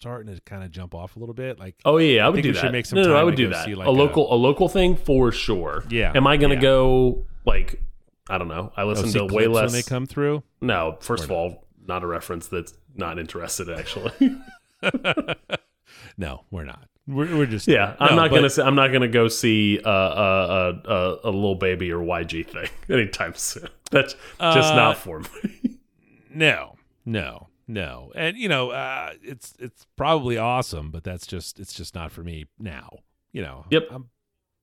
starting 0.04 0.36
to 0.36 0.42
kind 0.42 0.64
of 0.64 0.70
jump 0.72 0.94
off 0.94 1.16
a 1.16 1.20
little 1.20 1.34
bit. 1.34 1.60
Like 1.60 1.76
Oh 1.86 1.98
yeah, 1.98 2.26
I 2.26 2.30
would 2.30 2.44
do 2.44 2.52
that. 2.54 2.60
should 2.60 2.72
make 2.74 2.86
some 2.86 2.98
no, 3.02 3.08
no, 3.08 3.16
I 3.16 3.24
would 3.24 3.36
do 3.36 3.50
that. 3.50 3.66
see, 3.66 3.74
like, 3.76 3.88
a 3.88 3.90
a- 3.90 3.92
local, 3.92 4.34
a, 4.34 4.36
local 4.36 4.68
thing 4.68 4.96
for 4.98 5.32
sure. 5.32 5.84
Yeah, 5.90 6.12
Am 6.14 6.28
I 6.28 6.36
going 6.38 6.50
to 6.50 6.56
yeah. 6.56 6.62
go 6.62 7.26
like 7.46 7.82
I 8.30 8.38
don't 8.38 8.48
know? 8.50 8.72
I 8.76 8.84
oh, 8.84 8.88
listen 8.88 9.10
see 9.10 9.20
to 9.20 9.34
way 9.34 9.48
less. 9.48 9.72
when 9.72 9.82
they 9.82 9.84
come 9.84 10.06
through. 10.06 10.44
No, 10.62 10.98
first 11.02 11.24
of 11.24 11.32
all, 11.32 11.66
not 11.86 12.04
a 12.04 12.08
reference 12.08 12.48
that's 12.48 12.74
not 12.96 13.18
interested 13.20 13.70
actually. 13.70 14.12
No, 16.18 16.44
we're 16.52 16.64
not. 16.66 16.88
We're, 17.08 17.36
we're 17.38 17.46
just 17.46 17.68
yeah, 17.68 17.96
I'm 18.00 18.12
No, 18.16 18.24
not 18.24 18.30
but- 18.30 18.36
gonna. 18.38 18.50
Say, 18.50 18.62
I'm 18.64 18.76
not 18.76 18.90
gonna 18.90 19.08
go 19.08 19.28
see 19.28 19.80
uh, 19.84 19.90
uh, 19.90 20.82
uh, 20.86 20.88
uh, 20.90 21.18
a 21.26 21.32
Lil 21.32 21.56
Baby 21.56 21.92
or 21.92 22.00
YG 22.04 22.46
thing 22.48 22.70
anytime 22.90 23.34
soon. 23.36 23.68
That's 23.92 24.16
just 24.40 24.74
not 24.76 24.98
for 24.98 25.20
me. 25.20 25.80
No, 26.34 26.76
no, 27.06 27.48
no. 27.68 28.12
And 28.16 28.38
you 28.38 28.48
know, 28.50 28.70
uh, 28.72 29.12
it's 29.22 29.54
it's 29.60 29.86
probably 29.96 30.38
awesome, 30.38 30.92
but 30.92 31.04
that's 31.04 31.26
just 31.28 31.60
it's 31.60 31.74
just 31.74 31.96
not 31.96 32.12
for 32.12 32.24
me 32.24 32.46
now. 32.60 32.90
You 33.32 33.42
know. 33.42 33.66
Yep. 33.72 33.88
I'm 33.90 33.96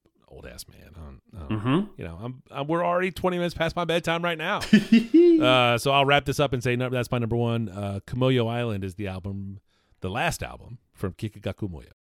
an 0.05 0.11
old 0.29 0.47
ass 0.47 0.65
man. 0.69 0.91
I 0.97 1.01
don't, 1.01 1.21
I 1.35 1.49
don't- 1.49 1.61
hmm 1.61 1.81
You 2.01 2.05
know, 2.09 2.19
I'm, 2.23 2.43
I'm 2.51 2.67
we're 2.69 2.85
already 2.85 3.11
20 3.11 3.37
minutes 3.39 3.55
past 3.55 3.75
my 3.77 3.85
bedtime 3.85 4.23
right 4.23 4.39
now. 4.39 4.59
uh, 5.43 5.77
so 5.79 5.91
I'll 5.91 6.05
wrap 6.05 6.25
this 6.25 6.39
up 6.41 6.53
and 6.53 6.63
say 6.63 6.77
no, 6.77 6.89
that's 6.89 7.11
my 7.11 7.19
number 7.19 7.37
one. 7.37 7.69
Uh, 7.69 8.01
Kumoyo 8.07 8.49
Island 8.49 8.85
is 8.85 8.95
the 8.95 9.09
album, 9.09 9.59
the 10.01 10.11
last 10.11 10.43
album 10.43 10.79
from 10.93 11.13
Kikagaku 11.15 11.69
Moyo. 11.71 11.91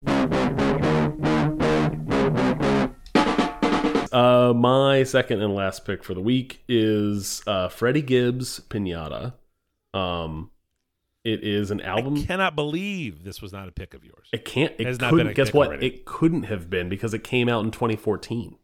Uh, 4.12 4.52
my 4.54 5.04
second 5.04 5.40
and 5.40 5.54
last 5.54 5.84
pick 5.84 6.02
for 6.02 6.14
the 6.14 6.20
week 6.20 6.64
is 6.68 7.42
uh, 7.46 7.68
Freddie 7.68 8.02
Gibbs 8.02 8.60
Pinata. 8.68 9.34
Um, 9.94 10.50
it 11.24 11.44
is 11.44 11.70
an 11.70 11.80
album. 11.80 12.16
I 12.16 12.22
cannot 12.22 12.54
believe 12.56 13.24
this 13.24 13.42
was 13.42 13.52
not 13.52 13.68
a 13.68 13.72
pick 13.72 13.94
of 13.94 14.04
yours. 14.04 14.28
It 14.32 14.44
can't. 14.44 14.72
It 14.78 15.00
not 15.00 15.10
couldn't. 15.10 15.34
guess 15.34 15.52
what? 15.52 15.68
already. 15.68 15.86
It 15.86 16.04
couldn't 16.04 16.44
have 16.44 16.70
been 16.70 16.88
because 16.88 17.12
it 17.14 17.24
came 17.24 17.48
out 17.48 17.64
in 17.64 17.70
2014. 17.70 18.56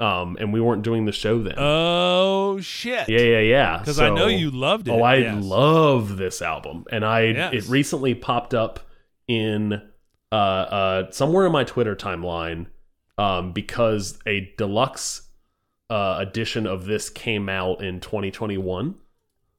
Um, 0.00 0.36
and 0.40 0.52
we 0.52 0.60
weren't 0.60 0.82
doing 0.82 1.04
the 1.04 1.12
show 1.12 1.40
then. 1.42 1.54
Oh 1.58 2.58
shit! 2.60 3.08
yeah, 3.08 3.20
yeah, 3.20 3.38
yeah. 3.38 3.78
because 3.78 4.00
I 4.00 4.10
know 4.10 4.26
you 4.26 4.50
loved 4.50 4.88
it. 4.88 4.90
Oh, 4.90 5.02
I 5.02 5.16
yes. 5.16 5.44
love 5.44 6.16
this 6.16 6.42
album, 6.42 6.86
and 6.90 7.04
I 7.04 7.20
Yes. 7.26 7.54
it 7.54 7.68
recently 7.68 8.14
popped 8.14 8.52
up 8.52 8.80
in 9.28 9.80
uh, 10.32 10.34
uh, 10.34 11.10
somewhere 11.12 11.46
in 11.46 11.52
my 11.52 11.62
Twitter 11.62 11.94
timeline 11.94 12.66
um, 13.16 13.52
because 13.52 14.18
a 14.26 14.52
deluxe 14.58 15.22
uh, 15.88 16.16
edition 16.18 16.66
of 16.66 16.86
this 16.86 17.08
came 17.08 17.48
out 17.48 17.84
in 17.84 18.00
2021, 18.00 18.96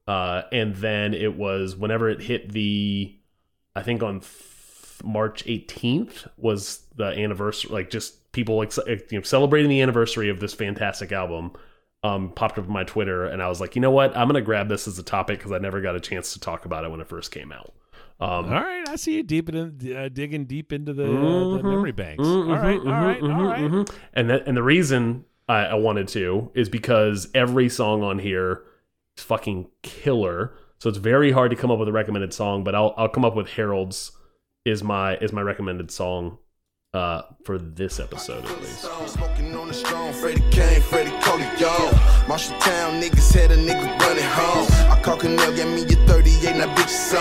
uh, 0.08 0.43
and 0.51 0.76
then 0.76 1.14
it 1.14 1.36
was 1.36 1.76
whenever 1.76 2.10
it 2.10 2.22
hit 2.22 2.51
the, 2.51 3.16
I 3.76 3.84
think 3.84 4.04
on 4.04 4.22
March 5.04 5.45
18th 5.45 6.28
was 6.38 6.84
the 6.95 7.06
anniversary, 7.06 7.72
like 7.72 7.89
just 7.89 8.32
people 8.32 8.58
like 8.58 8.76
you 8.88 9.20
know, 9.20 9.22
celebrating 9.22 9.70
the 9.70 9.82
anniversary 9.82 10.30
of 10.30 10.39
this 10.39 10.54
fantastic 10.54 11.12
album 11.12 11.51
um, 12.04 12.32
popped 12.32 12.58
up 12.60 12.66
on 12.66 12.72
my 12.72 12.84
Twitter, 12.84 13.26
and 13.26 13.41
I 13.41 13.47
was 13.47 13.62
like, 13.62 13.76
you 13.76 13.82
know 13.82 13.91
what? 13.91 14.16
I'm 14.16 14.28
gonna 14.28 14.41
grab 14.41 14.68
this 14.68 14.88
as 14.88 14.99
a 14.99 15.04
topic 15.04 15.39
because 15.39 15.51
I 15.54 15.58
never 15.58 15.80
got 15.82 15.95
a 15.95 15.99
chance 16.01 16.34
to 16.34 16.39
talk 16.39 16.66
about 16.66 16.84
it 16.84 16.91
when 16.91 16.99
it 16.99 17.08
first 17.08 17.32
came 17.32 17.51
out. 17.51 17.74
Um, 18.20 18.45
All 18.45 18.62
right, 18.62 18.88
I 18.88 18.95
see 18.97 19.16
you 19.16 19.24
deep 19.24 19.49
in, 19.49 19.95
uh, 19.95 20.10
digging 20.10 20.45
deep 20.45 20.72
into 20.72 20.93
the, 20.93 21.04
uh, 21.04 21.45
the 21.45 21.64
Mhm, 21.64 21.64
memory 21.64 21.91
banks. 21.91 22.24
mhm, 22.24 22.49
all 22.49 22.60
right, 22.60 22.80
all 22.80 22.86
mhm, 22.86 23.01
right, 23.01 23.22
all 23.24 23.30
mhm, 23.30 23.49
right. 23.49 23.72
mhm. 23.72 23.95
And 24.14 24.30
that, 24.30 24.47
and 24.47 24.56
the 24.56 24.64
reason 24.64 25.26
I, 25.49 25.66
I 25.66 25.74
wanted 25.76 26.08
to 26.10 26.51
is 26.54 26.70
because 26.70 27.28
every 27.34 27.70
song 27.70 28.04
on 28.04 28.20
here 28.20 28.64
fucking 29.22 29.68
killer. 29.82 30.53
So 30.80 30.89
it's 30.89 30.97
very 30.97 31.32
hard 31.32 31.51
to 31.51 31.55
come 31.55 31.72
up 31.72 31.80
with 31.80 31.88
a 31.88 31.93
recommended 31.93 32.34
song, 32.34 32.64
but 32.64 32.76
I'll 32.76 32.93
I'll 32.97 33.09
come 33.09 33.26
up 33.26 33.36
with 33.36 33.49
Harold's 33.49 34.11
is 34.66 34.84
my 34.84 35.18
is 35.18 35.32
my 35.32 35.41
recommended 35.41 35.91
song 35.91 36.38
uh, 36.93 37.24
for 37.43 37.57
this 37.57 37.99
episode 37.99 38.45
at 38.45 38.61
least. 38.61 38.82
Smoking 39.07 39.55
on 39.55 39.74
strong, 39.74 40.14
Kane, 40.51 40.82
Cody, 40.82 41.11
niggas 43.01 43.34
had 43.34 43.51
a 43.51 43.57
nigga 43.57 43.99
running 43.99 44.24
home. 44.24 44.68
I 44.91 45.01
call 45.01 45.18
Canel, 45.18 45.55
get 45.55 45.68
me 45.68 45.82
your 45.91 46.05
38, 46.07 46.55
now 46.57 46.74
bitch 46.76 46.86
is 46.86 47.11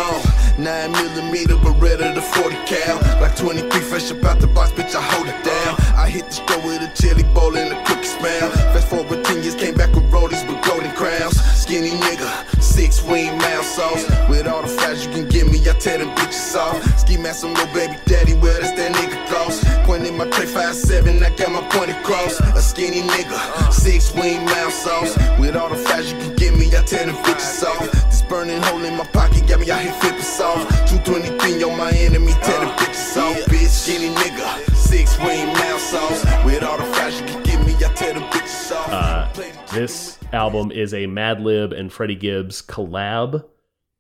9 0.59 0.93
millimeter 0.93 1.57
Beretta, 1.57 2.15
the 2.15 2.21
40 2.21 2.57
cal. 2.67 2.97
Like 3.21 3.37
23, 3.37 3.81
fresh 3.81 4.11
up 4.11 4.25
out 4.25 4.41
the 4.41 4.47
box, 4.47 4.71
bitch, 4.73 4.95
I 4.95 5.03
hold 5.03 5.29
it 5.29 5.45
down. 5.45 5.77
I 5.97 6.09
hit 6.09 6.27
the 6.27 6.33
store 6.33 6.61
with 6.65 6.83
a 6.83 6.93
chili 6.95 7.25
bowl 7.35 7.57
and 7.57 7.73
a 7.73 7.85
cookie 7.85 8.05
smell. 8.05 8.51
Fast 8.73 8.89
forward 8.89 9.25
10 9.25 9.43
years, 9.43 9.55
came 9.55 9.75
back 9.75 9.95
with 9.95 10.11
rollies 10.11 10.47
with 10.47 10.63
golden 10.65 10.93
crowns. 10.93 11.41
Skinny 11.41 11.91
nigga, 11.91 12.62
six 12.73 13.03
wing 13.03 13.37
mouth 13.39 13.65
sauce. 13.65 14.05
With 14.29 14.47
all 14.47 14.63
the 14.63 14.69
fries 14.69 15.05
you 15.05 15.13
can 15.13 15.29
give 15.29 15.47
me, 15.53 15.59
I 15.69 15.75
tear 15.75 15.99
them 15.99 16.09
bitches 16.17 16.57
off. 16.57 16.77
Ski 16.99 17.17
mask 17.19 17.45
on 17.45 17.53
little 17.55 17.73
baby 17.75 17.97
daddy, 18.07 18.35
well, 18.35 18.59
that's 18.61 18.73
that 18.79 18.93
nigga 18.97 19.19
gloss. 19.29 19.63
Pointing 19.87 20.17
my 20.17 20.29
tray 20.31 20.47
five 20.47 20.75
seven, 20.75 21.23
I 21.23 21.31
got 21.37 21.53
my 21.53 21.63
point 21.69 21.91
across. 21.91 22.41
A 22.41 22.63
skinny 22.63 23.03
nigga, 23.03 23.73
six 23.73 24.15
wing 24.15 24.45
mouth 24.47 24.73
sauce. 24.73 25.17
With 25.39 25.55
all 25.57 25.69
the 25.69 25.77
fries 25.77 26.13
you 26.13 26.19
can 26.19 26.35
give 26.37 26.55
me, 26.59 26.67
I 26.69 26.83
tear 26.83 27.07
them 27.07 27.17
the 27.17 27.23
bitches 27.23 27.63
off. 27.63 27.91
This 28.11 28.23
burning 28.23 28.63
hole 28.63 28.83
in 28.83 28.97
my 28.97 29.05
pocket 29.05 29.47
got 29.47 29.61
me 29.61 29.71
out 29.71 29.83
here 29.83 29.93
flipping 30.01 30.23
soft. 30.23 30.71
223 30.89 31.63
on 31.65 31.77
my 31.77 31.91
enemy, 31.93 32.33
tear 32.43 32.61
the 32.61 32.73
bitches 32.81 33.17
off. 33.21 33.37
Bitch, 33.53 33.69
skinny 33.69 34.15
nigga, 34.15 34.75
six 34.75 35.19
wing 35.19 35.47
mouth 35.53 35.81
sauce. 35.81 36.25
With 36.45 36.63
all 36.63 36.79
the 36.79 36.85
fries 36.95 37.21
you 37.21 37.27
can 37.27 37.43
give 37.43 37.61
me, 37.67 37.75
I 37.85 37.93
tear 37.95 38.15
the 38.15 38.21
bitches 38.21 38.41
off. 38.41 38.42
Uh, 38.71 39.29
This 39.73 40.19
album 40.33 40.71
is 40.71 40.93
a 40.95 41.07
Madlib 41.07 41.77
and 41.79 41.93
Freddie 41.93 42.15
Gibbs 42.15 42.63
collab. 42.63 43.45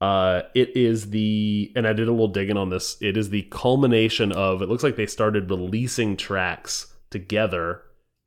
Uh, 0.01 0.43
it 0.55 0.77
is 0.77 1.11
the, 1.11 1.73
and 1.77 1.87
I 1.87 1.93
did 1.93 2.09
a 2.09 2.11
little 2.11 2.29
digging 2.29 2.57
on 2.57 2.69
this. 2.71 2.97
It 3.01 3.17
is 3.17 3.31
the 3.31 3.43
culmination 3.51 4.33
of. 4.33 4.61
It 4.63 4.69
looks 4.69 4.83
like 4.83 4.97
they 4.97 5.07
started 5.07 5.51
releasing 5.51 6.17
tracks 6.17 6.93
together 7.11 7.83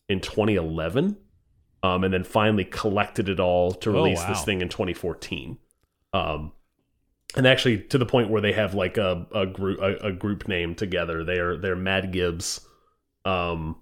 in 0.09 0.21
2011, 0.21 1.17
um, 1.83 2.03
and 2.03 2.13
then 2.13 2.23
finally 2.23 2.65
collected 2.65 3.29
it 3.29 3.39
all 3.39 3.71
to 3.73 3.89
Oh, 3.91 4.03
release 4.03 4.23
this 4.23 4.43
thing 4.43 4.61
in 4.61 4.69
2014. 4.69 5.57
Um, 6.13 6.51
and 7.35 7.45
actually, 7.45 7.79
to 7.79 7.97
the 7.97 8.05
point 8.05 8.29
where 8.29 8.41
they 8.41 8.53
have 8.53 8.73
like 8.73 8.97
a 8.97 9.27
a 9.33 9.45
group 9.45 9.79
a, 9.81 10.07
a 10.07 10.11
group 10.13 10.47
name 10.47 10.75
together. 10.75 11.23
They're 11.25 11.57
they're 11.57 11.75
MadGibbs, 11.75 12.61
um, 13.25 13.75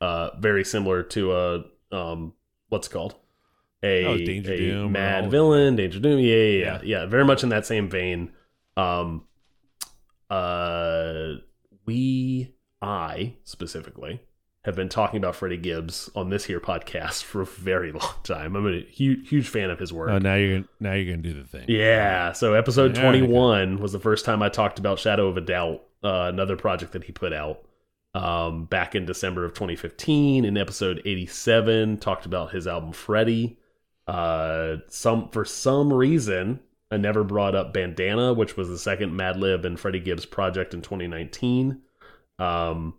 uh, 0.00 0.30
very 0.38 0.64
similar 0.64 1.02
to 1.02 1.32
a 1.36 1.64
um, 1.92 2.32
what's 2.68 2.88
it 2.88 2.90
called 2.90 3.14
a, 3.82 4.04
Oh, 4.04 4.16
Danger 4.16 4.52
a 4.52 4.56
Doom 4.56 4.94
Madvillain, 4.94 5.76
Danger 5.76 6.00
Doom. 6.00 6.20
Yeah, 6.20 6.34
yeah, 6.34 6.64
yeah, 6.64 6.80
Yeah. 6.82 7.06
Very 7.06 7.24
much 7.24 7.42
in 7.42 7.50
that 7.50 7.66
same 7.66 7.88
vein. 7.88 8.32
Um, 8.76 9.24
uh, 10.28 11.34
we, 11.86 12.54
I 12.82 13.34
specifically, 13.44 14.20
have 14.64 14.74
been 14.74 14.88
talking 14.88 15.18
about 15.18 15.36
Freddie 15.36 15.56
Gibbs 15.56 16.10
on 16.16 16.28
this 16.28 16.44
here 16.44 16.58
podcast 16.58 17.22
for 17.22 17.40
a 17.40 17.46
very 17.46 17.92
long 17.92 18.14
time. 18.24 18.56
I'm 18.56 18.66
a 18.66 18.80
huge, 18.80 19.28
huge 19.28 19.48
fan 19.48 19.70
of 19.70 19.78
his 19.78 19.92
work. 19.92 20.10
Oh, 20.10 20.18
now 20.18 20.34
you're 20.34 20.58
gonna, 20.58 20.68
now 20.80 20.92
you're 20.94 21.12
gonna 21.14 21.22
do 21.22 21.34
the 21.40 21.46
thing. 21.46 21.66
Yeah. 21.68 22.32
So 22.32 22.54
episode 22.54 22.94
There 22.94 23.02
21 23.02 23.78
was 23.78 23.92
the 23.92 24.00
first 24.00 24.24
time 24.24 24.42
I 24.42 24.48
talked 24.48 24.78
about 24.78 24.98
Shadow 24.98 25.28
of 25.28 25.36
a 25.36 25.40
Doubt, 25.40 25.82
uh, 26.02 26.28
another 26.32 26.56
project 26.56 26.92
that 26.92 27.04
he 27.04 27.12
put 27.12 27.32
out 27.32 27.65
um, 28.16 28.64
back 28.64 28.94
in 28.94 29.04
December 29.04 29.44
of 29.44 29.52
2015. 29.52 30.46
In 30.46 30.56
episode 30.56 31.02
87, 31.04 31.98
talked 31.98 32.24
about 32.24 32.50
his 32.50 32.66
album 32.66 32.92
Freddie. 32.92 33.58
Uh, 34.06 34.76
some 34.88 35.28
for 35.30 35.44
some 35.44 35.92
reason, 35.92 36.60
I 36.90 36.96
never 36.96 37.24
brought 37.24 37.54
up 37.54 37.74
Bandana, 37.74 38.32
which 38.32 38.56
was 38.56 38.68
the 38.68 38.78
second 38.78 39.12
Madlib 39.12 39.66
and 39.66 39.78
Freddie 39.78 40.00
Gibbs 40.00 40.24
project 40.24 40.72
in 40.72 40.80
2019. 40.80 41.82
Um, 42.38 42.94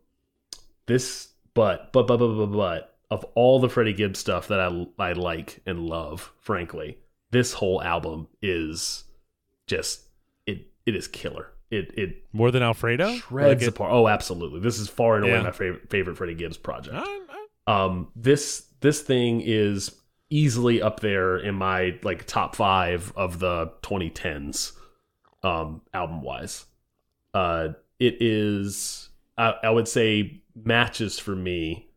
this, 0.85 1.29
but 1.55 1.91
but 1.93 2.05
but 2.05 2.17
but 2.17 2.35
but, 2.35 2.51
but 2.51 2.97
of 3.09 3.23
all 3.33 3.59
the 3.59 3.69
Freddie 3.69 3.93
Gibbs 3.93 4.19
stuff 4.19 4.47
that 4.49 4.59
I 4.59 4.85
I 4.99 5.13
like 5.13 5.61
and 5.65 5.79
love, 5.79 6.31
frankly, 6.39 6.99
this 7.31 7.53
whole 7.53 7.81
album 7.81 8.27
is 8.41 9.05
just 9.65 10.09
it 10.45 10.67
it 10.85 10.95
is 10.95 11.07
killer. 11.07 11.51
It 11.69 11.91
it 11.97 12.23
More 12.33 12.49
than 12.51 12.63
Alfredo. 12.63 13.15
shreds 13.15 13.61
Like 13.63 13.69
apart. 13.69 13.91
Oh, 13.91 14.07
absolutely. 14.07 14.59
This 14.61 14.79
is 14.79 14.87
far 14.87 15.15
and 15.17 15.25
away 15.25 15.33
Yeah. 15.33 15.43
my 15.43 15.51
favorite 15.51 15.89
favorite 15.89 16.15
Freddie 16.17 16.35
Gibbs 16.35 16.57
project. 16.57 16.95
I- 16.95 17.01
I- 17.03 17.85
Um, 17.85 18.07
this 18.15 18.65
this 18.79 19.01
thing 19.01 19.41
is 19.43 19.93
easily 20.29 20.81
up 20.81 20.99
there 21.01 21.37
in 21.37 21.55
my 21.55 21.97
like 22.03 22.25
top 22.25 22.55
five 22.55 23.11
of 23.15 23.39
the 23.39 23.71
2010s, 23.81 24.71
um, 25.43 25.81
album 25.93 26.21
wise. 26.21 26.65
Uh, 27.33 27.69
it 27.99 28.17
is 28.21 29.09
I, 29.37 29.55
I 29.63 29.69
would 29.69 29.87
say 29.87 30.41
matches 30.55 31.19
for 31.19 31.35
me 31.35 31.89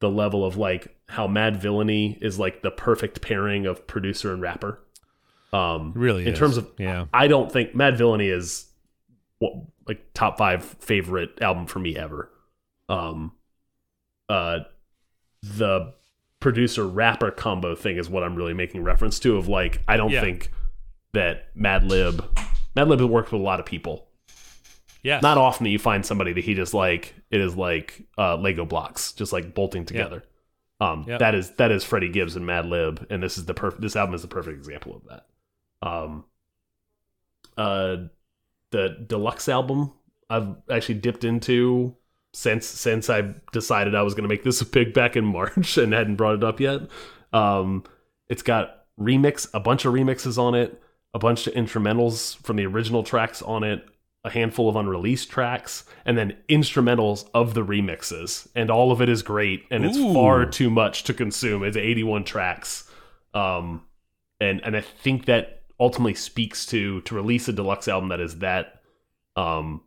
the 0.00 0.08
level 0.10 0.44
of 0.46 0.56
like 0.56 0.96
how 1.08 1.26
Madvillainy 1.28 2.16
is 2.22 2.38
like 2.38 2.62
the 2.62 2.70
perfect 2.70 3.20
pairing 3.20 3.66
of 3.66 3.86
producer 3.86 4.32
and 4.32 4.40
rapper. 4.40 4.80
Um, 5.52 5.92
really 5.94 6.22
in 6.26 6.32
is. 6.32 6.38
terms 6.38 6.56
of 6.56 6.70
yeah. 6.78 7.06
I 7.12 7.26
don't 7.28 7.50
think 7.52 7.74
Madvillainy 7.74 8.32
is 8.32 8.69
like 9.86 10.04
top 10.14 10.38
five 10.38 10.64
favorite 10.64 11.40
album 11.40 11.66
for 11.66 11.78
me 11.78 11.96
ever. 11.96 12.30
Um, 12.88 13.32
uh, 14.28 14.60
the 15.42 15.94
producer 16.40 16.86
rapper 16.86 17.30
combo 17.30 17.74
thing 17.74 17.96
is 17.96 18.08
what 18.08 18.22
I'm 18.22 18.34
really 18.36 18.54
making 18.54 18.82
reference 18.84 19.18
to. 19.20 19.36
Of 19.36 19.48
like, 19.48 19.82
I 19.88 19.96
don't 19.96 20.10
Yeah. 20.10 20.20
think 20.20 20.50
that 21.12 21.54
Madlib 21.56 22.24
Madlib 22.76 23.08
worked 23.08 23.32
with 23.32 23.40
a 23.40 23.44
lot 23.44 23.58
of 23.60 23.66
people. 23.66 24.06
Yeah. 25.02 25.20
Not 25.22 25.38
often 25.38 25.64
that 25.64 25.70
you 25.70 25.78
find 25.78 26.04
somebody 26.04 26.32
that 26.34 26.44
he 26.44 26.54
just 26.54 26.74
like 26.74 27.14
it 27.30 27.40
is 27.40 27.56
like 27.56 28.06
uh, 28.18 28.36
Lego 28.36 28.64
blocks, 28.64 29.12
just 29.12 29.32
like 29.32 29.54
bolting 29.54 29.84
together. 29.86 30.22
Um, 30.80 31.04
Yep. 31.08 31.18
that 31.20 31.34
is 31.34 31.50
that 31.52 31.70
is 31.70 31.84
Freddie 31.84 32.08
Gibbs 32.10 32.36
and 32.36 32.46
Madlib, 32.46 33.06
and 33.10 33.22
this 33.22 33.36
is 33.38 33.44
the 33.46 33.54
perfect. 33.54 33.82
This 33.82 33.96
album 33.96 34.14
is 34.14 34.22
the 34.22 34.28
perfect 34.28 34.56
example 34.58 34.94
of 34.96 35.02
that. 35.08 35.26
Um, 35.86 36.24
uh, 37.56 37.96
the 38.70 39.04
deluxe 39.06 39.48
album 39.48 39.92
I've 40.30 40.54
actually 40.70 40.96
dipped 40.96 41.24
into 41.24 41.96
since 42.32 42.66
since 42.66 43.10
I 43.10 43.34
decided 43.52 43.94
I 43.94 44.02
was 44.02 44.14
going 44.14 44.22
to 44.22 44.28
make 44.28 44.44
this 44.44 44.60
a 44.60 44.66
pick 44.66 44.94
back 44.94 45.16
in 45.16 45.24
March 45.24 45.76
and 45.76 45.92
hadn't 45.92 46.16
brought 46.16 46.36
it 46.36 46.44
up 46.44 46.60
yet. 46.60 46.82
Um, 47.32 47.84
it's 48.28 48.42
got 48.42 48.84
remix, 48.98 49.48
a 49.52 49.60
bunch 49.60 49.84
of 49.84 49.92
remixes 49.92 50.38
on 50.38 50.54
it, 50.54 50.80
a 51.12 51.18
bunch 51.18 51.46
of 51.46 51.54
instrumentals 51.54 52.36
from 52.44 52.56
the 52.56 52.66
original 52.66 53.02
tracks 53.02 53.42
on 53.42 53.64
it, 53.64 53.84
a 54.24 54.30
handful 54.30 54.68
of 54.68 54.76
unreleased 54.76 55.30
tracks, 55.30 55.84
and 56.04 56.16
then 56.16 56.36
instrumentals 56.48 57.28
of 57.34 57.54
the 57.54 57.64
remixes. 57.64 58.46
And 58.54 58.70
all 58.70 58.92
of 58.92 59.02
it 59.02 59.08
is 59.08 59.22
great, 59.22 59.64
and 59.70 59.84
it's 59.84 59.98
far 59.98 60.46
too 60.46 60.70
much 60.70 61.02
to 61.04 61.14
consume. 61.14 61.64
It's 61.64 61.76
81 61.76 62.24
tracks. 62.24 62.88
Um, 63.34 63.84
and 64.40 64.60
and 64.64 64.76
I 64.76 64.80
think 64.80 65.26
that 65.26 65.59
ultimately 65.80 66.14
speaks 66.14 66.66
to 66.66 67.00
to 67.02 67.14
release 67.14 67.48
a 67.48 67.52
deluxe 67.52 67.88
album 67.88 68.10
that 68.10 68.20
is 68.20 68.38
that 68.38 68.82
um 69.36 69.82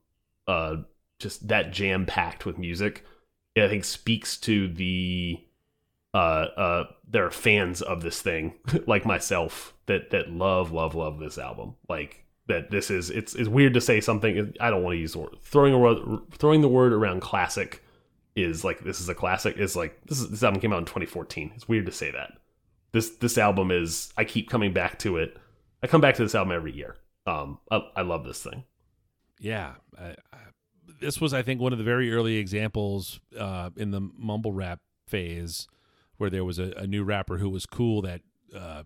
uh 0.47 0.77
just 1.19 1.47
that 1.47 1.71
jam 1.71 2.05
packed 2.05 2.45
with 2.45 2.57
music. 2.57 3.05
I 3.55 3.67
think 3.67 3.85
speaks 3.85 4.37
to 4.37 4.67
the 4.67 5.39
uh 6.13 6.17
uh 6.17 6.83
there 7.07 7.25
are 7.25 7.31
fans 7.31 7.81
of 7.81 8.01
this 8.01 8.21
thing 8.21 8.55
like 8.87 9.05
myself 9.05 9.73
that 9.85 10.09
that 10.09 10.31
love 10.31 10.71
love 10.71 10.95
love 10.95 11.19
this 11.19 11.37
album 11.37 11.75
like 11.87 12.25
that 12.47 12.71
this 12.71 12.89
is 12.89 13.09
it's 13.09 13.35
it's 13.35 13.49
weird 13.49 13.73
to 13.75 13.81
say 13.81 14.01
something 14.01 14.53
I 14.59 14.69
don't 14.69 14.83
want 14.83 14.95
to 14.95 14.99
use 14.99 15.13
the 15.13 15.19
word 15.19 15.35
throwing 15.43 15.73
a 15.73 15.77
word 15.77 15.99
throwing 16.31 16.61
the 16.61 16.67
word 16.67 16.93
around 16.93 17.21
classic 17.21 17.83
is 18.35 18.63
like 18.63 18.83
this 18.83 18.99
is 18.99 19.09
a 19.09 19.15
classic 19.15 19.57
is 19.57 19.75
like 19.75 19.99
this 20.07 20.19
is 20.19 20.29
this 20.29 20.43
album 20.43 20.59
came 20.59 20.73
out 20.73 20.79
in 20.79 20.85
2014 20.85 21.53
it's 21.55 21.67
weird 21.67 21.85
to 21.85 21.91
say 21.91 22.11
that 22.11 22.33
this 22.91 23.11
this 23.17 23.37
album 23.37 23.71
is 23.71 24.11
I 24.17 24.23
keep 24.23 24.49
coming 24.49 24.73
back 24.73 24.99
to 24.99 25.17
it 25.17 25.37
I 25.83 25.87
come 25.87 26.01
back 26.01 26.15
to 26.15 26.23
this 26.23 26.33
album 26.33 26.51
every 26.53 26.73
year 26.73 26.95
um 27.27 27.59
I, 27.69 27.81
I 27.97 28.01
love 28.01 28.23
this 28.25 28.41
thing 28.41 28.63
Yeah, 29.39 29.73
I, 29.99 30.15
I, 30.33 30.37
this 30.99 31.19
was, 31.21 31.33
I 31.33 31.41
think, 31.41 31.59
one 31.61 31.73
of 31.73 31.77
the 31.79 31.83
very 31.83 32.13
early 32.13 32.37
examples 32.37 33.19
uh, 33.37 33.69
in 33.75 33.91
the 33.91 33.99
mumble 34.17 34.53
rap 34.53 34.79
phase 35.07 35.67
where 36.17 36.29
there 36.29 36.45
was 36.45 36.59
a, 36.59 36.71
a 36.77 36.87
new 36.87 37.03
rapper 37.03 37.37
who 37.37 37.49
was 37.49 37.65
cool 37.65 38.01
that 38.03 38.21
uh, 38.55 38.83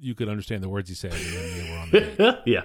you 0.00 0.14
could 0.14 0.28
understand 0.28 0.62
the 0.62 0.68
words 0.68 0.88
he 0.88 0.94
said 0.94 1.12
and 1.12 1.20
they 1.22 1.70
were 1.70 1.78
on 1.78 1.90
the 1.90 2.38
yeah 2.46 2.62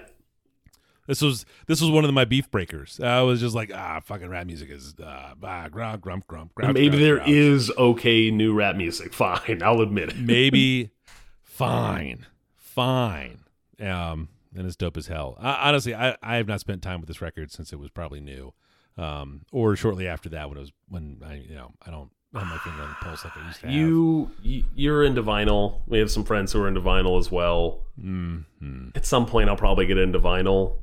This 1.07 1.21
was 1.21 1.45
this 1.67 1.81
was 1.81 1.91
one 1.91 2.03
of 2.05 2.11
my 2.13 2.25
beef 2.25 2.49
breakers. 2.49 2.99
I 2.99 3.21
was 3.21 3.39
just 3.39 3.53
like, 3.53 3.71
ah, 3.73 3.99
fucking 4.03 4.29
rap 4.29 4.47
music 4.47 4.69
is 4.71 4.95
uh, 4.99 5.33
ah, 5.43 5.67
grump, 5.69 6.01
grump, 6.01 6.25
grump, 6.27 6.55
grouch, 6.55 6.73
maybe 6.73 6.89
grouch, 6.89 6.99
there 7.01 7.15
grouch. 7.17 7.29
is 7.29 7.71
okay 7.77 8.31
new 8.31 8.53
rap 8.55 8.75
music 8.75 9.13
fine 9.23 9.61
I'll 9.63 9.81
admit 9.81 10.09
it 10.09 10.17
maybe 10.17 10.89
fine, 11.43 12.25
fine. 12.55 13.39
Um, 13.79 14.29
and 14.55 14.65
it's 14.65 14.75
dope 14.75 14.95
as 14.97 15.07
hell. 15.07 15.37
I, 15.39 15.69
honestly, 15.69 15.93
I, 15.93 16.15
I 16.23 16.35
have 16.37 16.47
not 16.47 16.59
spent 16.61 16.81
time 16.81 17.01
with 17.01 17.07
this 17.07 17.21
record 17.21 17.51
since 17.51 17.73
it 17.73 17.79
was 17.79 17.89
probably 17.89 18.21
new, 18.21 18.53
um, 18.97 19.41
or 19.51 19.75
shortly 19.75 20.07
after 20.07 20.29
that 20.29 20.47
when 20.49 20.57
it 20.57 20.61
was 20.61 20.71
when 20.87 21.21
I 21.25 21.35
you 21.35 21.55
know 21.55 21.71
I 21.85 21.91
don't 21.91 22.09
have 22.33 22.47
my 22.47 22.57
finger 22.59 22.81
on 22.81 22.89
the 22.89 22.95
pulse 22.95 23.23
like 23.23 23.35
I 23.37 23.45
used 23.47 23.59
to 23.61 23.67
have. 23.67 23.75
you 23.75 24.31
you- 24.41 24.63
you're 24.75 25.03
into 25.05 25.23
vinyl 25.23 25.79
we 25.87 25.99
have 25.99 26.11
some 26.11 26.23
friends 26.25 26.51
who 26.51 26.61
are 26.61 26.67
into 26.67 26.81
vinyl 26.81 27.17
as 27.17 27.31
well 27.31 27.81
Mhm. 28.01 28.95
at 28.95 29.05
some 29.05 29.25
point 29.25 29.49
I'll 29.49 29.55
probably 29.55 29.85
get 29.85 29.97
into 29.97 30.19
vinyl. 30.19 30.77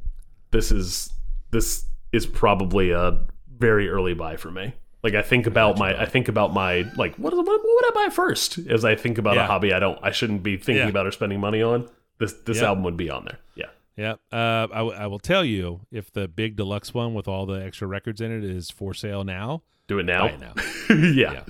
This 0.50 0.70
is 0.72 1.12
this 1.50 1.84
is 2.12 2.26
probably 2.26 2.90
a 2.90 3.20
very 3.58 3.88
early 3.88 4.14
buy 4.14 4.36
for 4.36 4.50
me. 4.50 4.74
Like 5.02 5.14
I 5.14 5.22
think 5.22 5.46
about 5.46 5.78
my 5.78 5.98
I 6.00 6.06
think 6.06 6.28
about 6.28 6.52
my 6.54 6.84
like 6.96 7.16
what 7.16 7.34
what, 7.34 7.46
what 7.46 7.60
would 7.62 7.86
I 7.98 8.06
buy 8.06 8.10
first? 8.14 8.58
As 8.58 8.84
I 8.84 8.94
think 8.96 9.18
about 9.18 9.36
a 9.36 9.44
hobby 9.46 9.72
I 9.72 9.78
don't 9.78 9.98
I 10.02 10.10
shouldn't 10.10 10.42
be 10.42 10.56
thinking 10.56 10.84
Yeah. 10.84 10.88
about 10.90 11.06
or 11.06 11.10
spending 11.10 11.40
money 11.40 11.60
on. 11.62 11.88
This 12.18 12.32
this 12.44 12.58
Yeah. 12.60 12.68
album 12.68 12.84
would 12.84 12.96
be 12.96 13.10
on 13.10 13.24
there. 13.24 13.38
Yeah. 13.54 13.66
Yeah, 13.94 14.12
uh, 14.32 14.68
I, 14.72 14.78
w- 14.78 14.96
I 14.96 15.06
will 15.06 15.18
tell 15.18 15.44
you 15.44 15.82
if 15.90 16.10
the 16.10 16.26
big 16.26 16.56
deluxe 16.56 16.94
one 16.94 17.12
with 17.12 17.28
all 17.28 17.44
the 17.44 17.62
extra 17.62 17.86
records 17.86 18.22
in 18.22 18.32
it 18.32 18.42
is 18.42 18.70
for 18.70 18.94
sale 18.94 19.22
now, 19.22 19.64
Do 19.86 19.98
it 19.98 20.04
now. 20.06 20.28
buy 20.28 20.32
it 20.32 20.40
now 20.40 20.54
yeah. 21.12 21.44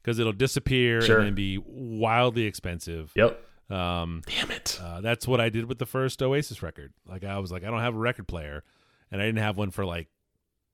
because 0.00 0.18
it'll 0.18 0.32
disappear 0.32 1.02
Sure. 1.02 1.20
and 1.20 1.36
be 1.36 1.58
wildly 1.62 2.44
expensive. 2.44 3.12
Yep. 3.16 3.38
Um, 3.70 4.22
Damn 4.26 4.50
it. 4.50 4.80
Uh, 4.82 5.02
that's 5.02 5.28
what 5.28 5.42
I 5.42 5.50
did 5.50 5.66
with 5.66 5.78
the 5.78 5.84
first 5.84 6.22
Oasis 6.22 6.62
record. 6.62 6.94
Like 7.06 7.22
I 7.22 7.38
was 7.38 7.52
like, 7.52 7.64
I 7.64 7.66
don't 7.66 7.80
have 7.80 7.94
a 7.94 7.98
record 7.98 8.26
player, 8.28 8.64
and 9.10 9.20
I 9.20 9.26
didn't 9.26 9.42
have 9.42 9.58
one 9.58 9.70
for 9.70 9.84
like 9.84 10.08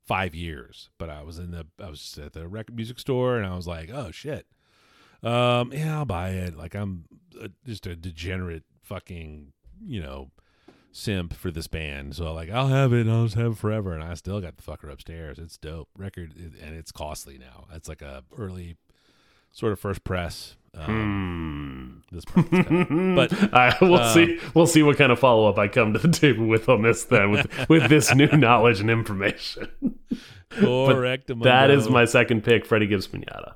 five 0.07 0.33
years. 0.33 0.91
But 0.97 1.11
I 1.11 1.25
was 1.25 1.41
in 1.41 1.51
the 1.51 1.67
I 1.83 1.91
was 1.91 2.17
at 2.25 2.35
the 2.35 2.47
record 2.47 2.77
music 2.77 3.01
store, 3.01 3.37
and 3.37 3.45
I 3.45 3.57
was 3.57 3.67
like, 3.67 3.91
oh 3.93 4.12
shit, 4.12 4.47
um, 5.25 5.73
yeah, 5.73 5.99
I'll 5.99 6.05
buy 6.05 6.31
it. 6.31 6.57
Like 6.57 6.77
I'm 6.77 7.07
uh, 7.43 7.49
just 7.67 7.85
a 7.89 7.97
degenerate 7.97 8.62
fucking 8.85 9.53
you 9.87 10.01
know 10.01 10.30
simp 10.93 11.35
for 11.35 11.51
this 11.51 11.66
band. 11.66 12.14
So 12.14 12.32
like 12.32 12.51
I'll 12.51 12.68
have 12.68 12.93
it, 12.93 13.09
I'll 13.09 13.24
just 13.24 13.37
have 13.37 13.53
it 13.53 13.59
forever, 13.59 13.93
and 13.93 14.03
I 14.03 14.14
still 14.14 14.41
got 14.41 14.57
the 14.57 14.62
fucker 14.62 14.91
upstairs. 14.91 15.39
It's 15.39 15.57
dope 15.57 15.89
record, 15.97 16.32
and 16.37 16.74
it's 16.74 16.93
costly 16.93 17.39
now. 17.39 17.66
It's 17.72 17.89
like 17.89 18.03
a 18.03 18.24
early 18.37 18.76
sort 19.53 19.72
of 19.72 19.80
first 19.80 20.05
press. 20.05 20.57
Um, 20.76 22.03
This 22.11 22.24
part, 22.24 22.51
but 22.51 23.53
right, 23.53 23.80
we'll 23.80 23.95
uh, 23.95 24.12
see. 24.12 24.41
We'll 24.55 24.66
see 24.66 24.82
what 24.82 24.97
kind 24.97 25.12
of 25.12 25.20
follow 25.20 25.49
up 25.49 25.57
I 25.57 25.68
come 25.68 25.93
to 25.93 26.01
the 26.01 26.09
table 26.09 26.47
with 26.47 26.68
on 26.68 26.82
this 26.82 27.05
then, 27.05 27.30
with 27.30 27.49
with 27.68 27.89
this 27.89 28.12
new 28.14 28.26
knowledge 28.28 28.80
and 28.80 28.91
information. 28.91 29.68
correct. 30.51 31.30
That 31.43 31.70
is 31.70 31.89
my 31.89 32.05
second 32.05 32.43
pick, 32.43 32.66
Freddie 32.66 32.89
Gibbs 32.89 33.07
Pinata. 33.07 33.55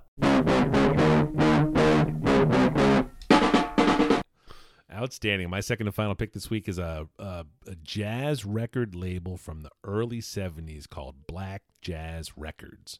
Outstanding. 4.99 5.49
My 5.49 5.61
second 5.61 5.86
and 5.86 5.94
final 5.94 6.16
pick 6.16 6.32
this 6.32 6.51
week 6.51 6.68
is 6.68 6.76
a, 6.76 7.07
a 7.20 7.46
a 7.68 7.74
jazz 7.84 8.44
record 8.44 8.96
label 8.96 9.36
from 9.36 9.61
the 9.62 9.70
early 9.84 10.18
'70s 10.18 10.88
called 10.88 11.28
Black 11.28 11.62
Jazz 11.80 12.36
Records. 12.36 12.99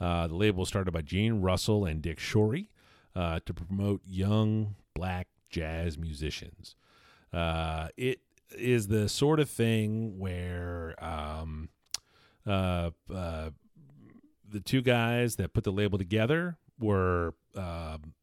Uh, 0.00 0.26
the 0.26 0.34
label 0.34 0.60
was 0.60 0.68
started 0.68 0.90
by 0.90 1.02
Gene 1.02 1.40
Russell 1.40 1.84
and 1.84 2.02
Dick 2.02 2.18
Schory 2.18 2.70
uh, 3.14 3.38
to 3.46 3.54
promote 3.54 4.00
young 4.04 4.74
black 4.94 5.28
jazz 5.48 5.96
musicians. 5.96 6.74
Uh, 7.32 7.88
it 7.96 8.20
is 8.56 8.88
the 8.88 9.08
sort 9.08 9.38
of 9.38 9.48
thing 9.48 10.18
where 10.18 10.96
um, 10.98 11.68
uh, 12.46 12.90
uh, 13.14 13.50
the 14.50 14.60
two 14.60 14.82
guys 14.82 15.36
that 15.36 15.52
put 15.52 15.62
the 15.62 15.70
label 15.70 15.98
together 15.98 16.56
were 16.80 17.34
um, 17.54 18.14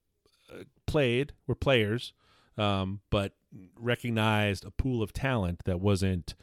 uh, 0.51 0.63
played 0.85 1.31
were 1.47 1.55
players, 1.55 2.11
um, 2.57 3.01
but 3.09 3.33
recognized 3.79 4.65
a 4.65 4.71
pool 4.71 5.01
of 5.01 5.13
talent 5.13 5.61
that 5.65 5.79
wasn't 5.79 6.35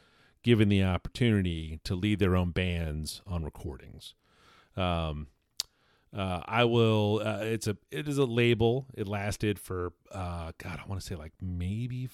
given 0.43 0.69
the 0.69 0.83
opportunity 0.83 1.79
to 1.83 1.95
lead 1.95 2.19
their 2.19 2.35
own 2.35 2.51
bands 2.51 3.21
on 3.25 3.43
recordings. 3.43 4.13
Um, 4.75 5.27
uh, 6.15 6.41
I 6.45 6.65
will. 6.65 7.21
Uh, 7.23 7.39
it's 7.41 7.67
a. 7.67 7.75
It 7.89 8.07
is 8.07 8.17
a 8.17 8.25
label. 8.25 8.85
It 8.93 9.07
lasted 9.07 9.57
for. 9.57 9.93
Uh, 10.11 10.51
God, 10.57 10.79
I 10.83 10.87
want 10.87 11.01
to 11.01 11.07
say 11.07 11.15
like 11.15 11.33
maybe 11.41 12.07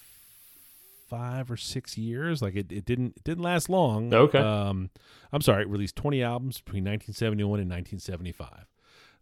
five 1.09 1.51
or 1.51 1.57
six 1.57 1.97
years. 1.97 2.41
Like 2.41 2.55
it, 2.55 2.71
it 2.71 2.85
didn't. 2.85 3.17
It 3.17 3.23
didn't 3.25 3.43
last 3.43 3.69
long. 3.69 4.13
Okay. 4.13 4.39
Um, 4.39 4.89
I'm 5.33 5.41
sorry. 5.41 5.63
It 5.63 5.69
released 5.69 5.97
20 5.97 6.23
albums 6.23 6.61
between 6.61 6.83
1971 6.85 7.59
and 7.59 7.69
1975. 7.69 8.67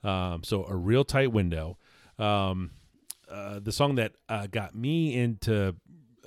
Um, 0.04 0.44
so 0.44 0.66
a 0.66 0.76
real 0.76 1.04
tight 1.04 1.32
window. 1.32 1.78
Um, 2.20 2.72
uh, 3.30 3.60
the 3.60 3.72
song 3.72 3.96
that 3.96 4.14
uh, 4.30 4.48
got 4.48 4.76
me 4.76 5.16
into 5.16 5.76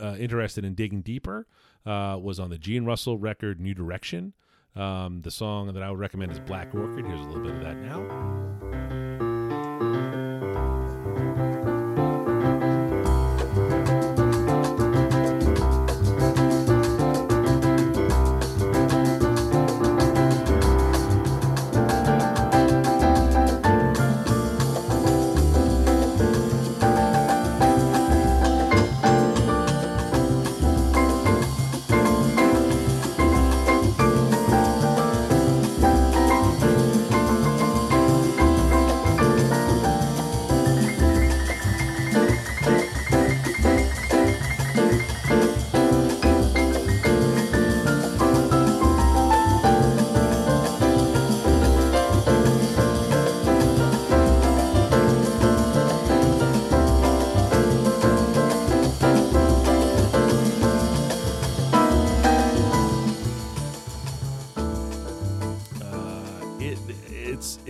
uh, 0.01 0.17
interested 0.19 0.65
in 0.65 0.75
digging 0.75 1.03
deeper 1.03 1.47
uh, 1.87 2.19
was 2.21 2.39
on 2.41 2.51
the 2.51 2.59
Gene 2.59 2.85
Russell 2.85 3.19
record 3.19 3.61
"New 3.61 3.75
Direction." 3.75 4.35
Um, 4.77 5.23
the 5.23 5.31
song 5.31 5.73
that 5.73 5.83
I 5.83 5.91
would 5.91 5.99
recommend 5.99 6.33
is 6.33 6.41
"Black 6.41 6.75
Orchid." 6.75 7.07
Here's 7.07 7.21
a 7.21 7.25
little 7.25 7.43
bit 7.43 7.55
of 7.55 7.63
that 7.63 7.77
now. 7.79 8.70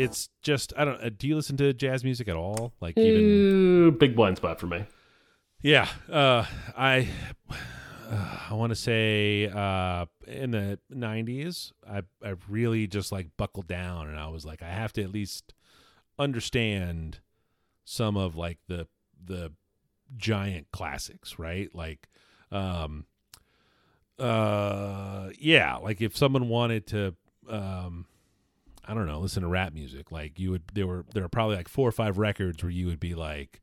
It's 0.01 0.29
just 0.43 0.73
I 0.77 0.85
don't. 0.85 1.03
Uh, 1.03 1.11
do 1.17 1.29
you 1.29 1.37
listen 1.37 1.57
to 1.59 1.73
jazz 1.73 2.05
music 2.05 2.29
at 2.29 2.37
all? 2.37 2.73
Like 2.81 2.97
even 2.99 3.89
Uh, 3.89 3.91
big 3.91 4.17
blind 4.17 4.37
spot 4.37 4.59
for 4.61 4.67
me. 4.67 4.85
Yeah, 5.63 5.89
uh, 6.11 6.47
I 6.77 7.09
uh, 7.51 8.39
I 8.51 8.55
want 8.55 8.71
to 8.71 8.77
say 8.77 9.47
uh, 9.47 10.07
in 10.27 10.53
the 10.53 10.79
'90s, 10.93 11.73
I 11.89 12.03
I 12.25 12.35
really 12.49 12.87
just 12.87 13.13
like 13.13 13.29
buckled 13.37 13.69
down, 13.69 14.09
and 14.09 14.19
I 14.19 14.29
was 14.29 14.45
like, 14.47 14.63
I 14.63 14.71
have 14.71 14.93
to 14.95 15.03
at 15.03 15.13
least 15.13 15.53
understand 16.19 17.21
some 17.85 18.17
of 18.17 18.37
like 18.37 18.59
the 18.69 18.87
the 19.23 19.53
giant 20.17 20.69
classics, 20.73 21.39
right? 21.39 21.73
Like, 21.75 22.09
um, 22.51 23.05
uh, 24.19 25.31
yeah, 25.39 25.77
like 25.77 26.01
if 26.01 26.17
someone 26.17 26.49
wanted 26.49 26.87
to, 26.89 27.15
um, 27.49 28.07
I 28.87 28.95
don't 28.95 29.07
know, 29.07 29.21
listen 29.21 29.43
to 29.43 29.49
rap 29.49 29.73
music, 29.73 30.11
like 30.11 30.39
you 30.39 30.51
would, 30.51 30.63
there 30.75 30.87
were 30.87 31.05
there 31.15 31.25
are 31.25 31.29
probably 31.29 31.57
like 31.57 31.69
four 31.69 31.89
or 31.89 31.93
five 31.93 32.19
records 32.19 32.63
where 32.63 32.71
you 32.71 32.87
would 32.87 33.01
be 33.01 33.15
like, 33.15 33.61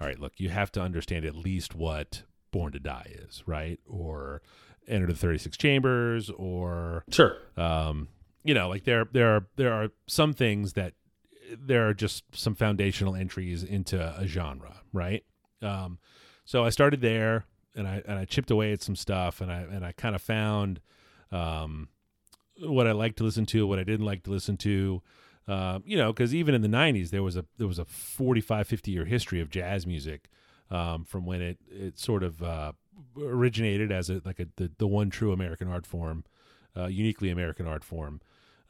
all 0.00 0.06
right, 0.06 0.18
look, 0.18 0.34
you 0.38 0.48
have 0.50 0.70
to 0.72 0.80
understand 0.80 1.24
at 1.24 1.34
least 1.36 1.74
what 1.74 2.22
Born 2.50 2.72
to 2.72 2.78
Die 2.80 3.06
is, 3.26 3.42
right? 3.46 3.80
Or 3.86 4.42
Enter 4.88 5.06
the 5.06 5.14
36 5.14 5.56
Chambers, 5.56 6.28
or 6.30 7.04
Sure. 7.10 7.36
um, 7.56 8.08
you 8.44 8.52
know, 8.54 8.68
like 8.68 8.84
there 8.84 9.06
there 9.12 9.34
are 9.36 9.46
there 9.56 9.72
are 9.72 9.88
some 10.08 10.32
things 10.32 10.72
that 10.72 10.94
there 11.56 11.86
are 11.88 11.94
just 11.94 12.24
some 12.34 12.54
foundational 12.54 13.14
entries 13.14 13.62
into 13.62 14.00
a 14.00 14.26
genre, 14.26 14.80
right? 14.92 15.24
Um, 15.60 15.98
so 16.44 16.64
I 16.64 16.70
started 16.70 17.00
there, 17.00 17.44
and 17.76 17.86
I 17.86 18.02
and 18.06 18.18
I 18.18 18.24
chipped 18.24 18.50
away 18.50 18.72
at 18.72 18.82
some 18.82 18.96
stuff, 18.96 19.40
and 19.40 19.50
I 19.52 19.60
and 19.60 19.84
I 19.84 19.92
kind 19.92 20.14
of 20.16 20.22
found 20.22 20.80
um, 21.30 21.88
what 22.58 22.86
I 22.86 22.92
liked 22.92 23.18
to 23.18 23.24
listen 23.24 23.46
to, 23.46 23.66
what 23.66 23.78
I 23.78 23.84
didn't 23.84 24.06
like 24.06 24.22
to 24.24 24.30
listen 24.30 24.56
to. 24.58 25.02
Uh, 25.48 25.80
you 25.84 25.96
know, 25.96 26.12
because 26.12 26.34
even 26.34 26.54
in 26.54 26.62
the 26.62 26.68
'90s, 26.68 27.10
there 27.10 27.22
was 27.22 27.36
a 27.36 27.44
there 27.58 27.66
was 27.66 27.78
a 27.78 27.84
45, 27.84 28.66
50 28.66 28.90
year 28.90 29.04
history 29.04 29.40
of 29.40 29.50
jazz 29.50 29.86
music 29.86 30.28
um, 30.70 31.04
from 31.04 31.26
when 31.26 31.42
it 31.42 31.58
it 31.68 31.98
sort 31.98 32.22
of 32.22 32.42
uh, 32.42 32.72
originated 33.20 33.92
as 33.92 34.08
a 34.08 34.22
like 34.24 34.40
a 34.40 34.46
the, 34.56 34.70
the 34.78 34.86
one 34.86 35.10
true 35.10 35.32
American 35.32 35.68
art 35.68 35.86
form, 35.86 36.24
uh, 36.76 36.86
uniquely 36.86 37.30
American 37.30 37.66
art 37.66 37.84
form, 37.84 38.20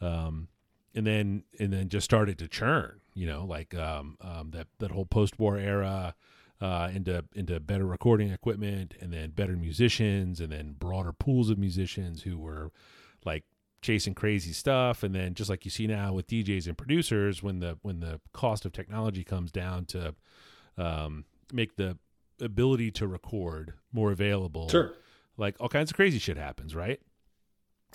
um, 0.00 0.48
and 0.94 1.06
then 1.06 1.44
and 1.58 1.72
then 1.72 1.88
just 1.88 2.04
started 2.04 2.38
to 2.38 2.48
churn. 2.48 3.00
You 3.14 3.26
know, 3.26 3.44
like 3.44 3.74
um, 3.74 4.16
um, 4.20 4.50
that 4.50 4.66
that 4.78 4.90
whole 4.90 5.06
post 5.06 5.38
war 5.38 5.56
era. 5.56 6.14
Uh, 6.60 6.92
into 6.94 7.24
into 7.34 7.58
better 7.58 7.84
recording 7.84 8.30
equipment, 8.30 8.94
and 9.00 9.12
then 9.12 9.30
better 9.30 9.56
musicians, 9.56 10.40
and 10.40 10.52
then 10.52 10.76
broader 10.78 11.12
pools 11.12 11.50
of 11.50 11.58
musicians 11.58 12.22
who 12.22 12.38
were 12.38 12.70
like 13.24 13.42
chasing 13.82 14.14
crazy 14.14 14.52
stuff. 14.52 15.02
And 15.02 15.14
then 15.14 15.34
just 15.34 15.50
like 15.50 15.64
you 15.64 15.70
see 15.70 15.86
now 15.86 16.12
with 16.14 16.26
DJs 16.28 16.66
and 16.66 16.78
producers 16.78 17.42
when 17.42 17.58
the 17.58 17.78
when 17.82 18.00
the 18.00 18.20
cost 18.32 18.64
of 18.64 18.72
technology 18.72 19.24
comes 19.24 19.52
down 19.52 19.84
to 19.86 20.14
um, 20.78 21.24
make 21.52 21.76
the 21.76 21.98
ability 22.40 22.90
to 22.90 23.06
record 23.06 23.74
more 23.92 24.10
available 24.10 24.68
Sure. 24.68 24.94
like 25.36 25.54
all 25.60 25.68
kinds 25.68 25.90
of 25.90 25.96
crazy 25.96 26.18
shit 26.18 26.36
happens 26.36 26.74
right? 26.74 27.00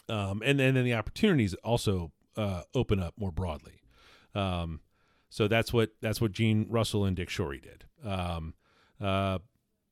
Um, 0.09 0.41
and, 0.45 0.61
and 0.61 0.77
then 0.77 0.85
the 0.85 0.93
opportunities 0.93 1.53
also 1.55 2.11
uh, 2.38 2.61
open 2.73 2.99
up 3.01 3.15
more 3.17 3.31
broadly. 3.31 3.81
Um, 4.35 4.79
so 5.29 5.47
that's 5.49 5.73
what 5.73 5.89
that's 6.01 6.21
what 6.21 6.31
Gene 6.31 6.65
Russell 6.69 7.03
and 7.03 7.15
Dick 7.15 7.29
Schory 7.29 7.61
did. 7.61 7.83
Um, 8.05 8.53
uh, 9.01 9.39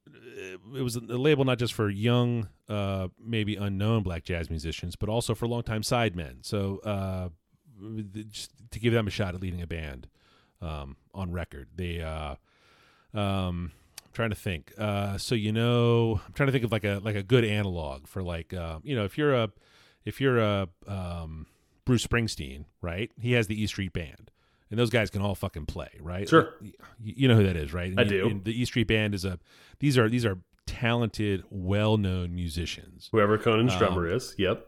it 0.07 0.81
was 0.81 0.95
a 0.95 0.99
label 0.99 1.45
not 1.45 1.57
just 1.57 1.73
for 1.73 1.89
young, 1.89 2.49
uh, 2.69 3.07
maybe 3.19 3.55
unknown 3.55 4.03
black 4.03 4.23
jazz 4.23 4.49
musicians, 4.49 4.95
but 4.95 5.09
also 5.09 5.35
for 5.35 5.47
longtime 5.47 5.81
sidemen. 5.81 6.45
So 6.45 6.79
uh, 6.79 7.29
just 8.29 8.51
to 8.71 8.79
give 8.79 8.93
them 8.93 9.07
a 9.07 9.11
shot 9.11 9.35
at 9.35 9.41
leading 9.41 9.61
a 9.61 9.67
band 9.67 10.07
um, 10.61 10.97
on 11.13 11.31
record, 11.31 11.69
they. 11.75 12.01
Uh, 12.01 12.35
um, 13.17 13.71
I'm 14.03 14.11
trying 14.13 14.29
to 14.29 14.35
think. 14.35 14.73
Uh, 14.77 15.17
so 15.17 15.35
you 15.35 15.51
know, 15.51 16.21
I'm 16.25 16.33
trying 16.33 16.47
to 16.47 16.51
think 16.51 16.63
of 16.63 16.71
like 16.71 16.83
a 16.83 17.01
like 17.03 17.15
a 17.15 17.23
good 17.23 17.45
analog 17.45 18.07
for 18.07 18.21
like 18.21 18.53
uh, 18.53 18.79
you 18.83 18.95
know 18.95 19.05
if 19.05 19.17
you're 19.17 19.33
a 19.33 19.49
if 20.03 20.21
you're 20.21 20.39
a 20.39 20.67
um, 20.87 21.47
Bruce 21.85 22.05
Springsteen, 22.05 22.65
right? 22.81 23.11
He 23.19 23.33
has 23.33 23.47
the 23.47 23.61
E 23.61 23.67
Street 23.67 23.93
Band. 23.93 24.31
And 24.71 24.79
those 24.79 24.89
guys 24.89 25.09
can 25.11 25.21
all 25.21 25.35
fucking 25.35 25.67
play, 25.67 25.89
right? 26.01 26.27
Sure. 26.27 26.53
You, 26.61 26.73
you 26.99 27.27
know 27.27 27.35
who 27.35 27.43
that 27.43 27.55
is, 27.55 27.73
right? 27.73 27.91
And 27.91 27.99
I 27.99 28.03
do. 28.03 28.27
and 28.27 28.43
the 28.43 28.59
E 28.59 28.65
Street 28.65 28.87
Band 28.87 29.13
is 29.13 29.23
a 29.25 29.37
these 29.79 29.97
are 29.97 30.09
these 30.09 30.25
are 30.25 30.39
talented, 30.65 31.43
well-known 31.51 32.33
musicians. 32.33 33.09
Whoever 33.11 33.37
Conan's 33.37 33.73
Um, 33.73 33.77
drummer 33.79 34.11
is. 34.11 34.33
Yep. 34.39 34.65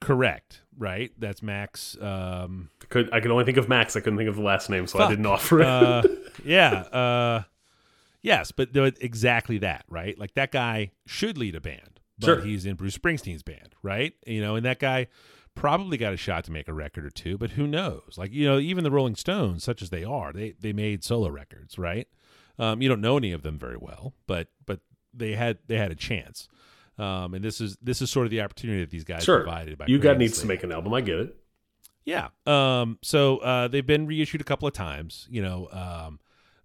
Correct, 0.00 0.62
right? 0.78 1.10
That's 1.18 1.42
Max. 1.42 1.94
Um, 2.00 2.70
Could 2.88 3.12
I 3.12 3.20
could 3.20 3.30
only 3.30 3.44
think 3.44 3.58
of 3.58 3.68
Max. 3.68 3.96
I 3.96 4.00
couldn't 4.00 4.16
think 4.18 4.30
of 4.30 4.36
the 4.36 4.42
last 4.42 4.70
name, 4.70 4.86
so 4.86 4.98
I 4.98 5.10
didn't 5.10 5.26
offer 5.26 5.60
it. 5.60 5.66
uh, 5.66 6.02
yeah. 6.44 6.72
Uh, 6.72 7.42
yes, 8.22 8.50
but 8.50 8.70
exactly 8.74 9.58
that, 9.58 9.84
right? 9.90 10.18
Like 10.18 10.32
that 10.34 10.52
guy 10.52 10.92
should 11.06 11.36
lead 11.36 11.54
a 11.54 11.60
band, 11.60 12.00
but 12.18 12.26
Sure. 12.26 12.40
he's 12.40 12.64
in 12.64 12.76
Bruce 12.76 12.96
Springsteen's 12.96 13.42
band, 13.42 13.74
right? 13.82 14.14
You 14.26 14.40
know, 14.40 14.56
and 14.56 14.64
that 14.64 14.78
guy 14.78 15.08
probably 15.60 15.98
got 15.98 16.14
a 16.14 16.16
shot 16.16 16.42
to 16.44 16.50
make 16.50 16.68
a 16.68 16.72
record 16.72 17.04
or 17.04 17.10
two, 17.10 17.36
but 17.36 17.50
who 17.50 17.66
knows? 17.66 18.14
Like 18.16 18.32
you 18.32 18.46
know, 18.46 18.58
even 18.58 18.82
the 18.82 18.90
Rolling 18.90 19.14
Stones, 19.14 19.62
such 19.62 19.82
as 19.82 19.90
they 19.90 20.02
are, 20.02 20.32
they 20.32 20.54
they 20.58 20.72
made 20.72 21.04
solo 21.04 21.28
records, 21.28 21.78
right? 21.78 22.08
Um, 22.58 22.80
you 22.80 22.88
don't 22.88 23.00
know 23.00 23.18
any 23.18 23.32
of 23.32 23.42
them 23.42 23.58
very 23.58 23.76
well, 23.76 24.14
but 24.26 24.48
but 24.64 24.80
they 25.12 25.32
had 25.34 25.58
they 25.66 25.76
had 25.76 25.92
a 25.92 25.94
chance. 25.94 26.48
Um, 26.98 27.34
and 27.34 27.44
this 27.44 27.60
is 27.60 27.76
this 27.82 28.00
is 28.00 28.10
sort 28.10 28.26
of 28.26 28.30
the 28.30 28.40
opportunity 28.40 28.80
that 28.80 28.90
these 28.90 29.04
guys 29.04 29.22
sure. 29.22 29.42
provided 29.42 29.76
by 29.76 29.84
you 29.86 29.98
got 29.98 30.16
needs 30.16 30.40
to 30.40 30.46
make 30.46 30.64
an 30.64 30.72
album. 30.72 30.94
I 30.94 31.02
get 31.02 31.18
it. 31.18 31.36
yeah. 32.04 32.28
Um. 32.46 32.98
So 33.02 33.38
uh, 33.38 33.68
they've 33.68 33.86
been 33.86 34.06
reissued 34.06 34.40
a 34.40 34.44
couple 34.44 34.66
of 34.66 34.74
times. 34.74 35.28
You 35.30 35.42
know. 35.42 35.68
Um. 35.70 36.20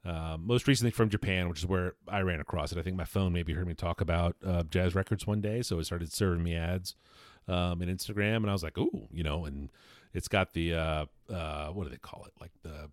Uh, 0.06 0.38
most 0.39 0.68
recently 0.68 0.91
from 0.91 1.10
Japan, 1.10 1.50
which 1.50 1.58
is 1.58 1.66
where 1.66 1.96
I 2.08 2.20
ran 2.20 2.39
across 2.39 2.72
it. 2.72 2.78
I 2.78 2.84
think 2.84 2.96
my 2.96 3.06
phone 3.06 3.34
maybe 3.34 3.54
heard 3.54 3.68
me 3.68 3.74
talk 3.74 4.02
about 4.02 4.36
uh, 4.46 4.62
jazz 4.62 4.93
records 4.93 5.26
one 5.26 5.41
day, 5.41 5.64
so 5.64 5.80
it 5.80 5.86
started 5.86 6.14
serving 6.14 6.43
me 6.43 6.56
ads 6.56 6.93
um, 7.48 7.82
in 7.82 7.89
Instagram, 7.89 8.38
and 8.38 8.50
I 8.50 8.54
was 8.54 8.64
like, 8.64 8.78
"Ooh," 8.78 9.08
you 9.12 9.24
know. 9.24 9.46
And 9.46 9.70
it's 10.14 10.28
got 10.28 10.54
the 10.54 10.74
uh, 10.74 11.06
uh, 11.30 11.68
what 11.70 11.84
do 11.84 11.89
they 11.89 11.98
call 11.98 12.26
it? 12.26 12.34
Like 12.39 12.52
the 12.64 12.89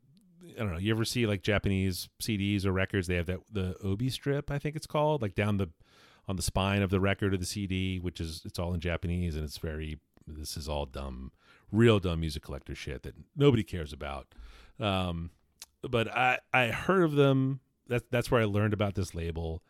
I 0.57 0.59
don't 0.59 0.73
know. 0.73 0.79
You 0.79 0.93
ever 0.93 1.05
see 1.05 1.27
like 1.27 1.43
Japanese 1.43 2.09
CDs 2.21 2.65
or 2.65 2.73
records? 2.73 3.07
They 3.07 3.17
have 3.17 3.27
that 3.27 3.41
the 3.51 3.77
obi 3.83 4.11
strip, 4.11 4.51
I 4.51 4.59
think 4.59 4.77
it's 4.77 4.87
called, 4.87 5.23
like 5.23 5.35
down 5.35 5.57
the 5.57 5.71
on 6.29 6.37
the 6.37 6.43
spine 6.43 6.83
of 6.83 6.91
the 6.91 7.01
record 7.01 7.35
or 7.35 7.37
the 7.37 7.47
CD, 7.47 7.99
which 7.99 8.21
is 8.21 8.43
it's 8.45 8.59
all 8.59 8.75
in 8.75 8.81
Japanese 8.81 9.37
and 9.37 9.45
it's 9.45 9.59
very. 9.59 9.99
This 10.25 10.57
is 10.57 10.69
all 10.69 10.87
dumb, 10.87 11.33
real 11.73 11.99
dumb 11.99 12.21
music 12.21 12.45
collector 12.45 12.77
shit 12.77 13.03
that 13.03 13.17
nobody 13.37 13.65
cares 13.65 13.93
about. 13.93 14.29
Um, 14.79 15.31
but 15.83 16.09
I 16.09 16.39
I 16.53 16.69
heard 16.69 17.03
of 17.03 17.13
them. 17.13 17.61
That's 17.89 18.05
that's 18.11 18.31
where 18.31 18.41
I 18.41 18.45
learned 18.45 18.73
about 18.73 18.95
this 18.95 19.15
label. 19.15 19.63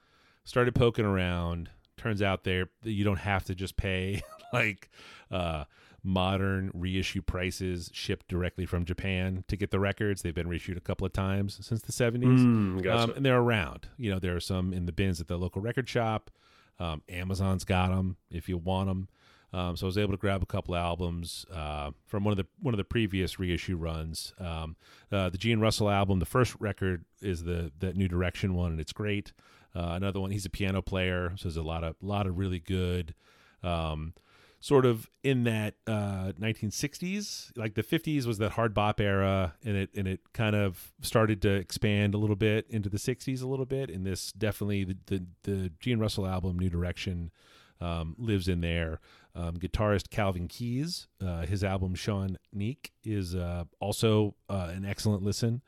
Started 0.45 0.75
poking 0.75 1.07
around. 1.07 1.71
Turns 1.97 2.21
out 2.21 2.45
there 2.45 2.69
you 2.83 3.05
don't 3.05 3.19
have 3.19 3.45
to 3.45 3.55
just 3.55 3.77
pay 3.77 4.23
like 4.59 4.91
uh, 5.31 5.65
modern 6.03 6.71
reissue 6.75 7.23
prices 7.23 7.91
shipped 7.93 8.29
directly 8.29 8.67
from 8.67 8.85
Japan 8.85 9.45
to 9.49 9.57
get 9.57 9.71
the 9.71 9.81
records. 9.81 10.23
They've 10.23 10.35
been 10.35 10.49
reissued 10.49 10.77
a 10.77 10.81
couple 10.81 11.07
of 11.07 11.13
times 11.13 11.59
since 11.63 11.83
the 11.83 11.93
seventies. 11.93 12.41
Mm, 12.41 12.83
gotcha. 12.83 13.05
Um, 13.05 13.17
and 13.17 13.27
they're 13.27 13.41
around. 13.41 13.89
You 13.97 14.11
know, 14.13 14.19
there 14.19 14.37
are 14.37 14.41
some 14.41 14.73
in 14.73 14.87
the 14.87 14.93
bins 14.93 15.21
at 15.21 15.29
the 15.29 15.37
local 15.37 15.63
record 15.63 15.89
shop. 15.89 16.31
Um, 16.79 17.03
Amazon's 17.09 17.65
got 17.65 17.91
them 17.91 18.17
if 18.31 18.49
you 18.49 18.57
want 18.57 18.89
them. 18.89 19.09
Um, 19.55 19.77
so 19.77 19.87
I 19.87 19.89
was 19.89 19.99
able 19.99 20.13
to 20.13 20.19
grab 20.19 20.43
a 20.43 20.47
couple 20.47 20.75
albums 20.75 21.45
uh, 21.53 21.91
from 22.07 22.25
one 22.25 22.33
of 22.33 22.39
the 22.39 22.47
one 22.61 22.73
of 22.73 22.79
the 22.79 22.85
previous 22.85 23.39
reissue 23.39 23.77
runs. 23.77 24.33
Um, 24.39 24.77
uh, 25.11 25.29
the 25.29 25.37
Gene 25.37 25.61
Russell 25.61 25.91
album, 25.91 26.21
the 26.21 26.27
first 26.27 26.57
record 26.59 27.05
is 27.21 27.45
the 27.45 27.71
that 27.81 27.95
New 27.95 28.09
Direction 28.09 28.55
one, 28.55 28.73
and 28.73 28.81
it's 28.81 28.93
great. 28.93 29.33
Uh, 29.75 29.93
another 29.93 30.21
one, 30.21 30.31
he's 30.31 30.47
a 30.47 30.51
piano 30.51 30.81
player, 30.83 31.33
so 31.37 31.45
there's 31.45 31.57
a 31.57 31.63
lot 31.63 31.85
of 31.85 31.97
lot 32.01 32.27
of 32.27 32.39
really 32.39 32.61
good. 32.61 33.15
Um, 33.63 34.15
sort 34.63 34.87
of 34.87 35.11
in 35.25 35.43
that 35.43 35.75
uh, 35.89 36.33
1960s, 36.41 37.51
like 37.57 37.75
the 37.75 37.83
50s 37.83 38.27
was 38.27 38.39
that 38.39 38.53
hard 38.53 38.73
bop 38.73 39.01
era, 39.01 39.55
and 39.65 39.77
it 39.77 39.91
and 39.95 40.07
it 40.07 40.21
kind 40.33 40.55
of 40.55 40.93
started 41.03 41.43
to 41.43 41.51
expand 41.51 42.15
a 42.15 42.19
little 42.19 42.37
bit 42.37 42.67
into 42.71 42.89
the 42.89 42.97
60s 42.97 43.43
a 43.43 43.47
little 43.47 43.67
bit. 43.67 43.91
And 43.91 44.07
this 44.07 44.33
definitely 44.33 44.85
the 44.85 44.97
the, 45.07 45.27
the 45.43 45.73
Gene 45.81 45.99
Russell 45.99 46.27
album, 46.27 46.59
New 46.59 46.71
Direction, 46.71 47.33
um, 47.81 48.15
lives 48.17 48.49
in 48.49 48.61
there. 48.61 49.01
Um, 49.35 49.57
guitarist 49.57 50.11
Calvin 50.11 50.47
Keys, 50.47 51.09
uh, 51.21 51.41
his 51.41 51.65
album 51.65 51.95
Sean 51.97 52.39
Neek 52.53 52.93
is 53.03 53.35
uh, 53.35 53.65
also 53.81 54.37
uh, 54.49 54.71
an 54.73 54.85
excellent 54.85 55.25
listen. 55.25 55.63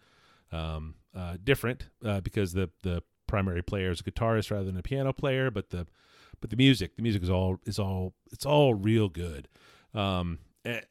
Um, 0.52 0.94
uh, 1.16 1.36
different 1.42 1.88
uh, 2.04 2.20
because 2.20 2.52
the 2.52 2.70
the 2.84 3.02
primary 3.26 3.62
player 3.62 3.90
is 3.90 4.00
a 4.00 4.04
guitarist 4.04 4.52
rather 4.52 4.64
than 4.64 4.76
a 4.76 4.82
piano 4.82 5.12
player, 5.12 5.50
but 5.50 5.70
the 5.70 5.88
but 6.44 6.50
the 6.50 6.56
music 6.56 6.94
the 6.96 7.02
music 7.02 7.22
is 7.22 7.30
all 7.30 7.58
is 7.64 7.78
all 7.78 8.12
it's 8.30 8.44
all 8.44 8.74
real 8.74 9.08
good. 9.08 9.48
Um 9.94 10.40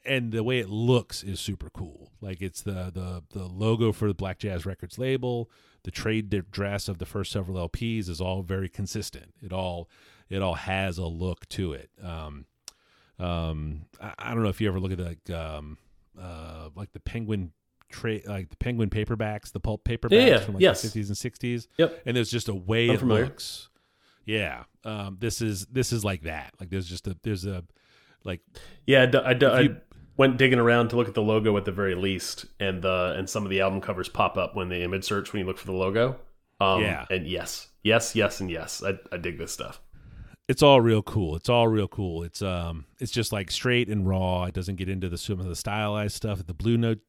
and 0.04 0.32
the 0.32 0.44
way 0.44 0.58
it 0.58 0.68
looks 0.70 1.22
is 1.22 1.40
super 1.40 1.70
cool. 1.70 2.12
Like 2.22 2.42
it's 2.42 2.64
the 2.64 2.90
the 2.92 3.22
the 3.38 3.46
logo 3.46 3.92
for 3.92 4.08
the 4.08 4.16
black 4.16 4.40
jazz 4.40 4.66
records 4.66 4.98
label. 4.98 5.52
The 5.84 5.92
trade 5.92 6.30
dress 6.52 6.88
of 6.88 6.98
the 6.98 7.06
first 7.06 7.32
several 7.32 7.70
lps 7.70 8.10
is 8.10 8.20
all 8.20 8.42
very 8.42 8.68
consistent. 8.68 9.36
It 9.44 9.54
all 9.54 9.88
it 10.28 10.42
all 10.42 10.56
has 10.56 10.98
a 10.98 11.06
look 11.06 11.48
to 11.50 11.74
it. 11.74 11.92
Um 12.04 12.46
um 13.20 13.86
i, 14.02 14.12
I 14.18 14.34
don't 14.34 14.42
know 14.42 14.50
if 14.50 14.60
you 14.60 14.68
ever 14.68 14.80
look 14.80 14.92
at 14.92 15.00
like 15.00 15.30
um 15.30 15.78
uh 16.20 16.70
like 16.76 16.94
the 16.94 17.00
penguin 17.00 17.52
trade, 17.90 18.26
like 18.28 18.50
the 18.50 18.56
penguin 18.58 18.90
paperbacks 18.90 19.52
the 19.52 19.60
pulp 19.60 19.84
paperbacks 19.84 20.14
Yeah, 20.14 20.26
yeah, 20.26 20.40
from 20.40 20.56
like 20.56 20.64
yes. 20.64 20.82
the 20.82 20.88
50s 21.00 21.08
and 21.10 21.16
60s 21.34 21.68
Yep. 21.78 22.02
and 22.08 22.18
there's 22.18 22.32
just 22.32 22.50
a 22.50 22.56
way 22.56 22.90
I'm 22.90 22.96
it 22.96 23.00
familiar. 23.00 23.26
looks 23.26 23.70
yeah 24.26 24.64
um 24.86 25.18
this 25.20 25.42
is 25.42 25.66
this 25.68 25.92
is 25.92 26.04
like 26.06 26.22
that 26.24 26.54
like 26.60 26.70
there's 26.70 26.88
just 26.88 27.08
a 27.08 27.18
there's 27.24 27.46
a 27.46 27.64
like 28.24 28.40
Yeah, 28.86 29.04
I, 29.04 29.06
d- 29.08 29.18
I, 29.18 29.32
If 29.32 29.44
I 29.44 29.60
you- 29.62 29.78
went 30.16 30.38
digging 30.38 30.60
around 30.60 30.90
to 30.90 30.96
look 30.96 31.08
at 31.10 31.14
the 31.14 31.22
logo 31.22 31.58
at 31.58 31.66
the 31.66 31.72
very 31.74 31.96
least, 31.96 32.46
and 32.60 32.82
the 32.82 33.16
and 33.18 33.30
some 33.30 33.44
of 33.44 33.50
the 33.50 33.60
album 33.62 33.82
covers 33.82 34.08
pop 34.08 34.38
up 34.38 34.56
when 34.56 34.70
the 34.70 34.82
image 34.82 35.04
search 35.04 35.34
when 35.34 35.42
you 35.42 35.46
look 35.46 35.58
for 35.58 35.66
the 35.66 35.74
logo. 35.74 36.16
Um, 36.62 36.82
Yeah. 36.82 37.06
and 37.10 37.28
yes, 37.28 37.68
yes, 37.84 38.16
yes, 38.16 38.40
and 38.40 38.50
yes. 38.50 38.82
I, 38.82 38.98
I 39.12 39.18
dig 39.18 39.38
this 39.38 39.52
stuff. 39.52 39.82
it's 40.48 40.62
all 40.64 40.80
real 40.82 41.02
cool 41.02 41.36
it's 41.36 41.50
all 41.50 41.68
real 41.68 41.88
cool 41.88 42.22
it's 42.24 42.42
um 42.42 42.86
it's 43.00 43.12
just 43.12 43.32
like 43.34 43.50
straight 43.52 43.88
and 43.90 44.08
raw 44.08 44.44
it 44.46 44.54
doesn't 44.54 44.76
get 44.78 44.88
into 44.90 45.08
the 45.10 45.18
some 45.18 45.40
of 45.40 45.46
the 45.48 45.56
stylized 45.56 46.16
stuff 46.16 46.38
that 46.38 46.48
the 46.48 46.54
blue 46.54 46.78
note 46.78 47.00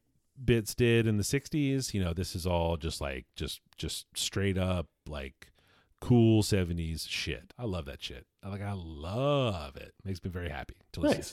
bits 0.44 0.72
did 0.74 1.06
in 1.06 1.16
the 1.16 1.22
60s 1.24 1.92
you 1.94 2.02
know 2.02 2.12
this 2.12 2.34
is 2.36 2.46
all 2.46 2.76
just 2.76 3.00
like 3.00 3.24
just 3.36 3.60
just 3.76 4.06
straight 4.16 4.56
up 4.58 4.86
like 5.08 5.48
cool 6.06 6.42
70s 6.42 7.06
shit 7.08 7.52
i 7.58 7.64
love 7.64 7.84
that 7.86 8.02
shit 8.02 8.26
i 8.42 8.48
like 8.48 8.60
i 8.62 8.72
love 8.74 9.76
it 9.76 9.92
makes 10.04 10.22
me 10.22 10.30
very 10.30 10.48
happy 10.48 10.74
to 10.92 11.00
listen 11.00 11.18
Nice. 11.18 11.30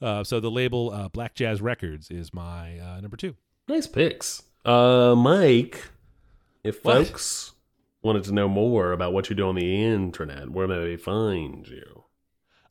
to 0.00 0.06
uh 0.06 0.24
so 0.24 0.40
the 0.40 0.50
label 0.50 0.90
uh 0.90 1.08
black 1.08 1.34
jazz 1.34 1.60
records 1.60 2.10
is 2.10 2.32
my 2.34 2.78
uh 2.78 3.00
number 3.00 3.16
two 3.16 3.34
Nice 3.68 3.88
picks, 3.88 4.44
uh, 4.64 5.14
Mike. 5.16 5.88
If 6.62 6.84
What? 6.84 7.08
folks 7.08 7.52
wanted 8.00 8.22
to 8.24 8.32
know 8.32 8.46
more 8.48 8.92
about 8.92 9.12
what 9.12 9.28
you 9.28 9.34
do 9.34 9.48
on 9.48 9.56
the 9.56 9.84
internet, 9.84 10.50
where 10.50 10.68
may 10.68 10.78
they 10.84 10.96
find 10.96 11.66
you? 11.66 12.04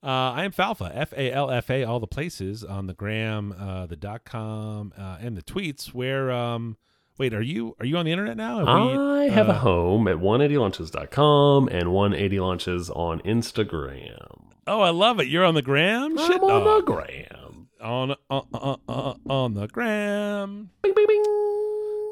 Uh, 0.01 0.07
I 0.31 0.45
am 0.45 0.53
Falfa, 0.53 0.89
F 0.93 1.11
A 1.17 1.33
L 1.33 1.51
F 1.51 1.69
A, 1.69 1.83
all 1.83 1.99
the 1.99 2.07
places 2.07 2.63
on 2.63 2.87
the 2.87 2.93
gram, 2.93 3.53
uh, 3.59 3.87
the 3.87 3.97
dot 3.97 4.23
com, 4.23 4.93
uh, 4.97 5.17
and 5.19 5.35
the 5.35 5.41
tweets. 5.41 5.87
Where, 5.93 6.31
um, 6.31 6.77
wait, 7.18 7.34
are 7.34 7.41
you 7.41 7.76
are 7.80 7.86
you 7.86 7.97
on 7.97 8.05
the 8.05 8.11
internet 8.11 8.38
now? 8.38 8.59
We, 8.59 9.26
I 9.26 9.30
have 9.30 9.47
a 9.47 9.53
uh, 9.53 9.59
home 9.59 10.07
at 10.07 10.18
180launches.com 10.18 11.68
and 11.70 11.88
180launches 11.88 12.95
on 12.95 13.20
Instagram. 13.22 14.41
Oh, 14.68 14.82
I 14.82 14.89
love 14.89 15.20
it. 15.20 15.28
You're 15.28 15.45
on 15.45 15.53
the 15.53 15.61
gram. 15.61 16.18
I'm 16.18 16.28
Shit, 16.28 16.41
on 16.41 16.51
oh, 16.51 16.82
the 16.82 16.86
gram. 16.86 17.68
on 17.82 18.11
uh, 18.11 18.41
uh, 18.53 18.76
uh, 18.88 19.13
on 19.30 19.53
the 19.53 19.68
gram. 19.68 20.70
Bing, 20.82 20.93
bing, 20.95 21.05
bing. 21.07 21.24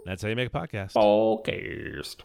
That's 0.06 0.22
how 0.22 0.30
you 0.30 0.36
make 0.36 0.50
a 0.50 0.52
podcast. 0.52 0.94
Podcast. 0.94 2.18